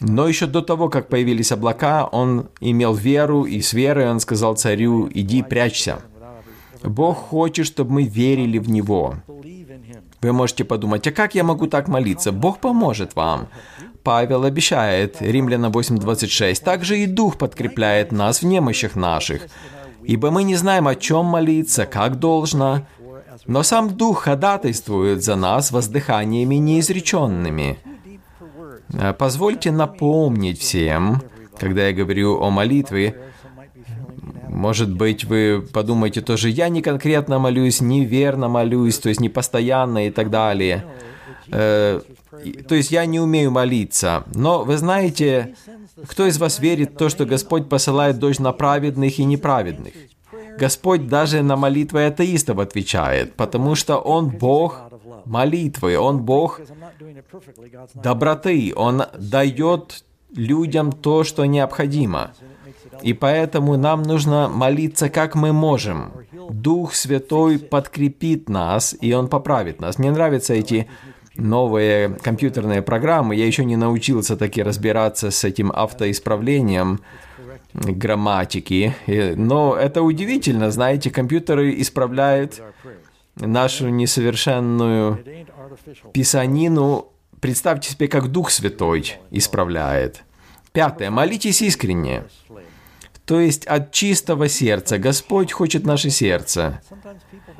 Но 0.00 0.28
еще 0.28 0.46
до 0.46 0.60
того, 0.60 0.90
как 0.90 1.08
появились 1.08 1.52
облака, 1.52 2.06
он 2.06 2.48
имел 2.60 2.94
веру, 2.94 3.44
и 3.44 3.62
с 3.62 3.72
верой 3.72 4.10
он 4.10 4.20
сказал 4.20 4.56
царю, 4.56 5.08
«Иди, 5.12 5.42
прячься». 5.42 6.00
Бог 6.82 7.16
хочет, 7.16 7.66
чтобы 7.66 7.92
мы 7.92 8.04
верили 8.04 8.58
в 8.58 8.68
Него. 8.68 9.16
Вы 10.20 10.32
можете 10.32 10.64
подумать, 10.64 11.06
а 11.06 11.12
как 11.12 11.34
я 11.34 11.44
могу 11.44 11.66
так 11.66 11.88
молиться? 11.88 12.32
Бог 12.32 12.58
поможет 12.58 13.16
вам. 13.16 13.48
Павел 14.06 14.44
обещает, 14.44 15.20
Римляна 15.20 15.66
8.26, 15.66 16.62
также 16.62 17.00
и 17.00 17.06
Дух 17.06 17.38
подкрепляет 17.38 18.12
нас 18.12 18.40
в 18.40 18.46
немощах 18.46 18.94
наших. 18.94 19.48
Ибо 20.04 20.30
мы 20.30 20.44
не 20.44 20.54
знаем, 20.54 20.86
о 20.86 20.94
чем 20.94 21.26
молиться, 21.26 21.86
как 21.86 22.20
должно, 22.20 22.86
но 23.46 23.64
сам 23.64 23.96
Дух 23.96 24.22
ходатайствует 24.22 25.24
за 25.24 25.34
нас 25.34 25.72
воздыханиями 25.72 26.54
неизреченными. 26.54 27.80
Э, 28.92 29.12
позвольте 29.12 29.72
напомнить 29.72 30.60
всем, 30.60 31.20
когда 31.58 31.88
я 31.88 31.92
говорю 31.92 32.40
о 32.40 32.50
молитве, 32.50 33.16
может 34.48 34.94
быть, 34.94 35.24
вы 35.24 35.66
подумаете 35.72 36.20
тоже, 36.20 36.48
я 36.50 36.68
не 36.68 36.80
конкретно 36.80 37.40
молюсь, 37.40 37.80
неверно 37.80 38.46
молюсь, 38.46 39.00
то 39.00 39.08
есть 39.08 39.20
не 39.20 39.30
постоянно 39.30 40.06
и 40.06 40.10
так 40.10 40.30
далее. 40.30 40.84
То 42.68 42.74
есть 42.74 42.90
я 42.90 43.06
не 43.06 43.20
умею 43.20 43.50
молиться. 43.50 44.24
Но 44.34 44.64
вы 44.64 44.76
знаете, 44.76 45.54
кто 46.06 46.26
из 46.26 46.38
вас 46.38 46.58
верит 46.58 46.92
в 46.92 46.96
то, 46.96 47.08
что 47.08 47.24
Господь 47.24 47.68
посылает 47.68 48.18
дождь 48.18 48.40
на 48.40 48.52
праведных 48.52 49.18
и 49.18 49.24
неправедных? 49.24 49.94
Господь 50.58 51.08
даже 51.08 51.42
на 51.42 51.56
молитвы 51.56 52.06
атеистов 52.06 52.58
отвечает, 52.58 53.34
потому 53.34 53.74
что 53.74 53.98
Он 53.98 54.28
Бог 54.28 54.80
молитвы, 55.24 55.98
Он 55.98 56.22
Бог 56.22 56.60
доброты, 57.94 58.72
Он 58.74 59.04
дает 59.18 60.04
людям 60.34 60.92
то, 60.92 61.24
что 61.24 61.44
необходимо. 61.44 62.32
И 63.02 63.12
поэтому 63.12 63.76
нам 63.76 64.02
нужно 64.02 64.48
молиться, 64.48 65.08
как 65.08 65.34
мы 65.34 65.52
можем. 65.52 66.12
Дух 66.50 66.94
Святой 66.94 67.58
подкрепит 67.58 68.48
нас, 68.48 68.96
и 69.00 69.12
Он 69.12 69.28
поправит 69.28 69.80
нас. 69.80 69.98
Мне 69.98 70.10
нравятся 70.10 70.54
эти 70.54 70.88
новые 71.36 72.10
компьютерные 72.10 72.82
программы. 72.82 73.34
Я 73.36 73.46
еще 73.46 73.64
не 73.64 73.76
научился 73.76 74.36
таки 74.36 74.62
разбираться 74.62 75.30
с 75.30 75.44
этим 75.44 75.70
автоисправлением 75.74 77.00
грамматики. 77.74 78.94
Но 79.36 79.76
это 79.76 80.02
удивительно, 80.02 80.70
знаете, 80.70 81.10
компьютеры 81.10 81.80
исправляют 81.80 82.62
нашу 83.36 83.88
несовершенную 83.88 85.24
писанину. 86.12 87.12
Представьте 87.40 87.90
себе, 87.90 88.08
как 88.08 88.28
Дух 88.28 88.50
Святой 88.50 89.16
исправляет. 89.30 90.24
Пятое. 90.72 91.10
Молитесь 91.10 91.62
искренне. 91.62 92.24
То 93.26 93.40
есть 93.40 93.66
от 93.66 93.90
чистого 93.90 94.48
сердца. 94.48 94.98
Господь 94.98 95.52
хочет 95.52 95.84
наше 95.84 96.10
сердце. 96.10 96.80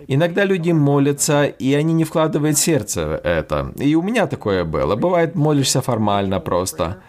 Иногда 0.06 0.44
люди 0.44 0.70
молятся, 0.70 1.44
и 1.44 1.74
они 1.74 1.92
не 1.92 2.04
вкладывают 2.04 2.56
сердце 2.56 3.06
в 3.06 3.16
это. 3.16 3.72
И 3.76 3.96
у 3.96 4.02
меня 4.02 4.28
такое 4.28 4.64
было. 4.64 4.94
Бывает, 4.94 5.34
молишься 5.34 5.82
формально 5.82 6.38
просто. 6.38 7.02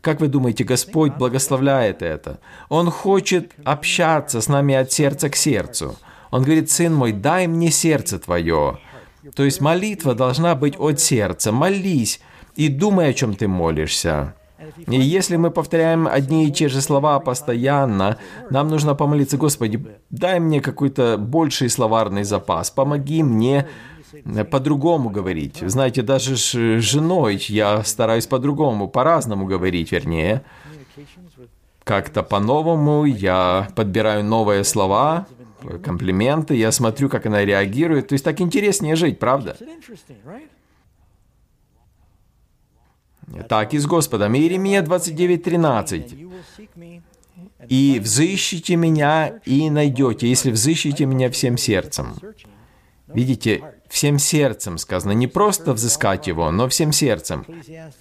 Как 0.00 0.20
вы 0.20 0.26
думаете, 0.26 0.64
Господь 0.64 1.14
благословляет 1.14 2.02
это? 2.02 2.40
Он 2.68 2.90
хочет 2.90 3.52
общаться 3.64 4.40
с 4.40 4.48
нами 4.48 4.74
от 4.74 4.90
сердца 4.90 5.30
к 5.30 5.36
сердцу. 5.36 5.96
Он 6.32 6.42
говорит, 6.42 6.68
сын 6.68 6.92
мой, 6.92 7.12
дай 7.12 7.46
мне 7.46 7.70
сердце 7.70 8.18
твое. 8.18 8.80
То 9.36 9.44
есть 9.44 9.60
молитва 9.60 10.16
должна 10.16 10.56
быть 10.56 10.74
от 10.80 10.98
сердца. 10.98 11.52
Молись 11.52 12.20
и 12.56 12.68
думай, 12.68 13.10
о 13.10 13.12
чем 13.14 13.36
ты 13.36 13.46
молишься. 13.46 14.34
И 14.86 15.00
если 15.00 15.36
мы 15.36 15.50
повторяем 15.50 16.06
одни 16.06 16.46
и 16.46 16.52
те 16.52 16.68
же 16.68 16.80
слова 16.80 17.18
постоянно, 17.20 18.18
нам 18.50 18.68
нужно 18.68 18.94
помолиться, 18.94 19.36
Господи, 19.36 19.84
дай 20.10 20.40
мне 20.40 20.60
какой-то 20.60 21.16
больший 21.18 21.70
словарный 21.70 22.24
запас, 22.24 22.70
помоги 22.70 23.22
мне 23.22 23.66
по-другому 24.50 25.08
говорить. 25.08 25.62
Знаете, 25.66 26.02
даже 26.02 26.36
с 26.36 26.52
женой 26.80 27.44
я 27.48 27.82
стараюсь 27.84 28.26
по-другому, 28.26 28.88
по-разному 28.88 29.46
говорить, 29.46 29.92
вернее. 29.92 30.42
Как-то 31.84 32.22
по-новому 32.22 33.04
я 33.04 33.68
подбираю 33.74 34.24
новые 34.24 34.64
слова, 34.64 35.26
комплименты, 35.82 36.54
я 36.54 36.72
смотрю, 36.72 37.08
как 37.08 37.26
она 37.26 37.44
реагирует. 37.44 38.08
То 38.08 38.12
есть 38.14 38.24
так 38.24 38.40
интереснее 38.40 38.96
жить, 38.96 39.18
правда? 39.18 39.56
Так 43.48 43.74
и 43.74 43.78
с 43.78 43.86
Господом. 43.86 44.34
Иеремия 44.34 44.82
29.13. 44.82 46.30
«И 47.68 48.00
взыщите 48.02 48.76
меня, 48.76 49.40
и 49.44 49.70
найдете, 49.70 50.28
если 50.28 50.50
взыщите 50.50 51.04
меня 51.06 51.30
всем 51.30 51.56
сердцем». 51.56 52.14
Видите, 53.12 53.62
всем 53.88 54.18
сердцем 54.18 54.78
сказано, 54.78 55.12
не 55.12 55.26
просто 55.26 55.72
взыскать 55.72 56.28
его, 56.28 56.50
но 56.52 56.68
всем 56.68 56.92
сердцем. 56.92 57.44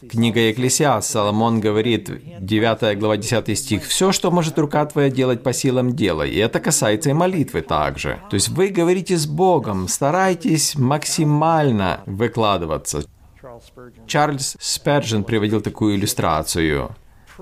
Книга 0.07 0.39
Екклесиас, 0.39 1.07
Соломон 1.07 1.59
говорит, 1.59 2.11
9 2.39 2.99
глава 2.99 3.17
10 3.17 3.57
стих, 3.57 3.85
«Все, 3.85 4.11
что 4.11 4.29
может 4.29 4.59
рука 4.59 4.85
твоя 4.85 5.09
делать 5.09 5.41
по 5.41 5.51
силам, 5.51 5.95
делай». 5.95 6.29
И 6.29 6.37
это 6.37 6.59
касается 6.59 7.09
и 7.09 7.13
молитвы 7.13 7.61
также. 7.61 8.21
То 8.29 8.35
есть 8.35 8.49
вы 8.49 8.67
говорите 8.67 9.17
с 9.17 9.25
Богом, 9.25 9.87
старайтесь 9.87 10.75
максимально 10.75 12.01
выкладываться. 12.05 13.03
Чарльз 14.07 14.57
Сперджин 14.59 15.23
приводил 15.23 15.61
такую 15.61 15.95
иллюстрацию. 15.95 16.95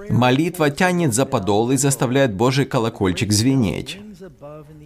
Молитва 0.10 0.70
тянет 0.70 1.14
за 1.14 1.26
подол 1.26 1.72
и 1.72 1.78
заставляет 1.78 2.34
Божий 2.34 2.66
колокольчик 2.66 3.32
звенеть. 3.32 4.00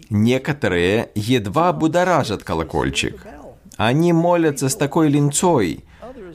Некоторые 0.09 1.09
едва 1.15 1.73
будоражат 1.73 2.43
колокольчик. 2.43 3.25
Они 3.77 4.13
молятся 4.13 4.69
с 4.69 4.75
такой 4.75 5.09
линцой, 5.09 5.83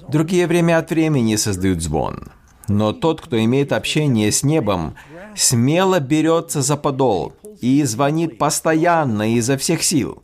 другие 0.09 0.47
время 0.47 0.79
от 0.79 0.91
времени 0.91 1.37
создают 1.37 1.83
звон. 1.83 2.29
Но 2.69 2.93
тот, 2.93 3.21
кто 3.21 3.43
имеет 3.43 3.73
общение 3.73 4.33
с 4.33 4.43
небом, 4.43 4.95
смело 5.35 6.01
берется 6.01 6.63
за 6.63 6.77
подол 6.77 7.33
и 7.61 7.83
звонит 7.85 8.39
постоянно 8.39 9.35
изо 9.35 9.57
всех 9.57 9.83
сил. 9.83 10.23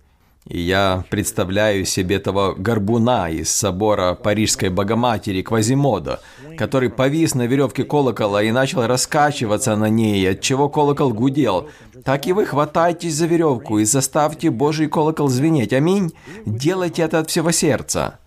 И 0.48 0.60
я 0.60 1.04
представляю 1.08 1.84
себе 1.84 2.18
того 2.18 2.54
горбуна 2.58 3.30
из 3.30 3.50
собора 3.50 4.14
Парижской 4.14 4.70
Богоматери 4.70 5.40
Квазимода, 5.40 6.20
который 6.58 6.90
повис 6.90 7.34
на 7.34 7.46
веревке 7.46 7.84
колокола 7.84 8.42
и 8.42 8.50
начал 8.50 8.86
раскачиваться 8.86 9.76
на 9.76 9.88
ней, 9.88 10.28
от 10.28 10.40
чего 10.40 10.68
колокол 10.68 11.12
гудел. 11.12 11.68
Так 12.04 12.26
и 12.26 12.32
вы 12.32 12.44
хватайтесь 12.44 13.14
за 13.14 13.26
веревку 13.26 13.78
и 13.78 13.84
заставьте 13.84 14.50
Божий 14.50 14.88
колокол 14.88 15.28
звенеть. 15.28 15.72
Аминь. 15.72 16.12
Делайте 16.44 17.02
это 17.02 17.20
от 17.20 17.30
всего 17.30 17.52
сердца. 17.52 18.18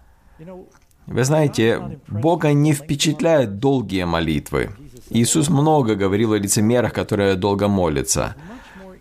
Вы 1.08 1.24
знаете, 1.26 2.00
Бога 2.08 2.54
не 2.54 2.74
впечатляют 2.74 3.60
долгие 3.60 4.06
молитвы. 4.06 4.72
Иисус 5.10 5.50
много 5.50 5.96
говорил 5.96 6.32
о 6.32 6.38
лицемерах, 6.38 6.94
которые 6.94 7.36
долго 7.36 7.68
молятся. 7.68 8.36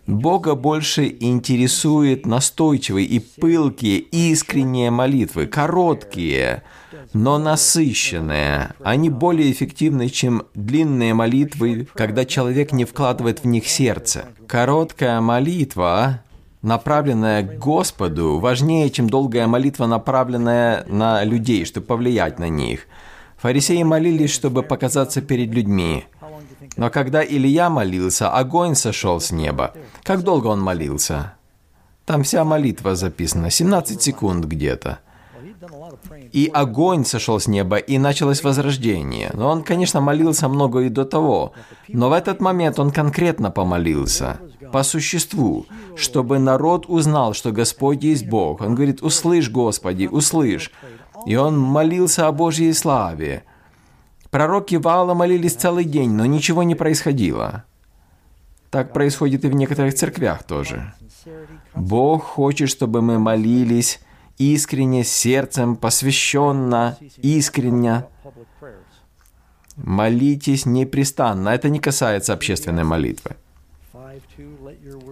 Бога 0.07 0.53
больше 0.53 1.15
интересует 1.19 2.27
настойчивые 2.27 3.07
и 3.07 3.19
пылкие, 3.19 3.97
искренние 3.97 4.91
молитвы, 4.91 5.47
короткие, 5.47 6.61
но 7.13 7.39
насыщенные. 7.39 8.73
Они 8.83 9.09
более 9.09 9.51
эффективны, 9.51 10.09
чем 10.09 10.43
длинные 10.53 11.15
молитвы, 11.15 11.87
когда 11.95 12.25
человек 12.25 12.71
не 12.71 12.85
вкладывает 12.85 13.39
в 13.39 13.47
них 13.47 13.67
сердце. 13.67 14.25
Короткая 14.47 15.21
молитва, 15.21 16.21
направленная 16.61 17.41
к 17.41 17.57
Господу, 17.57 18.37
важнее, 18.37 18.91
чем 18.91 19.09
долгая 19.09 19.47
молитва, 19.47 19.87
направленная 19.87 20.85
на 20.87 21.23
людей, 21.23 21.65
чтобы 21.65 21.87
повлиять 21.87 22.37
на 22.37 22.47
них. 22.47 22.87
Фарисеи 23.37 23.83
молились, 23.83 24.31
чтобы 24.31 24.63
показаться 24.63 25.21
перед 25.21 25.53
людьми. 25.53 26.05
Но 26.77 26.89
когда 26.89 27.23
Илья 27.23 27.69
молился, 27.69 28.29
огонь 28.29 28.75
сошел 28.75 29.19
с 29.19 29.31
неба. 29.31 29.73
Как 30.03 30.23
долго 30.23 30.47
он 30.47 30.61
молился? 30.61 31.33
Там 32.05 32.23
вся 32.23 32.43
молитва 32.43 32.95
записана, 32.95 33.49
17 33.49 34.01
секунд 34.01 34.45
где-то. 34.45 34.99
И 36.31 36.49
огонь 36.53 37.05
сошел 37.05 37.39
с 37.39 37.47
неба, 37.47 37.77
и 37.77 37.97
началось 37.97 38.43
возрождение. 38.43 39.31
Но 39.33 39.49
он, 39.49 39.63
конечно, 39.63 40.01
молился 40.01 40.47
много 40.49 40.81
и 40.81 40.89
до 40.89 41.05
того. 41.05 41.53
Но 41.87 42.09
в 42.09 42.13
этот 42.13 42.41
момент 42.41 42.79
он 42.79 42.91
конкретно 42.91 43.51
помолился, 43.51 44.39
по 44.71 44.83
существу, 44.83 45.65
чтобы 45.95 46.39
народ 46.39 46.85
узнал, 46.87 47.33
что 47.33 47.51
Господь 47.51 48.03
есть 48.03 48.27
Бог. 48.27 48.61
Он 48.61 48.75
говорит, 48.75 49.01
услышь, 49.01 49.49
Господи, 49.49 50.07
услышь. 50.07 50.71
И 51.25 51.35
он 51.35 51.57
молился 51.57 52.27
о 52.27 52.31
Божьей 52.31 52.73
славе. 52.73 53.43
Пророки 54.35 54.75
Ваала 54.75 55.13
молились 55.13 55.53
целый 55.53 55.85
день, 55.85 56.11
но 56.11 56.25
ничего 56.25 56.63
не 56.63 56.75
происходило. 56.75 57.63
Так 58.69 58.91
происходит 58.91 59.45
и 59.45 59.47
в 59.47 59.55
некоторых 59.55 59.93
церквях 59.93 60.43
тоже. 60.43 60.93
Бог 61.73 62.23
хочет, 62.25 62.67
чтобы 62.67 63.01
мы 63.01 63.17
молились 63.17 64.01
искренне, 64.37 65.05
сердцем, 65.05 65.77
посвященно, 65.77 66.97
искренне. 67.21 68.07
Молитесь 69.77 70.65
непрестанно. 70.65 71.47
Это 71.47 71.69
не 71.69 71.79
касается 71.79 72.33
общественной 72.33 72.83
молитвы. 72.83 73.37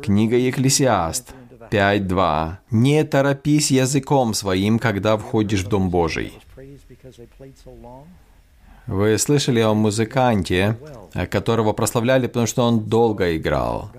Книга 0.03 0.35
Екклесиаст 0.35 1.33
5.2. 1.71 2.57
«Не 2.71 3.05
торопись 3.05 3.71
языком 3.71 4.33
своим, 4.33 4.79
когда 4.79 5.15
входишь 5.15 5.63
в 5.63 5.69
Дом 5.69 5.89
Божий». 5.89 6.33
Вы 8.87 9.17
слышали 9.17 9.61
о 9.61 9.73
музыканте, 9.73 10.77
которого 11.29 11.73
прославляли, 11.73 12.27
потому 12.27 12.47
что 12.47 12.63
он 12.63 12.81
долго 12.81 13.37
играл? 13.37 13.89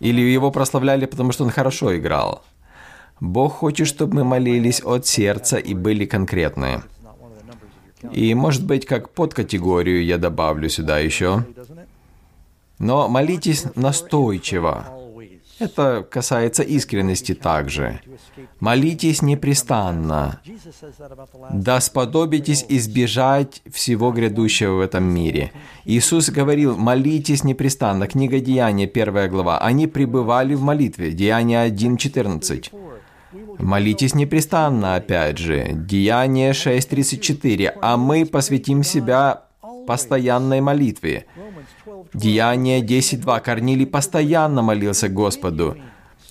Или 0.00 0.20
его 0.20 0.50
прославляли, 0.50 1.06
потому 1.06 1.32
что 1.32 1.44
он 1.44 1.50
хорошо 1.50 1.96
играл? 1.96 2.42
Бог 3.20 3.54
хочет, 3.54 3.86
чтобы 3.86 4.16
мы 4.16 4.24
молились 4.24 4.82
от 4.84 5.06
сердца 5.06 5.56
и 5.56 5.74
были 5.74 6.04
конкретны. 6.04 6.82
И, 8.12 8.34
может 8.34 8.64
быть, 8.64 8.86
как 8.86 9.10
подкатегорию 9.10 10.04
я 10.04 10.18
добавлю 10.18 10.68
сюда 10.68 10.98
еще. 10.98 11.44
Но 12.78 13.08
молитесь 13.08 13.64
настойчиво. 13.74 14.86
Это 15.58 16.06
касается 16.08 16.62
искренности 16.62 17.34
также. 17.34 18.00
Молитесь 18.60 19.22
непрестанно. 19.22 20.40
Да 21.52 21.80
сподобитесь 21.80 22.64
избежать 22.68 23.62
всего 23.70 24.12
грядущего 24.12 24.74
в 24.76 24.80
этом 24.80 25.04
мире. 25.04 25.52
Иисус 25.84 26.30
говорил, 26.30 26.76
молитесь 26.76 27.44
непрестанно. 27.44 28.06
Книга 28.06 28.40
Деяния, 28.40 28.86
первая 28.86 29.28
глава. 29.28 29.58
Они 29.58 29.86
пребывали 29.86 30.54
в 30.54 30.62
молитве. 30.62 31.12
Деяния 31.12 31.66
1.14. 31.68 32.70
Молитесь 33.58 34.14
непрестанно, 34.14 34.94
опять 34.94 35.38
же. 35.38 35.70
Деяние 35.72 36.52
6.34. 36.52 37.74
А 37.82 37.96
мы 37.96 38.24
посвятим 38.24 38.82
себя 38.84 39.47
постоянной 39.88 40.60
молитве. 40.60 41.24
Деяние 42.12 42.80
10.2. 42.82 43.40
Корнилий 43.40 43.86
постоянно 43.86 44.60
молился 44.62 45.08
Господу. 45.08 45.76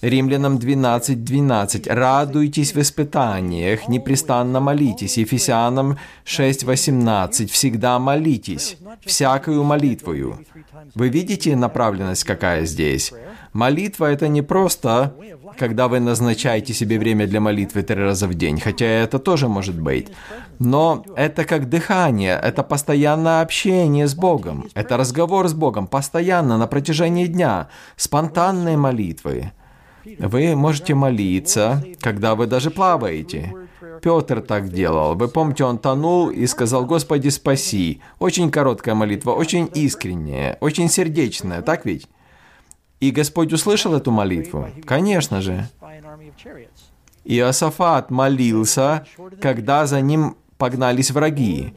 Римлянам 0.01 0.57
12.12. 0.57 1.15
12. 1.15 1.87
«Радуйтесь 1.87 2.75
в 2.75 2.79
испытаниях, 2.79 3.87
непрестанно 3.87 4.59
молитесь». 4.59 5.17
Ефесянам 5.17 5.97
6.18. 6.25 7.47
«Всегда 7.47 7.97
молитесь, 7.97 8.77
всякую 9.05 9.63
молитвою». 9.63 10.37
Вы 10.93 11.09
видите 11.09 11.55
направленность 11.55 12.23
какая 12.23 12.65
здесь? 12.65 13.11
Молитва— 13.53 14.05
это 14.11 14.27
не 14.27 14.41
просто, 14.41 15.13
когда 15.57 15.87
вы 15.87 15.99
назначаете 15.99 16.73
себе 16.73 16.99
время 16.99 17.27
для 17.27 17.39
молитвы 17.39 17.83
три 17.83 18.01
раза 18.01 18.27
в 18.27 18.33
день, 18.33 18.59
хотя 18.59 18.85
это 18.85 19.19
тоже 19.19 19.47
может 19.47 19.79
быть. 19.79 20.07
Но 20.59 21.03
это 21.15 21.43
как 21.45 21.69
дыхание, 21.69 22.39
это 22.41 22.63
постоянное 22.63 23.41
общение 23.41 24.07
с 24.07 24.15
Богом, 24.15 24.67
это 24.73 24.97
разговор 24.97 25.47
с 25.47 25.53
Богом 25.53 25.87
постоянно 25.87 26.57
на 26.57 26.67
протяжении 26.67 27.27
дня, 27.27 27.69
спонтанные 27.95 28.77
молитвы. 28.77 29.51
Вы 30.19 30.55
можете 30.55 30.95
молиться, 30.95 31.83
когда 31.99 32.35
вы 32.35 32.47
даже 32.47 32.71
плаваете. 32.71 33.53
Петр 34.01 34.41
так 34.41 34.69
делал. 34.69 35.15
Вы 35.15 35.27
помните, 35.27 35.63
он 35.63 35.79
тонул 35.79 36.29
и 36.29 36.45
сказал, 36.47 36.85
«Господи, 36.85 37.29
спаси». 37.29 38.01
Очень 38.19 38.51
короткая 38.51 38.95
молитва, 38.95 39.31
очень 39.31 39.69
искренняя, 39.73 40.57
очень 40.61 40.89
сердечная, 40.89 41.61
так 41.61 41.85
ведь? 41.85 42.07
И 42.99 43.11
Господь 43.11 43.53
услышал 43.53 43.93
эту 43.93 44.11
молитву? 44.11 44.67
Конечно 44.85 45.41
же. 45.41 45.69
Иосафат 47.23 48.09
молился, 48.09 49.05
когда 49.41 49.85
за 49.85 50.01
ним 50.01 50.37
погнались 50.57 51.11
враги. 51.11 51.73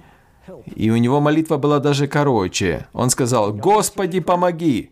И 0.77 0.91
у 0.91 0.97
него 0.97 1.21
молитва 1.21 1.57
была 1.57 1.79
даже 1.79 2.07
короче. 2.07 2.87
Он 2.93 3.11
сказал, 3.11 3.53
«Господи, 3.53 4.21
помоги!» 4.21 4.91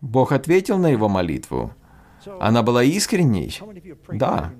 Бог 0.00 0.32
ответил 0.32 0.78
на 0.78 0.88
его 0.88 1.08
молитву. 1.08 1.74
Она 2.38 2.62
была 2.62 2.82
искренней? 2.84 3.58
Да. 4.08 4.52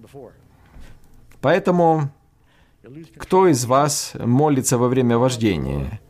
Поэтому, 1.41 2.11
кто 3.17 3.47
из 3.49 3.65
вас 3.67 4.13
молится 4.19 4.79
во 4.79 4.89
время 4.89 5.19
вождения? 5.19 6.01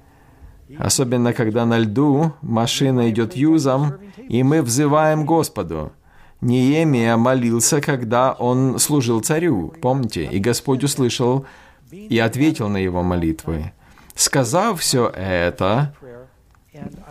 Особенно, 0.78 1.32
когда 1.32 1.66
на 1.66 1.78
льду 1.78 2.32
машина 2.42 3.10
идет 3.10 3.36
юзом, 3.36 3.94
и 4.28 4.42
мы 4.42 4.62
взываем 4.62 5.26
Господу. 5.26 5.92
Неемия 6.40 7.16
молился, 7.16 7.80
когда 7.80 8.32
он 8.32 8.78
служил 8.78 9.20
царю, 9.20 9.74
помните? 9.82 10.24
И 10.24 10.38
Господь 10.38 10.84
услышал 10.84 11.44
и 11.90 12.18
ответил 12.18 12.68
на 12.68 12.78
его 12.78 13.02
молитвы. 13.02 13.72
Сказав 14.14 14.80
все 14.80 15.08
это, 15.08 15.94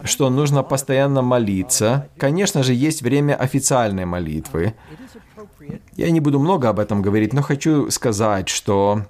что 0.03 0.29
нужно 0.29 0.63
постоянно 0.63 1.21
молиться. 1.21 2.09
Конечно 2.17 2.63
же, 2.63 2.73
есть 2.73 3.01
время 3.01 3.35
официальной 3.35 4.05
молитвы. 4.05 4.73
Я 5.95 6.09
не 6.11 6.19
буду 6.19 6.39
много 6.39 6.69
об 6.69 6.79
этом 6.79 7.01
говорить, 7.01 7.33
но 7.33 7.41
хочу 7.41 7.91
сказать, 7.91 8.49
что 8.49 9.05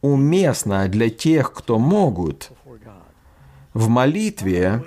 уместно 0.00 0.88
для 0.88 1.10
тех, 1.10 1.52
кто 1.52 1.78
могут, 1.78 2.50
в 3.74 3.88
молитве 3.88 4.82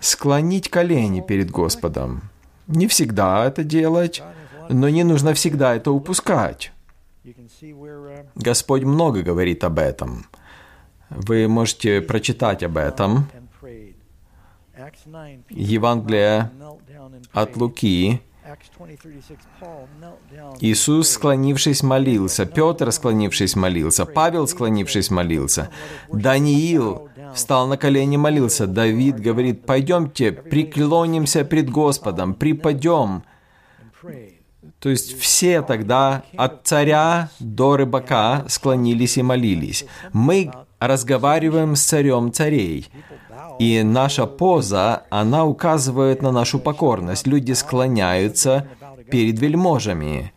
склонить 0.00 0.68
колени 0.68 1.20
перед 1.20 1.50
Господом. 1.50 2.22
Не 2.66 2.86
всегда 2.86 3.46
это 3.46 3.64
делать, 3.64 4.22
но 4.68 4.88
не 4.88 5.04
нужно 5.04 5.34
всегда 5.34 5.74
это 5.74 5.90
упускать. 5.92 6.72
Господь 8.34 8.82
много 8.82 9.22
говорит 9.22 9.64
об 9.64 9.78
этом. 9.78 10.26
Вы 11.10 11.48
можете 11.48 12.00
прочитать 12.00 12.62
об 12.62 12.76
этом 12.76 13.28
Евангелие 15.50 16.50
от 17.32 17.56
Луки, 17.56 18.20
Иисус, 20.60 21.10
склонившись, 21.10 21.82
молился, 21.82 22.46
Петр, 22.46 22.92
склонившись, 22.92 23.56
молился, 23.56 24.06
Павел, 24.06 24.46
склонившись, 24.46 25.10
молился, 25.10 25.70
Даниил 26.12 27.08
встал 27.34 27.66
на 27.66 27.76
колени, 27.76 28.16
молился. 28.16 28.66
Давид 28.66 29.20
говорит, 29.20 29.66
пойдемте, 29.66 30.32
преклонимся 30.32 31.44
пред 31.44 31.70
Господом, 31.70 32.34
припадем. 32.34 33.22
То 34.78 34.90
есть 34.90 35.18
все 35.18 35.62
тогда 35.62 36.22
от 36.36 36.66
царя 36.66 37.30
до 37.40 37.76
рыбака 37.76 38.44
склонились 38.48 39.16
и 39.16 39.22
молились. 39.22 39.86
Мы 40.12 40.50
разговариваем 40.78 41.76
с 41.76 41.82
царем 41.82 42.32
царей. 42.32 42.88
И 43.58 43.82
наша 43.82 44.26
поза, 44.26 45.04
она 45.08 45.44
указывает 45.46 46.20
на 46.20 46.30
нашу 46.30 46.58
покорность. 46.58 47.26
Люди 47.26 47.52
склоняются 47.52 48.68
перед 49.10 49.38
вельможами. 49.38 50.32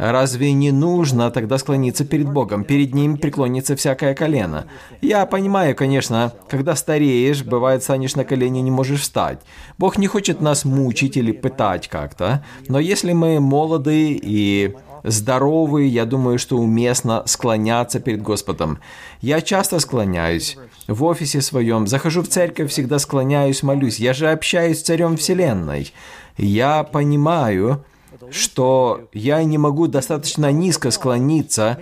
Разве 0.00 0.54
не 0.54 0.72
нужно 0.72 1.30
тогда 1.30 1.58
склониться 1.58 2.06
перед 2.06 2.32
Богом? 2.32 2.64
Перед 2.64 2.94
Ним 2.94 3.18
преклонится 3.18 3.76
всякое 3.76 4.14
колено. 4.14 4.64
Я 5.02 5.26
понимаю, 5.26 5.76
конечно, 5.76 6.32
когда 6.48 6.74
стареешь, 6.74 7.44
бывает, 7.44 7.82
станешь 7.82 8.16
на 8.16 8.24
колени, 8.24 8.60
не 8.60 8.70
можешь 8.70 9.02
встать. 9.02 9.40
Бог 9.76 9.98
не 9.98 10.06
хочет 10.06 10.40
нас 10.40 10.64
мучить 10.64 11.18
или 11.18 11.32
пытать 11.32 11.88
как-то. 11.88 12.42
Но 12.66 12.80
если 12.80 13.12
мы 13.12 13.40
молоды 13.40 14.18
и 14.22 14.74
здоровы, 15.04 15.84
я 15.84 16.06
думаю, 16.06 16.38
что 16.38 16.56
уместно 16.56 17.22
склоняться 17.26 18.00
перед 18.00 18.22
Господом. 18.22 18.78
Я 19.20 19.42
часто 19.42 19.80
склоняюсь. 19.80 20.56
В 20.88 21.04
офисе 21.04 21.42
своем, 21.42 21.86
захожу 21.86 22.22
в 22.22 22.28
церковь, 22.28 22.70
всегда 22.70 22.98
склоняюсь, 22.98 23.62
молюсь. 23.62 24.00
Я 24.00 24.14
же 24.14 24.30
общаюсь 24.30 24.78
с 24.78 24.82
Царем 24.82 25.18
Вселенной. 25.18 25.92
Я 26.38 26.84
понимаю, 26.84 27.84
что 28.30 29.08
я 29.12 29.42
не 29.44 29.58
могу 29.58 29.86
достаточно 29.86 30.50
низко 30.52 30.90
склониться, 30.90 31.80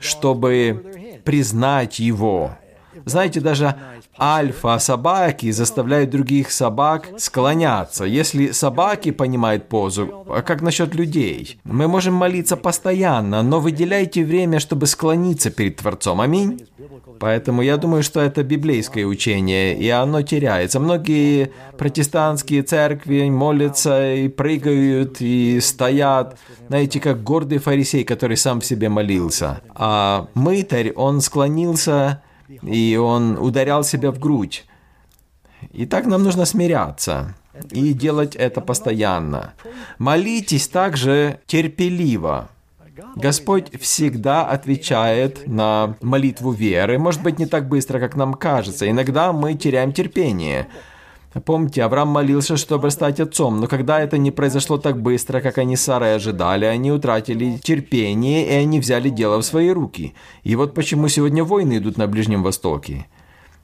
чтобы 0.00 1.20
признать 1.24 1.98
его. 1.98 2.56
Знаете, 3.04 3.40
даже 3.40 3.74
альфа-собаки 4.18 5.50
заставляют 5.50 6.10
других 6.10 6.50
собак 6.50 7.08
склоняться. 7.18 8.04
Если 8.04 8.52
собаки 8.52 9.10
понимают 9.10 9.68
позу, 9.68 10.24
а 10.28 10.42
как 10.42 10.62
насчет 10.62 10.94
людей? 10.94 11.60
Мы 11.64 11.88
можем 11.88 12.14
молиться 12.14 12.56
постоянно, 12.56 13.42
но 13.42 13.60
выделяйте 13.60 14.24
время, 14.24 14.60
чтобы 14.60 14.86
склониться 14.86 15.50
перед 15.50 15.76
Творцом. 15.76 16.20
Аминь. 16.20 16.66
Поэтому 17.20 17.62
я 17.62 17.76
думаю, 17.76 18.02
что 18.02 18.20
это 18.20 18.42
библейское 18.42 19.04
учение, 19.04 19.76
и 19.76 19.88
оно 19.88 20.22
теряется. 20.22 20.80
Многие 20.80 21.52
протестантские 21.78 22.62
церкви 22.62 23.28
молятся 23.28 24.14
и 24.14 24.28
прыгают, 24.28 25.20
и 25.20 25.60
стоят, 25.60 26.38
знаете, 26.68 27.00
как 27.00 27.22
гордый 27.22 27.58
фарисей, 27.58 28.04
который 28.04 28.36
сам 28.36 28.60
в 28.60 28.66
себе 28.66 28.88
молился. 28.88 29.60
А 29.74 30.28
мытарь, 30.34 30.92
он 30.92 31.20
склонился 31.20 32.22
и 32.62 32.96
он 32.96 33.38
ударял 33.38 33.84
себя 33.84 34.10
в 34.10 34.18
грудь. 34.18 34.64
И 35.72 35.86
так 35.86 36.06
нам 36.06 36.22
нужно 36.22 36.44
смиряться 36.44 37.34
и 37.70 37.92
делать 37.92 38.36
это 38.36 38.60
постоянно. 38.60 39.54
Молитесь 39.98 40.68
также 40.68 41.40
терпеливо. 41.46 42.48
Господь 43.16 43.80
всегда 43.80 44.46
отвечает 44.46 45.46
на 45.46 45.96
молитву 46.00 46.52
веры. 46.52 46.98
Может 46.98 47.22
быть, 47.22 47.38
не 47.38 47.46
так 47.46 47.68
быстро, 47.68 47.98
как 47.98 48.14
нам 48.14 48.34
кажется. 48.34 48.88
Иногда 48.88 49.32
мы 49.32 49.54
теряем 49.54 49.92
терпение. 49.92 50.68
Помните, 51.44 51.82
Авраам 51.82 52.08
молился, 52.08 52.56
чтобы 52.56 52.90
стать 52.90 53.18
отцом, 53.18 53.60
но 53.60 53.66
когда 53.66 54.00
это 54.00 54.18
не 54.18 54.30
произошло 54.30 54.78
так 54.78 55.02
быстро, 55.02 55.40
как 55.40 55.58
они 55.58 55.76
с 55.76 55.82
Сарой 55.82 56.14
ожидали, 56.14 56.64
они 56.64 56.92
утратили 56.92 57.58
терпение, 57.58 58.46
и 58.46 58.52
они 58.52 58.78
взяли 58.78 59.08
дело 59.08 59.38
в 59.40 59.44
свои 59.44 59.70
руки. 59.70 60.14
И 60.44 60.54
вот 60.54 60.74
почему 60.74 61.08
сегодня 61.08 61.42
войны 61.42 61.78
идут 61.78 61.98
на 61.98 62.06
Ближнем 62.06 62.44
Востоке. 62.44 63.06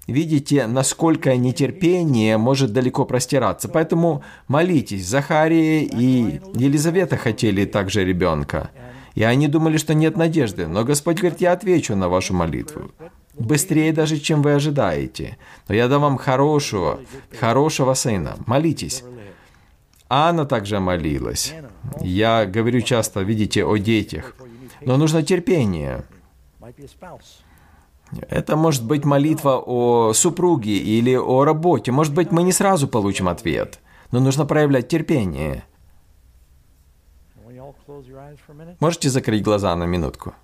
Видите, 0.09 0.67
насколько 0.67 1.37
нетерпение 1.37 2.37
может 2.37 2.73
далеко 2.73 3.05
простираться. 3.05 3.69
Поэтому 3.69 4.25
молитесь. 4.49 5.07
Захария 5.07 5.85
и 5.85 6.41
Елизавета 6.55 7.17
хотели 7.17 7.65
также 7.65 8.05
ребенка. 8.05 8.71
И 9.15 9.23
они 9.23 9.47
думали, 9.47 9.77
что 9.77 9.95
нет 9.95 10.17
надежды. 10.17 10.67
Но 10.67 10.83
Господь 10.83 11.19
говорит, 11.19 11.41
я 11.41 11.53
отвечу 11.53 11.95
на 11.95 12.09
вашу 12.09 12.35
молитву 12.35 12.91
быстрее 13.35 13.93
даже, 13.93 14.19
чем 14.19 14.43
вы 14.43 14.55
ожидаете. 14.55 15.37
Но 15.69 15.75
я 15.75 15.89
дам 15.89 16.03
вам 16.03 16.19
хорошего, 16.19 17.01
хорошего 17.39 17.95
сына. 17.95 18.37
Молитесь. 18.47 19.05
Анна 20.09 20.45
также 20.45 20.81
молилась. 20.81 21.55
Я 22.01 22.45
говорю 22.45 22.81
часто, 22.81 23.21
видите, 23.21 23.65
о 23.65 23.77
детях. 23.77 24.35
Но 24.81 24.97
нужно 24.97 25.23
терпение. 25.23 26.05
Это 28.29 28.57
может 28.57 28.85
быть 28.85 29.05
молитва 29.05 29.63
о 29.65 30.13
супруге 30.13 30.77
или 30.77 31.15
о 31.15 31.45
работе. 31.45 31.93
Может 31.93 32.13
быть, 32.13 32.33
мы 32.33 32.43
не 32.43 32.53
сразу 32.53 32.89
получим 32.89 33.29
ответ. 33.29 33.79
Но 34.11 34.19
нужно 34.21 34.47
проявлять 34.47 34.89
терпение. 34.89 35.65
Можете 38.81 39.11
закрыть 39.11 39.43
глаза 39.43 39.77
на 39.77 39.85
минутку? 39.85 40.35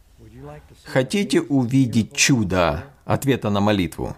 Хотите 0.87 1.41
увидеть 1.41 2.15
чудо 2.15 2.85
ответа 3.05 3.51
на 3.51 3.61
молитву? 3.61 4.17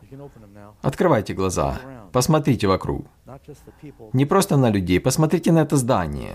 Открывайте 0.83 1.35
глаза, 1.35 1.81
посмотрите 2.13 2.67
вокруг. 2.67 3.07
Не 4.13 4.27
просто 4.27 4.57
на 4.57 4.71
людей, 4.71 5.01
посмотрите 5.01 5.53
на 5.53 5.61
это 5.61 5.77
здание. 5.77 6.35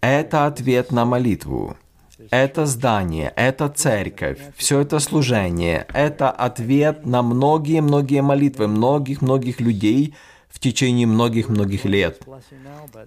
Это 0.00 0.46
ответ 0.46 0.92
на 0.92 1.04
молитву. 1.04 1.76
Это 2.30 2.64
здание, 2.66 3.32
это 3.36 3.68
церковь, 3.68 4.38
все 4.56 4.80
это 4.80 5.00
служение, 5.00 5.86
это 5.92 6.30
ответ 6.30 7.04
на 7.04 7.22
многие-многие 7.22 8.22
молитвы 8.22 8.68
многих-многих 8.68 9.60
людей 9.60 10.14
в 10.48 10.58
течение 10.58 11.06
многих-многих 11.06 11.84
лет. 11.84 12.26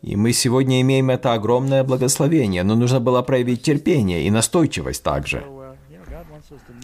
И 0.03 0.15
мы 0.15 0.31
сегодня 0.33 0.81
имеем 0.81 1.09
это 1.09 1.33
огромное 1.33 1.83
благословение, 1.83 2.61
но 2.63 2.75
нужно 2.75 2.99
было 2.99 3.23
проявить 3.23 3.63
терпение 3.63 4.27
и 4.27 4.29
настойчивость 4.29 5.01
также. 5.01 5.43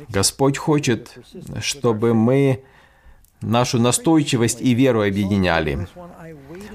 Господь 0.09 0.57
хочет, 0.57 1.17
чтобы 1.61 2.13
мы 2.13 2.63
нашу 3.41 3.79
настойчивость 3.79 4.61
и 4.61 4.73
веру 4.73 5.01
объединяли. 5.01 5.87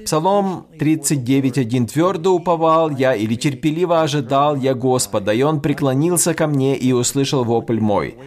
Псалом 0.05 0.65
39.1 0.79 1.87
«Твердо 1.87 2.33
уповал 2.33 2.89
я 2.91 3.13
или 3.13 3.35
терпеливо 3.35 4.01
ожидал 4.01 4.55
я 4.55 4.73
Господа, 4.73 5.33
и 5.33 5.41
Он 5.41 5.61
преклонился 5.61 6.33
ко 6.33 6.47
мне 6.47 6.77
и 6.77 6.91
услышал 6.91 7.43
вопль 7.43 7.79
мой». 7.79 8.17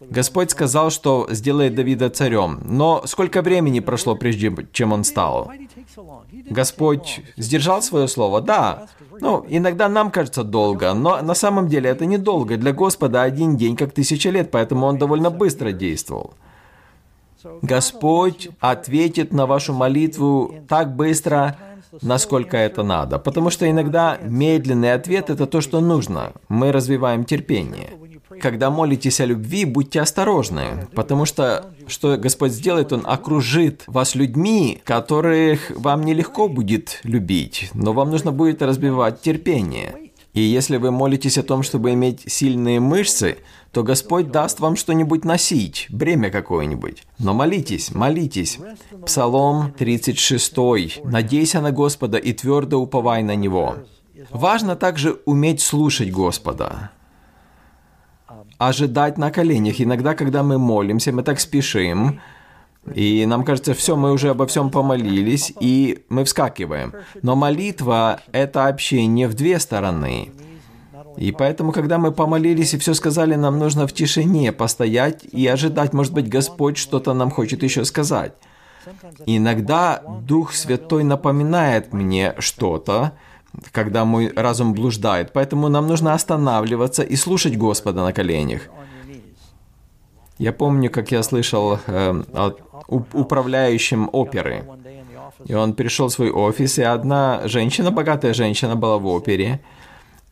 Господь 0.00 0.50
сказал, 0.50 0.90
что 0.90 1.26
сделает 1.30 1.74
Давида 1.74 2.10
царем, 2.10 2.60
но 2.64 3.02
сколько 3.06 3.42
времени 3.42 3.80
прошло, 3.80 4.16
прежде 4.16 4.52
чем 4.72 4.92
он 4.92 5.04
стал? 5.04 5.52
Господь 6.50 7.20
сдержал 7.36 7.82
свое 7.82 8.08
слово? 8.08 8.40
Да. 8.40 8.86
Ну, 9.20 9.44
иногда 9.48 9.88
нам 9.88 10.10
кажется 10.10 10.44
долго, 10.44 10.94
но 10.94 11.20
на 11.22 11.34
самом 11.34 11.68
деле 11.68 11.90
это 11.90 12.06
недолго. 12.06 12.56
Для 12.56 12.72
Господа 12.72 13.22
один 13.22 13.56
день 13.56 13.76
как 13.76 13.92
тысяча 13.92 14.30
лет, 14.30 14.50
поэтому 14.50 14.86
Он 14.86 14.98
довольно 14.98 15.30
быстро 15.30 15.72
действовал. 15.72 16.34
Господь 17.62 18.48
ответит 18.60 19.32
на 19.32 19.46
вашу 19.46 19.74
молитву 19.74 20.54
так 20.68 20.96
быстро, 20.96 21.56
насколько 22.02 22.56
это 22.56 22.82
надо. 22.82 23.18
Потому 23.18 23.50
что 23.50 23.70
иногда 23.70 24.18
медленный 24.22 24.92
ответ– 24.92 25.30
это 25.30 25.46
то, 25.46 25.60
что 25.60 25.80
нужно. 25.80 26.32
Мы 26.48 26.72
развиваем 26.72 27.24
терпение. 27.24 27.90
Когда 28.40 28.70
молитесь 28.70 29.20
о 29.20 29.24
любви, 29.24 29.64
будьте 29.64 30.00
осторожны, 30.00 30.88
потому 30.94 31.24
что 31.24 31.70
что 31.86 32.16
Господь 32.16 32.52
сделает, 32.52 32.92
Он 32.92 33.02
окружит 33.04 33.84
вас 33.86 34.14
людьми, 34.14 34.80
которых 34.84 35.70
вам 35.70 36.02
нелегко 36.02 36.48
будет 36.48 37.00
любить, 37.04 37.70
но 37.74 37.92
вам 37.92 38.10
нужно 38.10 38.32
будет 38.32 38.62
разбивать 38.62 39.20
терпение. 39.20 40.04
И 40.32 40.40
если 40.40 40.78
вы 40.78 40.90
молитесь 40.90 41.38
о 41.38 41.44
том, 41.44 41.62
чтобы 41.62 41.92
иметь 41.92 42.22
сильные 42.26 42.80
мышцы, 42.80 43.38
то 43.70 43.84
Господь 43.84 44.32
даст 44.32 44.58
вам 44.58 44.74
что-нибудь 44.76 45.24
носить, 45.24 45.86
бремя 45.90 46.30
какое-нибудь. 46.30 47.04
Но 47.20 47.34
молитесь, 47.34 47.94
молитесь. 47.94 48.58
Псалом 49.06 49.72
36. 49.78 51.04
«Надейся 51.04 51.60
на 51.60 51.70
Господа 51.70 52.18
и 52.18 52.32
твердо 52.32 52.80
уповай 52.80 53.22
на 53.22 53.36
Него». 53.36 53.76
Важно 54.30 54.74
также 54.74 55.20
уметь 55.24 55.60
слушать 55.60 56.10
Господа 56.10 56.90
ожидать 58.68 59.18
на 59.18 59.30
коленях. 59.30 59.80
Иногда, 59.80 60.14
когда 60.14 60.42
мы 60.42 60.58
молимся, 60.58 61.12
мы 61.12 61.22
так 61.22 61.40
спешим, 61.40 62.20
и 62.92 63.24
нам 63.26 63.44
кажется, 63.44 63.72
все, 63.74 63.96
мы 63.96 64.12
уже 64.12 64.30
обо 64.30 64.46
всем 64.46 64.70
помолились, 64.70 65.52
и 65.60 66.04
мы 66.08 66.24
вскакиваем. 66.24 66.92
Но 67.22 67.34
молитва– 67.34 68.20
это 68.32 68.66
общение 68.66 69.26
в 69.26 69.34
две 69.34 69.58
стороны. 69.58 70.32
И 71.16 71.32
поэтому, 71.32 71.72
когда 71.72 71.98
мы 71.98 72.12
помолились 72.12 72.74
и 72.74 72.78
все 72.78 72.92
сказали, 72.92 73.36
нам 73.36 73.58
нужно 73.58 73.86
в 73.86 73.92
тишине 73.92 74.52
постоять 74.52 75.24
и 75.24 75.46
ожидать, 75.46 75.92
может 75.92 76.12
быть, 76.12 76.28
Господь 76.28 76.76
что-то 76.76 77.14
нам 77.14 77.30
хочет 77.30 77.62
еще 77.62 77.84
сказать. 77.84 78.32
иногда 79.24 80.02
Дух 80.22 80.52
Святой 80.52 81.04
напоминает 81.04 81.92
мне 81.92 82.34
что-то, 82.38 83.12
когда 83.72 84.04
мой 84.04 84.32
разум 84.34 84.74
блуждает. 84.74 85.32
Поэтому 85.32 85.68
нам 85.68 85.86
нужно 85.86 86.14
останавливаться 86.14 87.02
и 87.02 87.16
слушать 87.16 87.56
Господа 87.56 88.02
на 88.04 88.12
коленях. 88.12 88.62
Я 90.38 90.52
помню, 90.52 90.90
как 90.90 91.12
я 91.12 91.22
слышал 91.22 91.78
э, 91.86 92.22
от 92.32 92.60
управляющим 92.88 94.08
оперы. 94.12 94.64
И 95.46 95.54
он 95.54 95.74
пришел 95.74 96.08
в 96.08 96.12
свой 96.12 96.30
офис, 96.30 96.78
и 96.78 96.82
одна 96.82 97.42
женщина, 97.44 97.90
богатая 97.90 98.34
женщина 98.34 98.76
была 98.76 98.98
в 98.98 99.06
опере, 99.06 99.60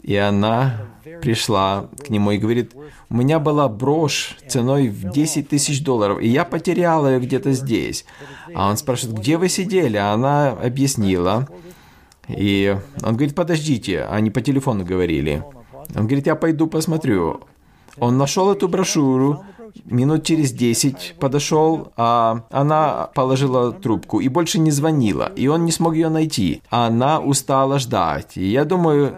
и 0.03 0.17
она 0.17 0.87
пришла 1.21 1.89
к 2.05 2.11
нему 2.11 2.33
и 2.33 2.39
говорит, 2.39 2.73
у 3.09 3.15
меня 3.15 3.39
была 3.39 3.69
брошь 3.69 4.37
ценой 4.49 4.89
в 4.89 5.11
10 5.11 5.49
тысяч 5.49 5.85
долларов, 5.85 6.21
и 6.21 6.29
я 6.29 6.45
потеряла 6.45 7.09
ее 7.09 7.21
где-то 7.21 7.53
здесь. 7.53 8.05
А 8.55 8.69
он 8.69 8.77
спрашивает, 8.77 9.19
где 9.19 9.37
вы 9.37 9.49
сидели? 9.49 9.97
А 9.97 10.13
она 10.13 10.51
объяснила. 10.51 11.49
И 12.29 12.77
он 13.03 13.17
говорит, 13.17 13.35
подождите, 13.35 14.05
они 14.05 14.31
по 14.31 14.41
телефону 14.41 14.85
говорили. 14.85 15.45
Он 15.95 16.07
говорит, 16.07 16.27
я 16.27 16.37
пойду 16.37 16.67
посмотрю. 16.67 17.41
Он 17.99 18.17
нашел 18.17 18.51
эту 18.51 18.69
брошюру, 18.69 19.45
минут 19.85 20.25
через 20.25 20.53
10 20.53 21.17
подошел, 21.19 21.93
а 21.97 22.45
она 22.51 23.11
положила 23.15 23.73
трубку 23.73 24.21
и 24.21 24.29
больше 24.29 24.59
не 24.59 24.71
звонила, 24.71 25.33
и 25.37 25.47
он 25.49 25.65
не 25.65 25.73
смог 25.73 25.95
ее 25.95 26.09
найти. 26.09 26.63
Она 26.71 27.21
устала 27.21 27.79
ждать. 27.79 28.37
И 28.37 28.47
я 28.47 28.65
думаю, 28.65 29.17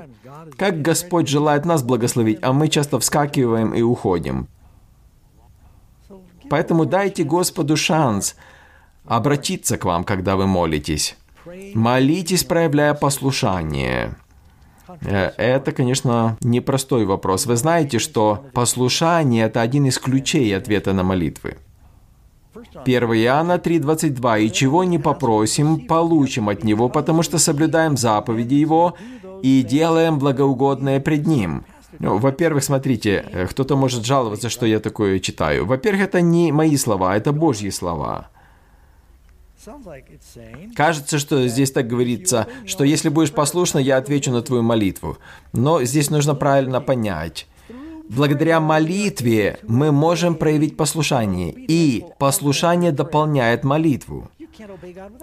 как 0.56 0.82
Господь 0.82 1.28
желает 1.28 1.64
нас 1.64 1.82
благословить, 1.82 2.38
а 2.42 2.52
мы 2.52 2.68
часто 2.68 2.98
вскакиваем 2.98 3.74
и 3.74 3.82
уходим. 3.82 4.48
Поэтому 6.50 6.84
дайте 6.84 7.24
Господу 7.24 7.76
шанс 7.76 8.36
обратиться 9.06 9.78
к 9.78 9.84
вам, 9.84 10.04
когда 10.04 10.36
вы 10.36 10.46
молитесь. 10.46 11.16
Молитесь, 11.74 12.44
проявляя 12.44 12.94
послушание. 12.94 14.16
Э, 15.02 15.30
это, 15.36 15.72
конечно, 15.72 16.36
непростой 16.40 17.04
вопрос. 17.04 17.46
Вы 17.46 17.56
знаете, 17.56 17.98
что 17.98 18.44
послушание– 18.52 19.44
это 19.46 19.60
один 19.60 19.86
из 19.86 19.98
ключей 19.98 20.56
ответа 20.56 20.92
на 20.92 21.02
молитвы. 21.02 21.56
1 22.84 23.02
Иоанна 23.14 23.58
3,22. 23.58 24.40
«И 24.40 24.52
чего 24.52 24.84
не 24.84 24.98
попросим, 24.98 25.86
получим 25.86 26.48
от 26.48 26.64
Него, 26.64 26.88
потому 26.88 27.22
что 27.22 27.38
соблюдаем 27.38 27.96
заповеди 27.96 28.54
Его 28.54 28.94
и 29.42 29.62
делаем 29.62 30.18
благоугодное 30.18 31.00
пред 31.00 31.26
Ним». 31.26 31.64
Ну, 32.00 32.18
во-первых, 32.18 32.64
смотрите, 32.64 33.24
э, 33.32 33.46
кто-то 33.46 33.76
может 33.76 34.04
жаловаться, 34.04 34.48
что 34.48 34.66
я 34.66 34.80
такое 34.80 35.20
читаю. 35.20 35.64
Во-первых, 35.64 36.02
это 36.02 36.20
не 36.20 36.52
мои 36.52 36.76
слова, 36.76 37.16
это 37.16 37.32
Божьи 37.32 37.70
слова. 37.70 38.30
Кажется, 40.74 41.18
что 41.18 41.46
здесь 41.48 41.70
так 41.70 41.86
говорится, 41.86 42.46
что 42.66 42.84
если 42.84 43.08
будешь 43.08 43.32
послушна, 43.32 43.78
я 43.78 43.96
отвечу 43.96 44.30
на 44.30 44.42
твою 44.42 44.62
молитву. 44.62 45.18
Но 45.52 45.82
здесь 45.84 46.10
нужно 46.10 46.34
правильно 46.34 46.80
понять. 46.80 47.46
Благодаря 48.08 48.60
молитве 48.60 49.58
мы 49.66 49.90
можем 49.90 50.34
проявить 50.34 50.76
послушание, 50.76 51.52
и 51.52 52.04
послушание 52.18 52.92
дополняет 52.92 53.64
молитву. 53.64 54.30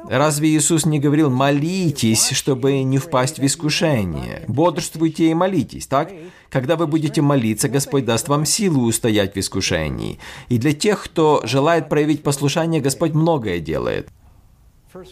Разве 0.09 0.49
Иисус 0.49 0.85
не 0.85 0.99
говорил, 0.99 1.29
молитесь, 1.29 2.31
чтобы 2.31 2.81
не 2.83 2.97
впасть 2.97 3.37
в 3.37 3.45
искушение? 3.45 4.43
Бодрствуйте 4.47 5.29
и 5.29 5.33
молитесь, 5.33 5.87
так? 5.87 6.11
Когда 6.49 6.75
вы 6.75 6.87
будете 6.87 7.21
молиться, 7.21 7.69
Господь 7.69 8.05
даст 8.05 8.27
вам 8.27 8.45
силу 8.45 8.83
устоять 8.83 9.35
в 9.35 9.39
искушении. 9.39 10.19
И 10.49 10.57
для 10.57 10.73
тех, 10.73 11.03
кто 11.03 11.41
желает 11.43 11.87
проявить 11.87 12.23
послушание, 12.23 12.81
Господь 12.81 13.13
многое 13.13 13.59
делает. 13.59 14.09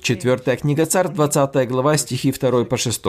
Четвертая 0.02 0.58
книга 0.58 0.86
Царь, 0.86 1.08
20 1.08 1.70
глава, 1.70 1.96
стихи 1.98 2.34
2 2.34 2.66
по 2.66 2.78
6. 2.78 3.02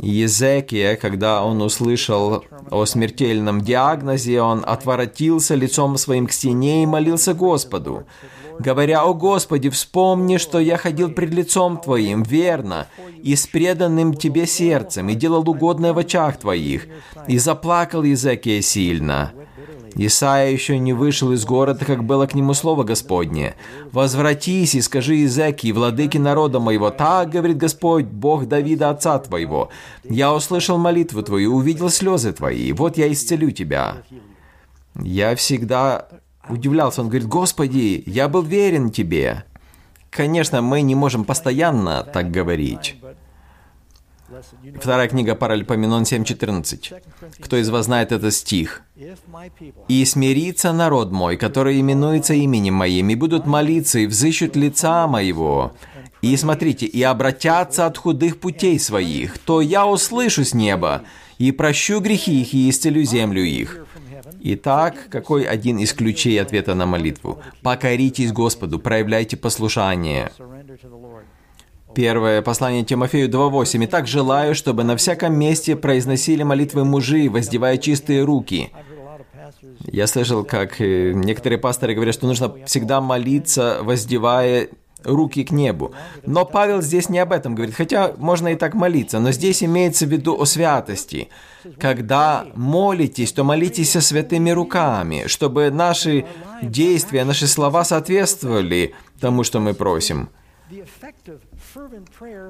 Езекия, 0.00 0.96
когда 0.96 1.44
он 1.44 1.60
услышал 1.60 2.44
о 2.70 2.86
смертельном 2.86 3.60
диагнозе, 3.60 4.40
он 4.40 4.64
отворотился 4.66 5.54
лицом 5.54 5.98
своим 5.98 6.26
к 6.26 6.32
стене 6.32 6.82
и 6.84 6.86
молился 6.86 7.34
Господу, 7.34 8.04
говоря, 8.58 9.04
«О 9.04 9.14
Господи, 9.14 9.68
вспомни, 9.70 10.36
что 10.36 10.58
я 10.58 10.76
ходил 10.76 11.10
пред 11.10 11.32
лицом 11.32 11.78
Твоим, 11.78 12.22
верно, 12.22 12.86
и 13.22 13.36
с 13.36 13.46
преданным 13.46 14.14
Тебе 14.14 14.46
сердцем, 14.46 15.08
и 15.08 15.14
делал 15.14 15.48
угодное 15.48 15.92
в 15.92 15.98
очах 15.98 16.38
Твоих». 16.38 16.86
И 17.26 17.38
заплакал 17.38 18.02
Езекия 18.02 18.60
сильно. 18.60 19.32
Исаия 19.94 20.52
еще 20.52 20.78
не 20.78 20.92
вышел 20.92 21.32
из 21.32 21.44
города, 21.44 21.84
как 21.84 22.04
было 22.04 22.26
к 22.26 22.34
нему 22.34 22.54
слово 22.54 22.84
Господне. 22.84 23.54
«Возвратись 23.90 24.74
и 24.74 24.80
скажи 24.80 25.24
Изеки, 25.24 25.72
владыке 25.72 26.18
народа 26.18 26.60
моего, 26.60 26.90
так 26.90 27.30
говорит 27.30 27.56
Господь, 27.56 28.04
Бог 28.04 28.46
Давида, 28.46 28.90
отца 28.90 29.18
твоего. 29.18 29.70
Я 30.04 30.32
услышал 30.32 30.78
молитву 30.78 31.22
твою, 31.22 31.56
увидел 31.56 31.90
слезы 31.90 32.32
твои, 32.32 32.72
вот 32.72 32.96
я 32.96 33.10
исцелю 33.10 33.50
тебя». 33.50 33.96
Я 35.00 35.36
всегда 35.36 36.08
удивлялся, 36.48 37.00
он 37.00 37.08
говорит, 37.08 37.28
«Господи, 37.28 38.02
я 38.06 38.28
был 38.28 38.42
верен 38.42 38.90
тебе». 38.90 39.44
Конечно, 40.10 40.62
мы 40.62 40.80
не 40.82 40.94
можем 40.94 41.24
постоянно 41.24 42.02
так 42.02 42.30
говорить. 42.30 42.96
Вторая 44.78 45.08
книга 45.08 45.34
Паралипоменон 45.34 46.02
7.14. 46.02 47.02
Кто 47.40 47.56
из 47.56 47.70
вас 47.70 47.86
знает 47.86 48.12
этот 48.12 48.34
стих? 48.34 48.82
«И 49.88 50.04
смирится 50.04 50.72
народ 50.72 51.10
мой, 51.10 51.36
который 51.36 51.80
именуется 51.80 52.34
именем 52.34 52.74
моим, 52.74 53.08
и 53.08 53.14
будут 53.14 53.46
молиться, 53.46 54.00
и 54.00 54.06
взыщут 54.06 54.54
лица 54.54 55.06
моего, 55.06 55.72
и 56.20 56.36
смотрите, 56.36 56.84
и 56.84 57.02
обратятся 57.02 57.86
от 57.86 57.96
худых 57.96 58.38
путей 58.38 58.78
своих, 58.78 59.38
то 59.38 59.62
я 59.62 59.86
услышу 59.86 60.44
с 60.44 60.52
неба, 60.52 61.04
и 61.38 61.50
прощу 61.50 62.00
грехи 62.00 62.42
их, 62.42 62.52
и 62.52 62.68
исцелю 62.68 63.04
землю 63.04 63.42
их». 63.42 63.86
Итак, 64.40 65.08
какой 65.10 65.44
один 65.44 65.78
из 65.78 65.92
ключей 65.92 66.40
ответа 66.40 66.74
на 66.74 66.86
молитву? 66.86 67.40
Покоритесь 67.62 68.32
Господу, 68.32 68.78
проявляйте 68.78 69.36
послушание. 69.36 70.30
Первое 71.94 72.42
послание 72.42 72.84
Тимофею 72.84 73.28
2.8. 73.28 73.84
«Итак, 73.86 74.06
желаю, 74.06 74.54
чтобы 74.54 74.84
на 74.84 74.96
всяком 74.96 75.34
месте 75.34 75.74
произносили 75.74 76.42
молитвы 76.42 76.84
мужи, 76.84 77.28
воздевая 77.28 77.78
чистые 77.78 78.24
руки». 78.24 78.70
Я 79.80 80.06
слышал, 80.06 80.44
как 80.44 80.80
э, 80.80 81.12
некоторые 81.12 81.58
пасторы 81.58 81.94
говорят, 81.94 82.14
что 82.14 82.26
нужно 82.26 82.54
всегда 82.66 83.00
молиться, 83.00 83.78
воздевая 83.82 84.68
руки 85.04 85.44
к 85.44 85.50
небу. 85.50 85.92
Но 86.26 86.44
Павел 86.44 86.82
здесь 86.82 87.08
не 87.08 87.18
об 87.18 87.32
этом 87.32 87.54
говорит, 87.54 87.74
хотя 87.74 88.12
можно 88.18 88.48
и 88.48 88.56
так 88.56 88.74
молиться, 88.74 89.20
но 89.20 89.32
здесь 89.32 89.62
имеется 89.62 90.06
в 90.06 90.10
виду 90.10 90.40
о 90.40 90.44
святости. 90.44 91.28
Когда 91.78 92.46
молитесь, 92.54 93.32
то 93.32 93.44
молитесь 93.44 93.92
со 93.92 94.00
святыми 94.00 94.50
руками, 94.50 95.24
чтобы 95.26 95.70
наши 95.70 96.26
действия, 96.62 97.24
наши 97.24 97.46
слова 97.46 97.84
соответствовали 97.84 98.94
тому, 99.20 99.44
что 99.44 99.60
мы 99.60 99.74
просим. 99.74 100.30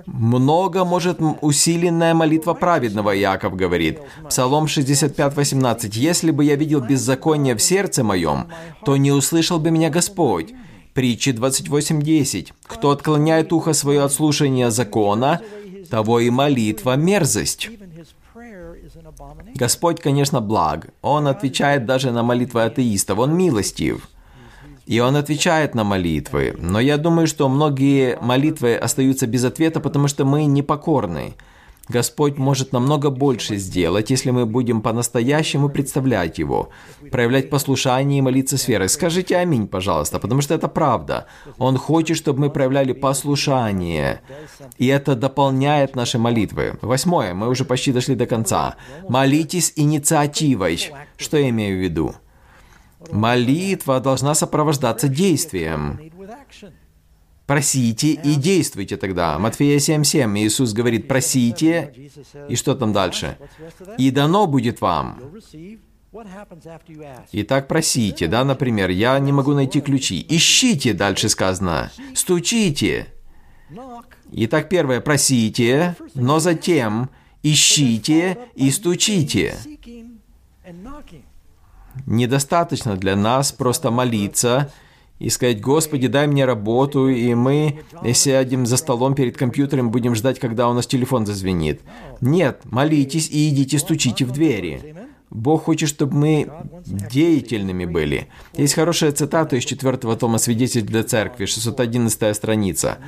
Много 0.07 0.85
может 0.85 1.19
усиленная 1.41 2.15
молитва 2.15 2.55
праведного, 2.55 3.17
Иаков 3.17 3.55
говорит. 3.55 4.01
Псалом 4.29 4.67
65:18. 4.67 5.97
«Если 5.97 6.33
бы 6.33 6.45
я 6.45 6.57
видел 6.57 6.81
беззаконие 6.81 7.55
в 7.55 7.63
сердце 7.63 8.03
моем, 8.03 8.49
то 8.85 8.97
не 8.97 9.13
услышал 9.13 9.61
бы 9.61 9.71
меня 9.71 9.91
Господь». 9.91 10.53
Притчи 10.99 11.31
28:10. 11.31 12.53
«Кто 12.67 12.91
отклоняет 12.91 13.53
ухо 13.53 13.73
свое 13.73 14.03
от 14.03 14.13
слушания 14.13 14.71
закона, 14.71 15.41
того 15.91 16.19
и 16.19 16.29
молитва 16.29 16.97
мерзость». 16.97 17.71
Господь, 19.55 20.01
конечно, 20.01 20.41
благ. 20.41 20.89
Он 21.03 21.29
отвечает 21.29 21.87
даже 21.87 22.11
на 22.11 22.25
молитвы 22.25 22.65
атеистов. 22.65 23.21
Он 23.21 23.37
милостив 23.37 24.09
и 24.89 25.01
он 25.01 25.17
отвечает 25.17 25.75
на 25.75 25.85
молитвы. 25.85 26.57
Но 26.59 26.81
я 26.81 26.97
думаю, 26.97 27.27
что 27.27 27.49
многие 27.49 28.19
молитвы 28.23 28.75
остаются 28.75 29.27
без 29.27 29.45
ответа, 29.45 29.81
потому 29.81 30.09
что 30.09 30.25
мы 30.25 30.47
непокорны. 30.47 31.35
Господь 31.89 32.37
может 32.39 32.73
намного 32.73 33.11
больше 33.11 33.57
сделать, 33.57 34.11
если 34.11 34.31
мы 34.31 34.47
будем 34.47 34.83
по-настоящему 34.83 35.69
представлять 35.69 36.39
Его, 36.39 36.69
проявлять 37.11 37.51
послушание 37.51 38.19
и 38.19 38.23
молиться 38.23 38.59
с 38.59 38.69
верой. 38.69 38.89
Скажите 38.89 39.37
«Аминь», 39.37 39.67
пожалуйста, 39.67 40.19
потому 40.19 40.43
что 40.43 40.55
это 40.55 40.69
правда. 40.69 41.27
Он 41.59 41.77
хочет, 41.79 42.17
чтобы 42.17 42.41
мы 42.41 42.51
проявляли 42.51 42.93
послушание, 42.93 44.21
и 44.77 44.87
это 44.87 45.15
дополняет 45.15 45.97
наши 45.97 46.19
молитвы. 46.19 46.79
Восьмое, 46.83 47.33
мы 47.35 47.49
уже 47.49 47.65
почти 47.65 47.93
дошли 47.93 48.15
до 48.15 48.27
конца. 48.27 48.77
Молитесь 49.09 49.73
инициативой. 49.77 50.91
Что 51.17 51.39
я 51.39 51.49
имею 51.49 51.79
в 51.79 51.83
виду? 51.83 52.15
Молитва 53.11 54.01
должна 54.01 54.35
сопровождаться 54.35 55.09
действием. 55.09 56.01
Просите 57.49 58.09
и 58.09 58.35
действуйте 58.35 58.99
тогда. 58.99 59.39
Матфея 59.39 59.79
7.7. 59.79 60.39
Иисус 60.39 60.75
говорит, 60.75 61.09
просите, 61.09 61.95
и 62.47 62.55
что 62.57 62.75
там 62.75 62.93
дальше? 62.93 63.39
И 63.97 64.11
дано 64.11 64.47
будет 64.47 64.83
вам. 64.83 65.19
Итак, 67.33 67.67
просите, 67.67 68.29
да, 68.29 68.45
например, 68.45 68.91
я 68.91 69.19
не 69.19 69.33
могу 69.33 69.55
найти 69.55 69.81
ключи. 69.81 70.27
Ищите, 70.29 70.93
дальше 70.93 71.31
сказано. 71.31 71.91
Стучите. 72.15 73.15
Итак, 74.31 74.69
первое, 74.69 75.01
просите, 75.01 75.97
но 76.15 76.41
затем 76.41 77.09
ищите 77.43 78.37
и 78.57 78.71
стучите. 78.71 79.57
Недостаточно 82.05 82.95
для 82.97 83.17
нас 83.17 83.53
просто 83.53 83.91
молиться 83.91 84.71
и 85.19 85.31
сказать, 85.31 85.61
Господи, 85.61 86.07
дай 86.07 86.27
мне 86.27 86.45
работу, 86.45 87.09
и 87.09 87.35
мы 87.35 87.81
сядем 88.15 88.67
за 88.67 88.77
столом 88.77 89.15
перед 89.15 89.37
компьютером, 89.37 89.91
будем 89.91 90.15
ждать, 90.15 90.39
когда 90.39 90.69
у 90.69 90.73
нас 90.73 90.87
телефон 90.87 91.27
зазвенит. 91.27 91.81
Нет, 92.21 92.61
молитесь 92.65 93.29
и 93.29 93.49
идите 93.49 93.79
стучите 93.79 94.25
в 94.25 94.33
двери. 94.33 94.95
Бог 95.31 95.65
хочет, 95.65 95.91
чтобы 95.91 96.17
мы 96.17 96.51
деятельными 96.87 97.85
были. 97.85 98.29
Есть 98.57 98.75
хорошая 98.75 99.13
цитата 99.13 99.57
из 99.57 99.65
четвертого 99.65 100.17
тома 100.17 100.39
«Свидетель 100.39 100.83
для 100.83 101.05
церкви», 101.05 101.45
611 101.45 102.35
страница. 102.35 102.99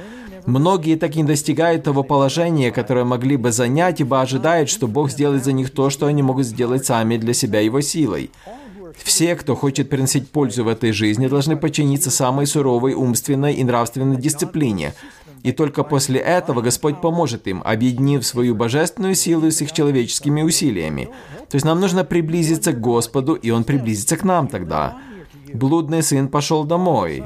Многие 0.46 0.96
так 0.96 1.16
и 1.16 1.18
не 1.18 1.24
достигают 1.24 1.84
того 1.84 2.02
положения, 2.02 2.72
которое 2.72 3.04
могли 3.04 3.36
бы 3.36 3.52
занять, 3.52 4.00
ибо 4.00 4.20
ожидают, 4.20 4.68
что 4.68 4.86
Бог 4.86 5.10
сделает 5.10 5.44
за 5.44 5.52
них 5.52 5.70
то, 5.70 5.88
что 5.90 6.06
они 6.06 6.22
могут 6.22 6.46
сделать 6.46 6.84
сами 6.84 7.16
для 7.16 7.32
себя 7.34 7.60
его 7.60 7.80
силой. 7.80 8.30
Все, 8.96 9.36
кто 9.36 9.54
хочет 9.54 9.88
приносить 9.88 10.30
пользу 10.30 10.64
в 10.64 10.68
этой 10.68 10.92
жизни, 10.92 11.26
должны 11.26 11.56
подчиниться 11.56 12.10
самой 12.10 12.46
суровой 12.46 12.94
умственной 12.94 13.54
и 13.54 13.64
нравственной 13.64 14.16
дисциплине. 14.16 14.94
И 15.42 15.52
только 15.52 15.84
после 15.84 16.20
этого 16.20 16.60
Господь 16.60 17.00
поможет 17.00 17.46
им, 17.46 17.62
объединив 17.64 18.26
свою 18.26 18.54
божественную 18.54 19.14
силу 19.14 19.50
с 19.50 19.62
их 19.62 19.72
человеческими 19.72 20.42
усилиями. 20.42 21.08
То 21.48 21.56
есть 21.56 21.64
нам 21.64 21.80
нужно 21.80 22.04
приблизиться 22.04 22.72
к 22.72 22.80
Господу, 22.80 23.34
и 23.34 23.50
Он 23.50 23.64
приблизится 23.64 24.16
к 24.16 24.24
нам 24.24 24.48
тогда. 24.48 24.98
Блудный 25.52 26.02
сын 26.02 26.28
пошел 26.28 26.64
домой, 26.64 27.24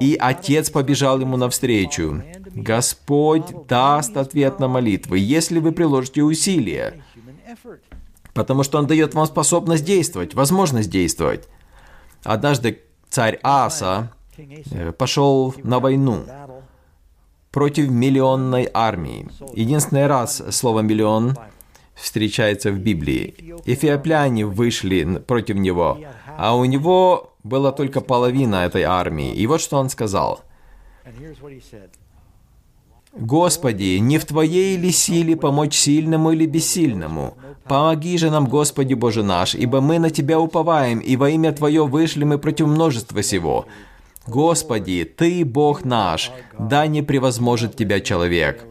и 0.00 0.16
отец 0.18 0.70
побежал 0.70 1.20
ему 1.20 1.36
навстречу. 1.36 2.22
Господь 2.54 3.66
даст 3.68 4.16
ответ 4.16 4.58
на 4.58 4.68
молитвы, 4.68 5.18
если 5.18 5.58
вы 5.58 5.72
приложите 5.72 6.22
усилия, 6.22 7.02
потому 8.34 8.62
что 8.62 8.78
Он 8.78 8.86
дает 8.86 9.14
вам 9.14 9.26
способность 9.26 9.84
действовать, 9.84 10.34
возможность 10.34 10.90
действовать. 10.90 11.48
Однажды 12.24 12.82
царь 13.10 13.38
Аса 13.42 14.12
э, 14.36 14.92
пошел 14.92 15.54
на 15.62 15.80
войну 15.80 16.24
против 17.50 17.90
миллионной 17.90 18.68
армии. 18.72 19.28
Единственный 19.54 20.06
раз 20.06 20.42
слово 20.50 20.80
«миллион» 20.80 21.36
встречается 21.94 22.72
в 22.72 22.78
Библии. 22.78 23.54
Эфиопляне 23.66 24.46
вышли 24.46 25.18
против 25.18 25.56
него, 25.56 25.98
а 26.38 26.56
у 26.56 26.64
него 26.64 27.34
была 27.44 27.72
только 27.72 28.00
половина 28.00 28.56
этой 28.56 28.82
армии. 28.82 29.32
И 29.34 29.46
вот 29.46 29.60
что 29.60 29.76
он 29.76 29.90
сказал. 29.90 30.40
«Господи, 33.14 33.98
не 33.98 34.18
в 34.18 34.24
Твоей 34.24 34.76
ли 34.76 34.90
силе 34.90 35.36
помочь 35.36 35.74
сильному 35.74 36.32
или 36.32 36.46
бессильному? 36.46 37.34
Помоги 37.64 38.16
же 38.18 38.30
нам, 38.30 38.46
Господи 38.46 38.94
Боже 38.94 39.22
наш, 39.22 39.54
ибо 39.54 39.80
мы 39.80 39.98
на 39.98 40.10
Тебя 40.10 40.40
уповаем, 40.40 40.98
и 40.98 41.16
во 41.16 41.28
имя 41.28 41.52
Твое 41.52 41.86
вышли 41.86 42.24
мы 42.24 42.38
против 42.38 42.66
множества 42.66 43.22
сего. 43.22 43.66
Господи, 44.26 45.04
Ты 45.04 45.44
Бог 45.44 45.84
наш, 45.84 46.32
да 46.58 46.86
не 46.86 47.02
превозможет 47.02 47.76
Тебя 47.76 48.00
человек». 48.00 48.64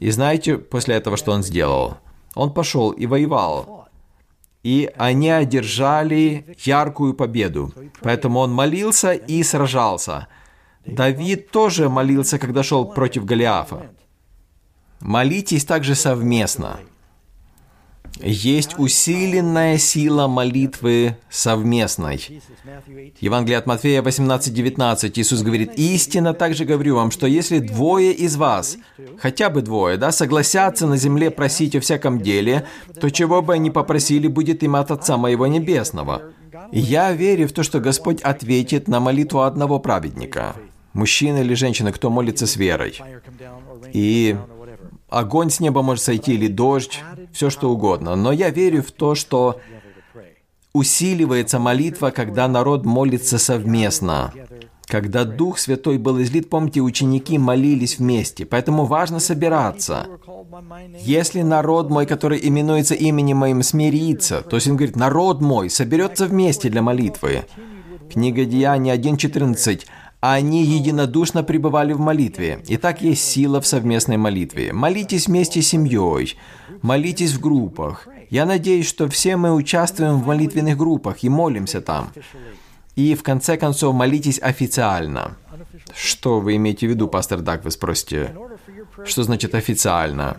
И 0.00 0.10
знаете 0.10 0.58
после 0.58 0.96
этого, 0.96 1.16
что 1.16 1.32
он 1.32 1.42
сделал? 1.42 1.98
Он 2.34 2.52
пошел 2.52 2.90
и 2.90 3.06
воевал. 3.06 3.88
И 4.62 4.90
они 4.96 5.30
одержали 5.30 6.56
яркую 6.58 7.14
победу. 7.14 7.72
Поэтому 8.02 8.40
он 8.40 8.52
молился 8.52 9.12
и 9.12 9.42
сражался. 9.42 10.26
Давид 10.86 11.50
тоже 11.50 11.88
молился, 11.88 12.38
когда 12.38 12.62
шел 12.62 12.86
против 12.86 13.24
Голиафа. 13.24 13.90
Молитесь 15.00 15.64
также 15.64 15.94
совместно. 15.94 16.80
Есть 18.22 18.78
усиленная 18.78 19.76
сила 19.76 20.26
молитвы 20.26 21.18
совместной. 21.28 22.40
Евангелие 23.20 23.58
от 23.58 23.66
Матфея 23.66 24.00
18:19 24.00 25.18
Иисус 25.18 25.42
говорит, 25.42 25.74
«Истинно 25.76 26.32
также 26.32 26.64
говорю 26.64 26.96
вам, 26.96 27.10
что 27.10 27.26
если 27.26 27.58
двое 27.58 28.12
из 28.12 28.36
вас, 28.36 28.78
хотя 29.18 29.50
бы 29.50 29.60
двое, 29.60 29.98
да, 29.98 30.12
согласятся 30.12 30.86
на 30.86 30.96
земле 30.96 31.30
просить 31.30 31.76
о 31.76 31.80
всяком 31.80 32.22
деле, 32.22 32.66
то 32.98 33.10
чего 33.10 33.42
бы 33.42 33.52
они 33.52 33.70
попросили, 33.70 34.28
будет 34.28 34.62
им 34.62 34.76
от 34.76 34.90
Отца 34.90 35.18
Моего 35.18 35.46
Небесного». 35.46 36.22
Я 36.72 37.12
верю 37.12 37.48
в 37.48 37.52
то, 37.52 37.62
что 37.62 37.80
Господь 37.80 38.22
ответит 38.22 38.88
на 38.88 38.98
молитву 39.00 39.42
одного 39.42 39.78
праведника, 39.78 40.56
мужчины 40.96 41.38
или 41.38 41.54
женщины, 41.54 41.92
кто 41.92 42.10
молится 42.10 42.46
с 42.46 42.56
верой. 42.56 43.00
И 43.92 44.36
огонь 45.08 45.50
с 45.50 45.60
неба 45.60 45.82
может 45.82 46.02
сойти 46.04 46.34
или 46.34 46.48
дождь, 46.48 47.00
все 47.32 47.50
что 47.50 47.70
угодно. 47.70 48.16
Но 48.16 48.32
я 48.32 48.50
верю 48.50 48.82
в 48.82 48.90
то, 48.92 49.14
что 49.14 49.60
усиливается 50.72 51.58
молитва, 51.58 52.10
когда 52.10 52.48
народ 52.48 52.84
молится 52.84 53.38
совместно. 53.38 54.32
Когда 54.86 55.24
Дух 55.24 55.58
Святой 55.58 55.98
был 55.98 56.22
излит, 56.22 56.48
помните, 56.48 56.80
ученики 56.80 57.38
молились 57.38 57.98
вместе, 57.98 58.46
поэтому 58.46 58.84
важно 58.84 59.18
собираться. 59.18 60.06
Если 61.00 61.42
народ 61.42 61.90
мой, 61.90 62.06
который 62.06 62.38
именуется 62.40 62.94
именем 62.94 63.38
моим, 63.38 63.62
смирится, 63.64 64.42
то 64.42 64.56
есть 64.56 64.68
он 64.68 64.76
говорит, 64.76 64.94
народ 64.94 65.40
мой 65.40 65.70
соберется 65.70 66.26
вместе 66.26 66.68
для 66.68 66.82
молитвы. 66.82 67.44
Книга 68.12 68.44
Деяний 68.44 68.92
1.14 68.92 69.82
они 70.32 70.64
единодушно 70.64 71.42
пребывали 71.42 71.92
в 71.92 72.00
молитве. 72.00 72.62
И 72.68 72.76
так 72.76 73.02
есть 73.02 73.24
сила 73.24 73.60
в 73.60 73.66
совместной 73.66 74.16
молитве. 74.16 74.72
Молитесь 74.72 75.26
вместе 75.26 75.62
с 75.62 75.68
семьей, 75.68 76.36
молитесь 76.82 77.32
в 77.32 77.40
группах. 77.40 78.08
Я 78.30 78.46
надеюсь, 78.46 78.88
что 78.88 79.08
все 79.08 79.36
мы 79.36 79.54
участвуем 79.54 80.20
в 80.20 80.26
молитвенных 80.26 80.76
группах 80.76 81.22
и 81.22 81.28
молимся 81.28 81.80
там. 81.80 82.10
И 82.96 83.14
в 83.14 83.22
конце 83.22 83.56
концов 83.56 83.94
молитесь 83.94 84.40
официально. 84.40 85.36
Что 85.94 86.40
вы 86.40 86.56
имеете 86.56 86.86
в 86.86 86.90
виду, 86.90 87.08
пастор 87.08 87.40
Дак, 87.40 87.64
вы 87.64 87.70
спросите? 87.70 88.34
Что 89.04 89.22
значит 89.22 89.54
официально? 89.54 90.36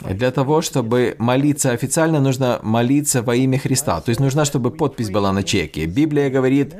Для 0.00 0.30
того, 0.30 0.62
чтобы 0.62 1.14
молиться 1.18 1.72
официально, 1.72 2.20
нужно 2.20 2.58
молиться 2.62 3.22
во 3.22 3.36
имя 3.36 3.58
Христа. 3.58 4.00
То 4.00 4.10
есть 4.10 4.20
нужно, 4.20 4.44
чтобы 4.44 4.70
подпись 4.70 5.10
была 5.10 5.32
на 5.32 5.42
чеке. 5.42 5.86
Библия 5.86 6.30
говорит, 6.30 6.74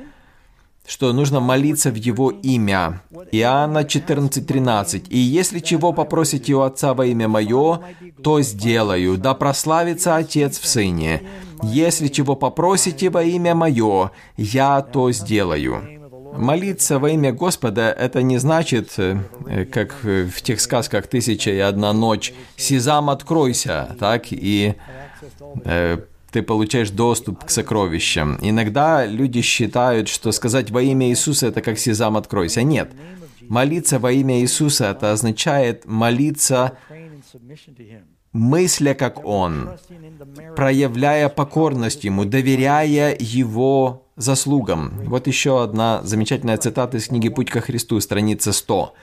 что 0.91 1.12
нужно 1.12 1.38
молиться 1.38 1.93
в 1.93 1.95
Его 1.95 2.30
имя. 2.30 3.03
Иоанна 3.30 3.84
14:13. 3.84 5.07
«И 5.09 5.18
если 5.18 5.61
чего 5.61 5.93
попросите 5.93 6.55
у 6.55 6.62
Отца 6.62 6.95
во 6.95 7.07
имя 7.07 7.28
Мое, 7.28 7.80
то 8.24 8.43
сделаю, 8.43 9.16
да 9.16 9.34
прославится 9.34 10.16
Отец 10.16 10.59
в 10.59 10.66
Сыне. 10.66 11.22
Если 11.62 12.09
чего 12.09 12.34
попросите 12.34 13.09
во 13.09 13.22
имя 13.22 13.55
Мое, 13.55 14.11
я 14.36 14.82
то 14.82 15.12
сделаю». 15.12 15.80
Молиться 16.36 16.99
во 16.99 17.11
имя 17.11 17.32
Господа– 17.32 17.93
это 18.07 18.22
не 18.22 18.38
значит, 18.38 18.95
э, 18.99 19.64
как 19.72 19.95
в 20.03 20.43
тех 20.43 20.61
сказках 20.61 21.07
«Тысяча 21.07 21.51
и 21.51 21.59
одна 21.59 21.93
ночь», 21.93 22.32
«Сезам, 22.57 23.11
откройся», 23.11 23.97
так, 23.99 24.26
и 24.30 24.74
э, 25.64 25.99
ты 26.31 26.43
получаешь 26.43 26.91
доступ 26.91 27.45
к 27.45 27.51
сокровищам. 27.51 28.39
Иногда 28.41 29.07
люди 29.07 29.41
считают, 29.41 30.09
что 30.09 30.33
сказать 30.33 30.70
во 30.70 30.83
имя 30.83 31.09
Иисуса 31.09 31.49
это 31.49 31.61
как 31.61 31.78
сезам 31.78 32.16
откройся. 32.16 32.62
Нет. 32.62 32.93
Молиться 33.49 33.99
во 33.99 34.12
имя 34.12 34.41
Иисуса 34.41 34.91
это 34.91 35.12
означает 35.12 35.85
молиться 35.87 36.78
мысля 38.33 38.95
как 38.95 39.24
Он, 39.24 39.70
проявляя 40.57 41.28
покорность 41.28 42.05
Ему, 42.05 42.24
доверяя 42.24 43.16
Его 43.18 44.07
заслугам. 44.16 44.93
Вот 45.07 45.26
еще 45.26 45.62
одна 45.62 46.01
замечательная 46.05 46.59
цитата 46.59 46.99
из 46.99 47.09
книги 47.09 47.28
«Путь 47.28 47.51
ко 47.51 47.61
Христу», 47.61 47.99
страница 48.01 48.53
100. 48.53 48.95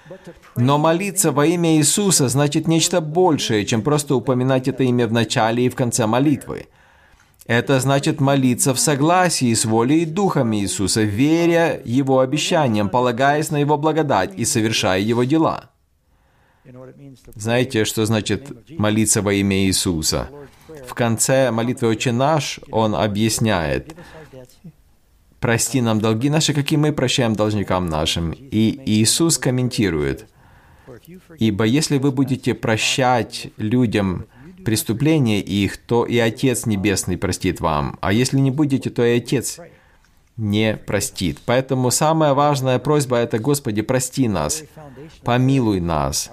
«Но 0.56 0.78
молиться 0.78 1.32
во 1.32 1.46
имя 1.46 1.76
Иисуса 1.76 2.30
значит 2.30 2.68
нечто 2.68 3.02
большее, 3.02 3.66
чем 3.66 3.82
просто 3.82 4.16
упоминать 4.16 4.68
это 4.68 4.84
имя 4.84 5.08
в 5.08 5.12
начале 5.12 5.66
и 5.66 5.70
в 5.70 5.76
конце 5.76 6.06
молитвы. 6.06 6.68
Это 7.48 7.80
значит 7.80 8.20
молиться 8.20 8.74
в 8.74 8.80
согласии 8.80 9.54
с 9.54 9.64
волей 9.64 10.02
и 10.02 10.06
духом 10.06 10.54
Иисуса, 10.54 11.04
веря 11.04 11.82
Его 11.86 12.20
обещаниям, 12.20 12.90
полагаясь 12.90 13.52
на 13.52 13.58
Его 13.58 13.78
благодать 13.78 14.38
и 14.38 14.44
совершая 14.44 15.00
Его 15.00 15.24
дела. 15.24 15.72
Знаете, 17.36 17.86
что 17.86 18.06
значит 18.06 18.70
молиться 18.78 19.22
во 19.22 19.34
имя 19.34 19.66
Иисуса? 19.66 20.30
В 20.86 20.94
конце 20.94 21.50
молитвы 21.52 21.88
«Отче 21.88 22.12
наш» 22.12 22.60
он 22.70 22.94
объясняет, 22.94 23.96
«Прости 25.40 25.80
нам 25.82 26.02
долги 26.02 26.30
наши, 26.30 26.54
какие 26.54 26.78
мы 26.78 26.92
прощаем 26.92 27.34
должникам 27.34 27.86
нашим». 27.86 28.32
И 28.32 28.82
Иисус 28.86 29.38
комментирует, 29.38 30.28
«Ибо 31.40 31.64
если 31.64 31.98
вы 31.98 32.12
будете 32.12 32.54
прощать 32.54 33.48
людям 33.56 34.26
преступления 34.68 35.40
их, 35.40 35.78
то 35.78 36.04
и 36.04 36.18
Отец 36.18 36.66
Небесный 36.66 37.18
простит 37.18 37.62
вам. 37.62 37.98
А 38.02 38.12
если 38.12 38.38
не 38.38 38.52
будете, 38.52 38.90
то 38.90 39.02
и 39.02 39.16
Отец 39.16 39.62
не 40.36 40.76
простит. 40.76 41.40
Поэтому 41.46 41.90
самая 41.90 42.34
важная 42.34 42.78
просьба– 42.78 43.16
это 43.20 43.40
«Господи, 43.40 43.82
прости 43.82 44.28
нас, 44.28 44.66
помилуй 45.24 45.80
нас». 45.80 46.30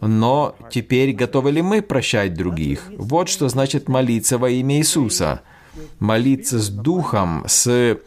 Но 0.00 0.54
теперь 0.70 1.12
готовы 1.12 1.50
ли 1.50 1.60
мы 1.60 1.82
прощать 1.82 2.34
других? 2.34 2.92
Вот 2.96 3.28
что 3.28 3.48
значит 3.48 3.88
молиться 3.88 4.38
во 4.38 4.48
имя 4.48 4.76
Иисуса. 4.78 5.40
молиться 5.98 6.60
с 6.60 6.68
духом, 6.68 7.42
с 7.48 7.98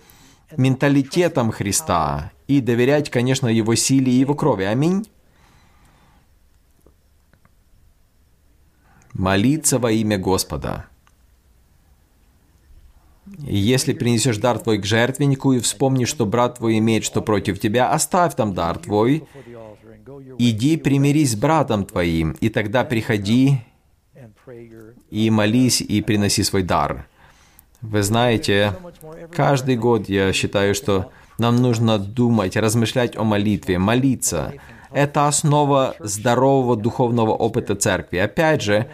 менталитетом 0.55 1.51
Христа 1.51 2.31
и 2.47 2.61
доверять, 2.61 3.09
конечно, 3.09 3.47
Его 3.49 3.75
силе 3.75 4.09
и 4.09 4.19
Его 4.19 4.35
крови. 4.35 4.63
Аминь. 4.63 5.05
Молиться 9.17 9.79
во 9.79 9.91
имя 9.91 10.17
Господа. 10.17 10.85
Если 13.39 13.93
принесешь 13.93 14.37
дар 14.37 14.59
твой 14.59 14.77
к 14.77 14.85
жертвеннику 14.85 15.53
и 15.53 15.59
вспомнишь, 15.59 16.09
что 16.09 16.25
брат 16.25 16.59
твой 16.59 16.77
имеет 16.77 17.03
что 17.03 17.21
против 17.21 17.59
тебя, 17.59 17.91
оставь 17.91 18.35
там 18.35 18.53
дар 18.53 18.77
твой, 18.77 19.25
иди 20.37 20.77
примирись 20.77 21.31
с 21.31 21.35
братом 21.35 21.85
твоим, 21.85 22.31
и 22.39 22.49
тогда 22.49 22.83
приходи 22.83 23.59
и 25.09 25.29
молись 25.29 25.81
и 25.81 26.01
приноси 26.01 26.43
свой 26.43 26.63
дар. 26.63 27.07
Вы 27.81 28.03
знаете, 28.03 28.73
каждый 29.33 29.75
год 29.75 30.09
я 30.09 30.31
считаю, 30.33 30.73
что 30.73 31.11
нам 31.37 31.57
нужно 31.57 31.99
думать, 31.99 32.55
размышлять 32.55 33.15
о 33.15 33.23
молитве, 33.23 33.77
молиться. 33.77 34.53
Это 34.91 35.27
основа 35.27 35.95
здорового 35.99 36.75
духовного 36.75 37.31
опыта 37.31 37.75
церкви. 37.75 38.17
Опять 38.17 38.61
же, 38.61 38.87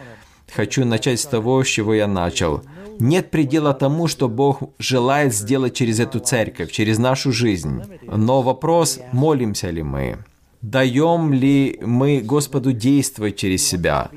хочу 0.52 0.84
начать 0.84 1.20
с 1.20 1.26
того, 1.26 1.62
с 1.62 1.68
чего 1.68 1.94
я 1.94 2.06
начал. 2.06 2.62
Нет 2.98 3.30
предела 3.30 3.74
тому, 3.74 4.06
что 4.08 4.28
Бог 4.28 4.62
желает 4.78 5.34
сделать 5.34 5.74
через 5.74 6.00
эту 6.00 6.20
церковь, 6.20 6.70
через 6.70 6.98
нашу 6.98 7.32
жизнь. 7.32 7.82
Но 8.02 8.42
вопрос, 8.42 9.00
молимся 9.12 9.70
ли 9.70 9.82
мы? 9.82 10.18
Даем 10.62 11.32
ли 11.32 11.78
мы 11.82 12.20
Господу 12.20 12.72
действовать 12.72 13.36
через 13.36 13.66
себя? 13.66 14.10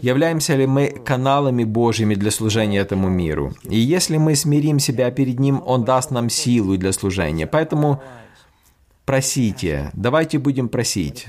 Являемся 0.00 0.56
ли 0.56 0.66
мы 0.66 0.88
каналами 0.88 1.64
Божьими 1.64 2.14
для 2.14 2.30
служения 2.30 2.78
этому 2.78 3.08
миру? 3.08 3.54
И 3.62 3.78
если 3.78 4.16
мы 4.16 4.34
смирим 4.34 4.78
себя 4.78 5.10
перед 5.10 5.38
Ним, 5.38 5.62
Он 5.64 5.84
даст 5.84 6.10
нам 6.10 6.28
силу 6.28 6.76
для 6.76 6.92
служения. 6.92 7.46
Поэтому 7.46 8.02
просите, 9.04 9.90
давайте 9.94 10.38
будем 10.38 10.68
просить. 10.68 11.26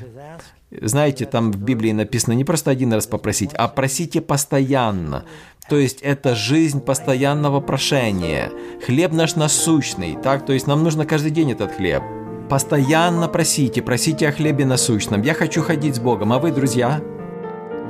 Знаете, 0.72 1.26
там 1.26 1.52
в 1.52 1.58
Библии 1.58 1.92
написано 1.92 2.34
не 2.34 2.44
просто 2.44 2.72
один 2.72 2.92
раз 2.94 3.08
попросить, 3.08 3.54
а 3.54 3.68
просите 3.68 4.22
постоянно. 4.22 5.26
То 5.70 5.78
есть 5.78 6.02
это 6.02 6.36
жизнь 6.36 6.82
постоянного 6.82 7.60
прошения. 7.60 8.52
Хлеб 8.86 9.14
наш 9.14 9.36
насущный, 9.36 10.18
так? 10.22 10.46
То 10.46 10.54
есть 10.54 10.68
нам 10.68 10.84
нужно 10.84 11.06
каждый 11.06 11.32
день 11.32 11.52
этот 11.52 11.72
хлеб. 11.72 12.04
Постоянно 12.50 13.28
просите, 13.28 13.82
просите 13.82 14.28
о 14.28 14.32
хлебе 14.32 14.66
насущном. 14.66 15.24
Я 15.24 15.34
хочу 15.34 15.64
ходить 15.64 15.96
с 15.96 16.00
Богом, 16.00 16.34
а 16.34 16.40
вы, 16.40 16.52
друзья? 16.52 17.02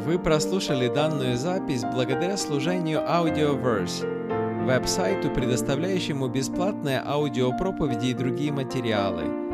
Вы 0.06 0.20
прослушали 0.20 0.88
данную 0.88 1.36
запись 1.36 1.84
благодаря 1.84 2.38
служению 2.38 3.00
Audioverse, 3.00 4.66
веб-сайту, 4.66 5.30
предоставляющему 5.30 6.28
бесплатные 6.28 7.02
аудиопроповеди 7.06 8.08
и 8.08 8.14
другие 8.14 8.54
материалы. 8.54 9.45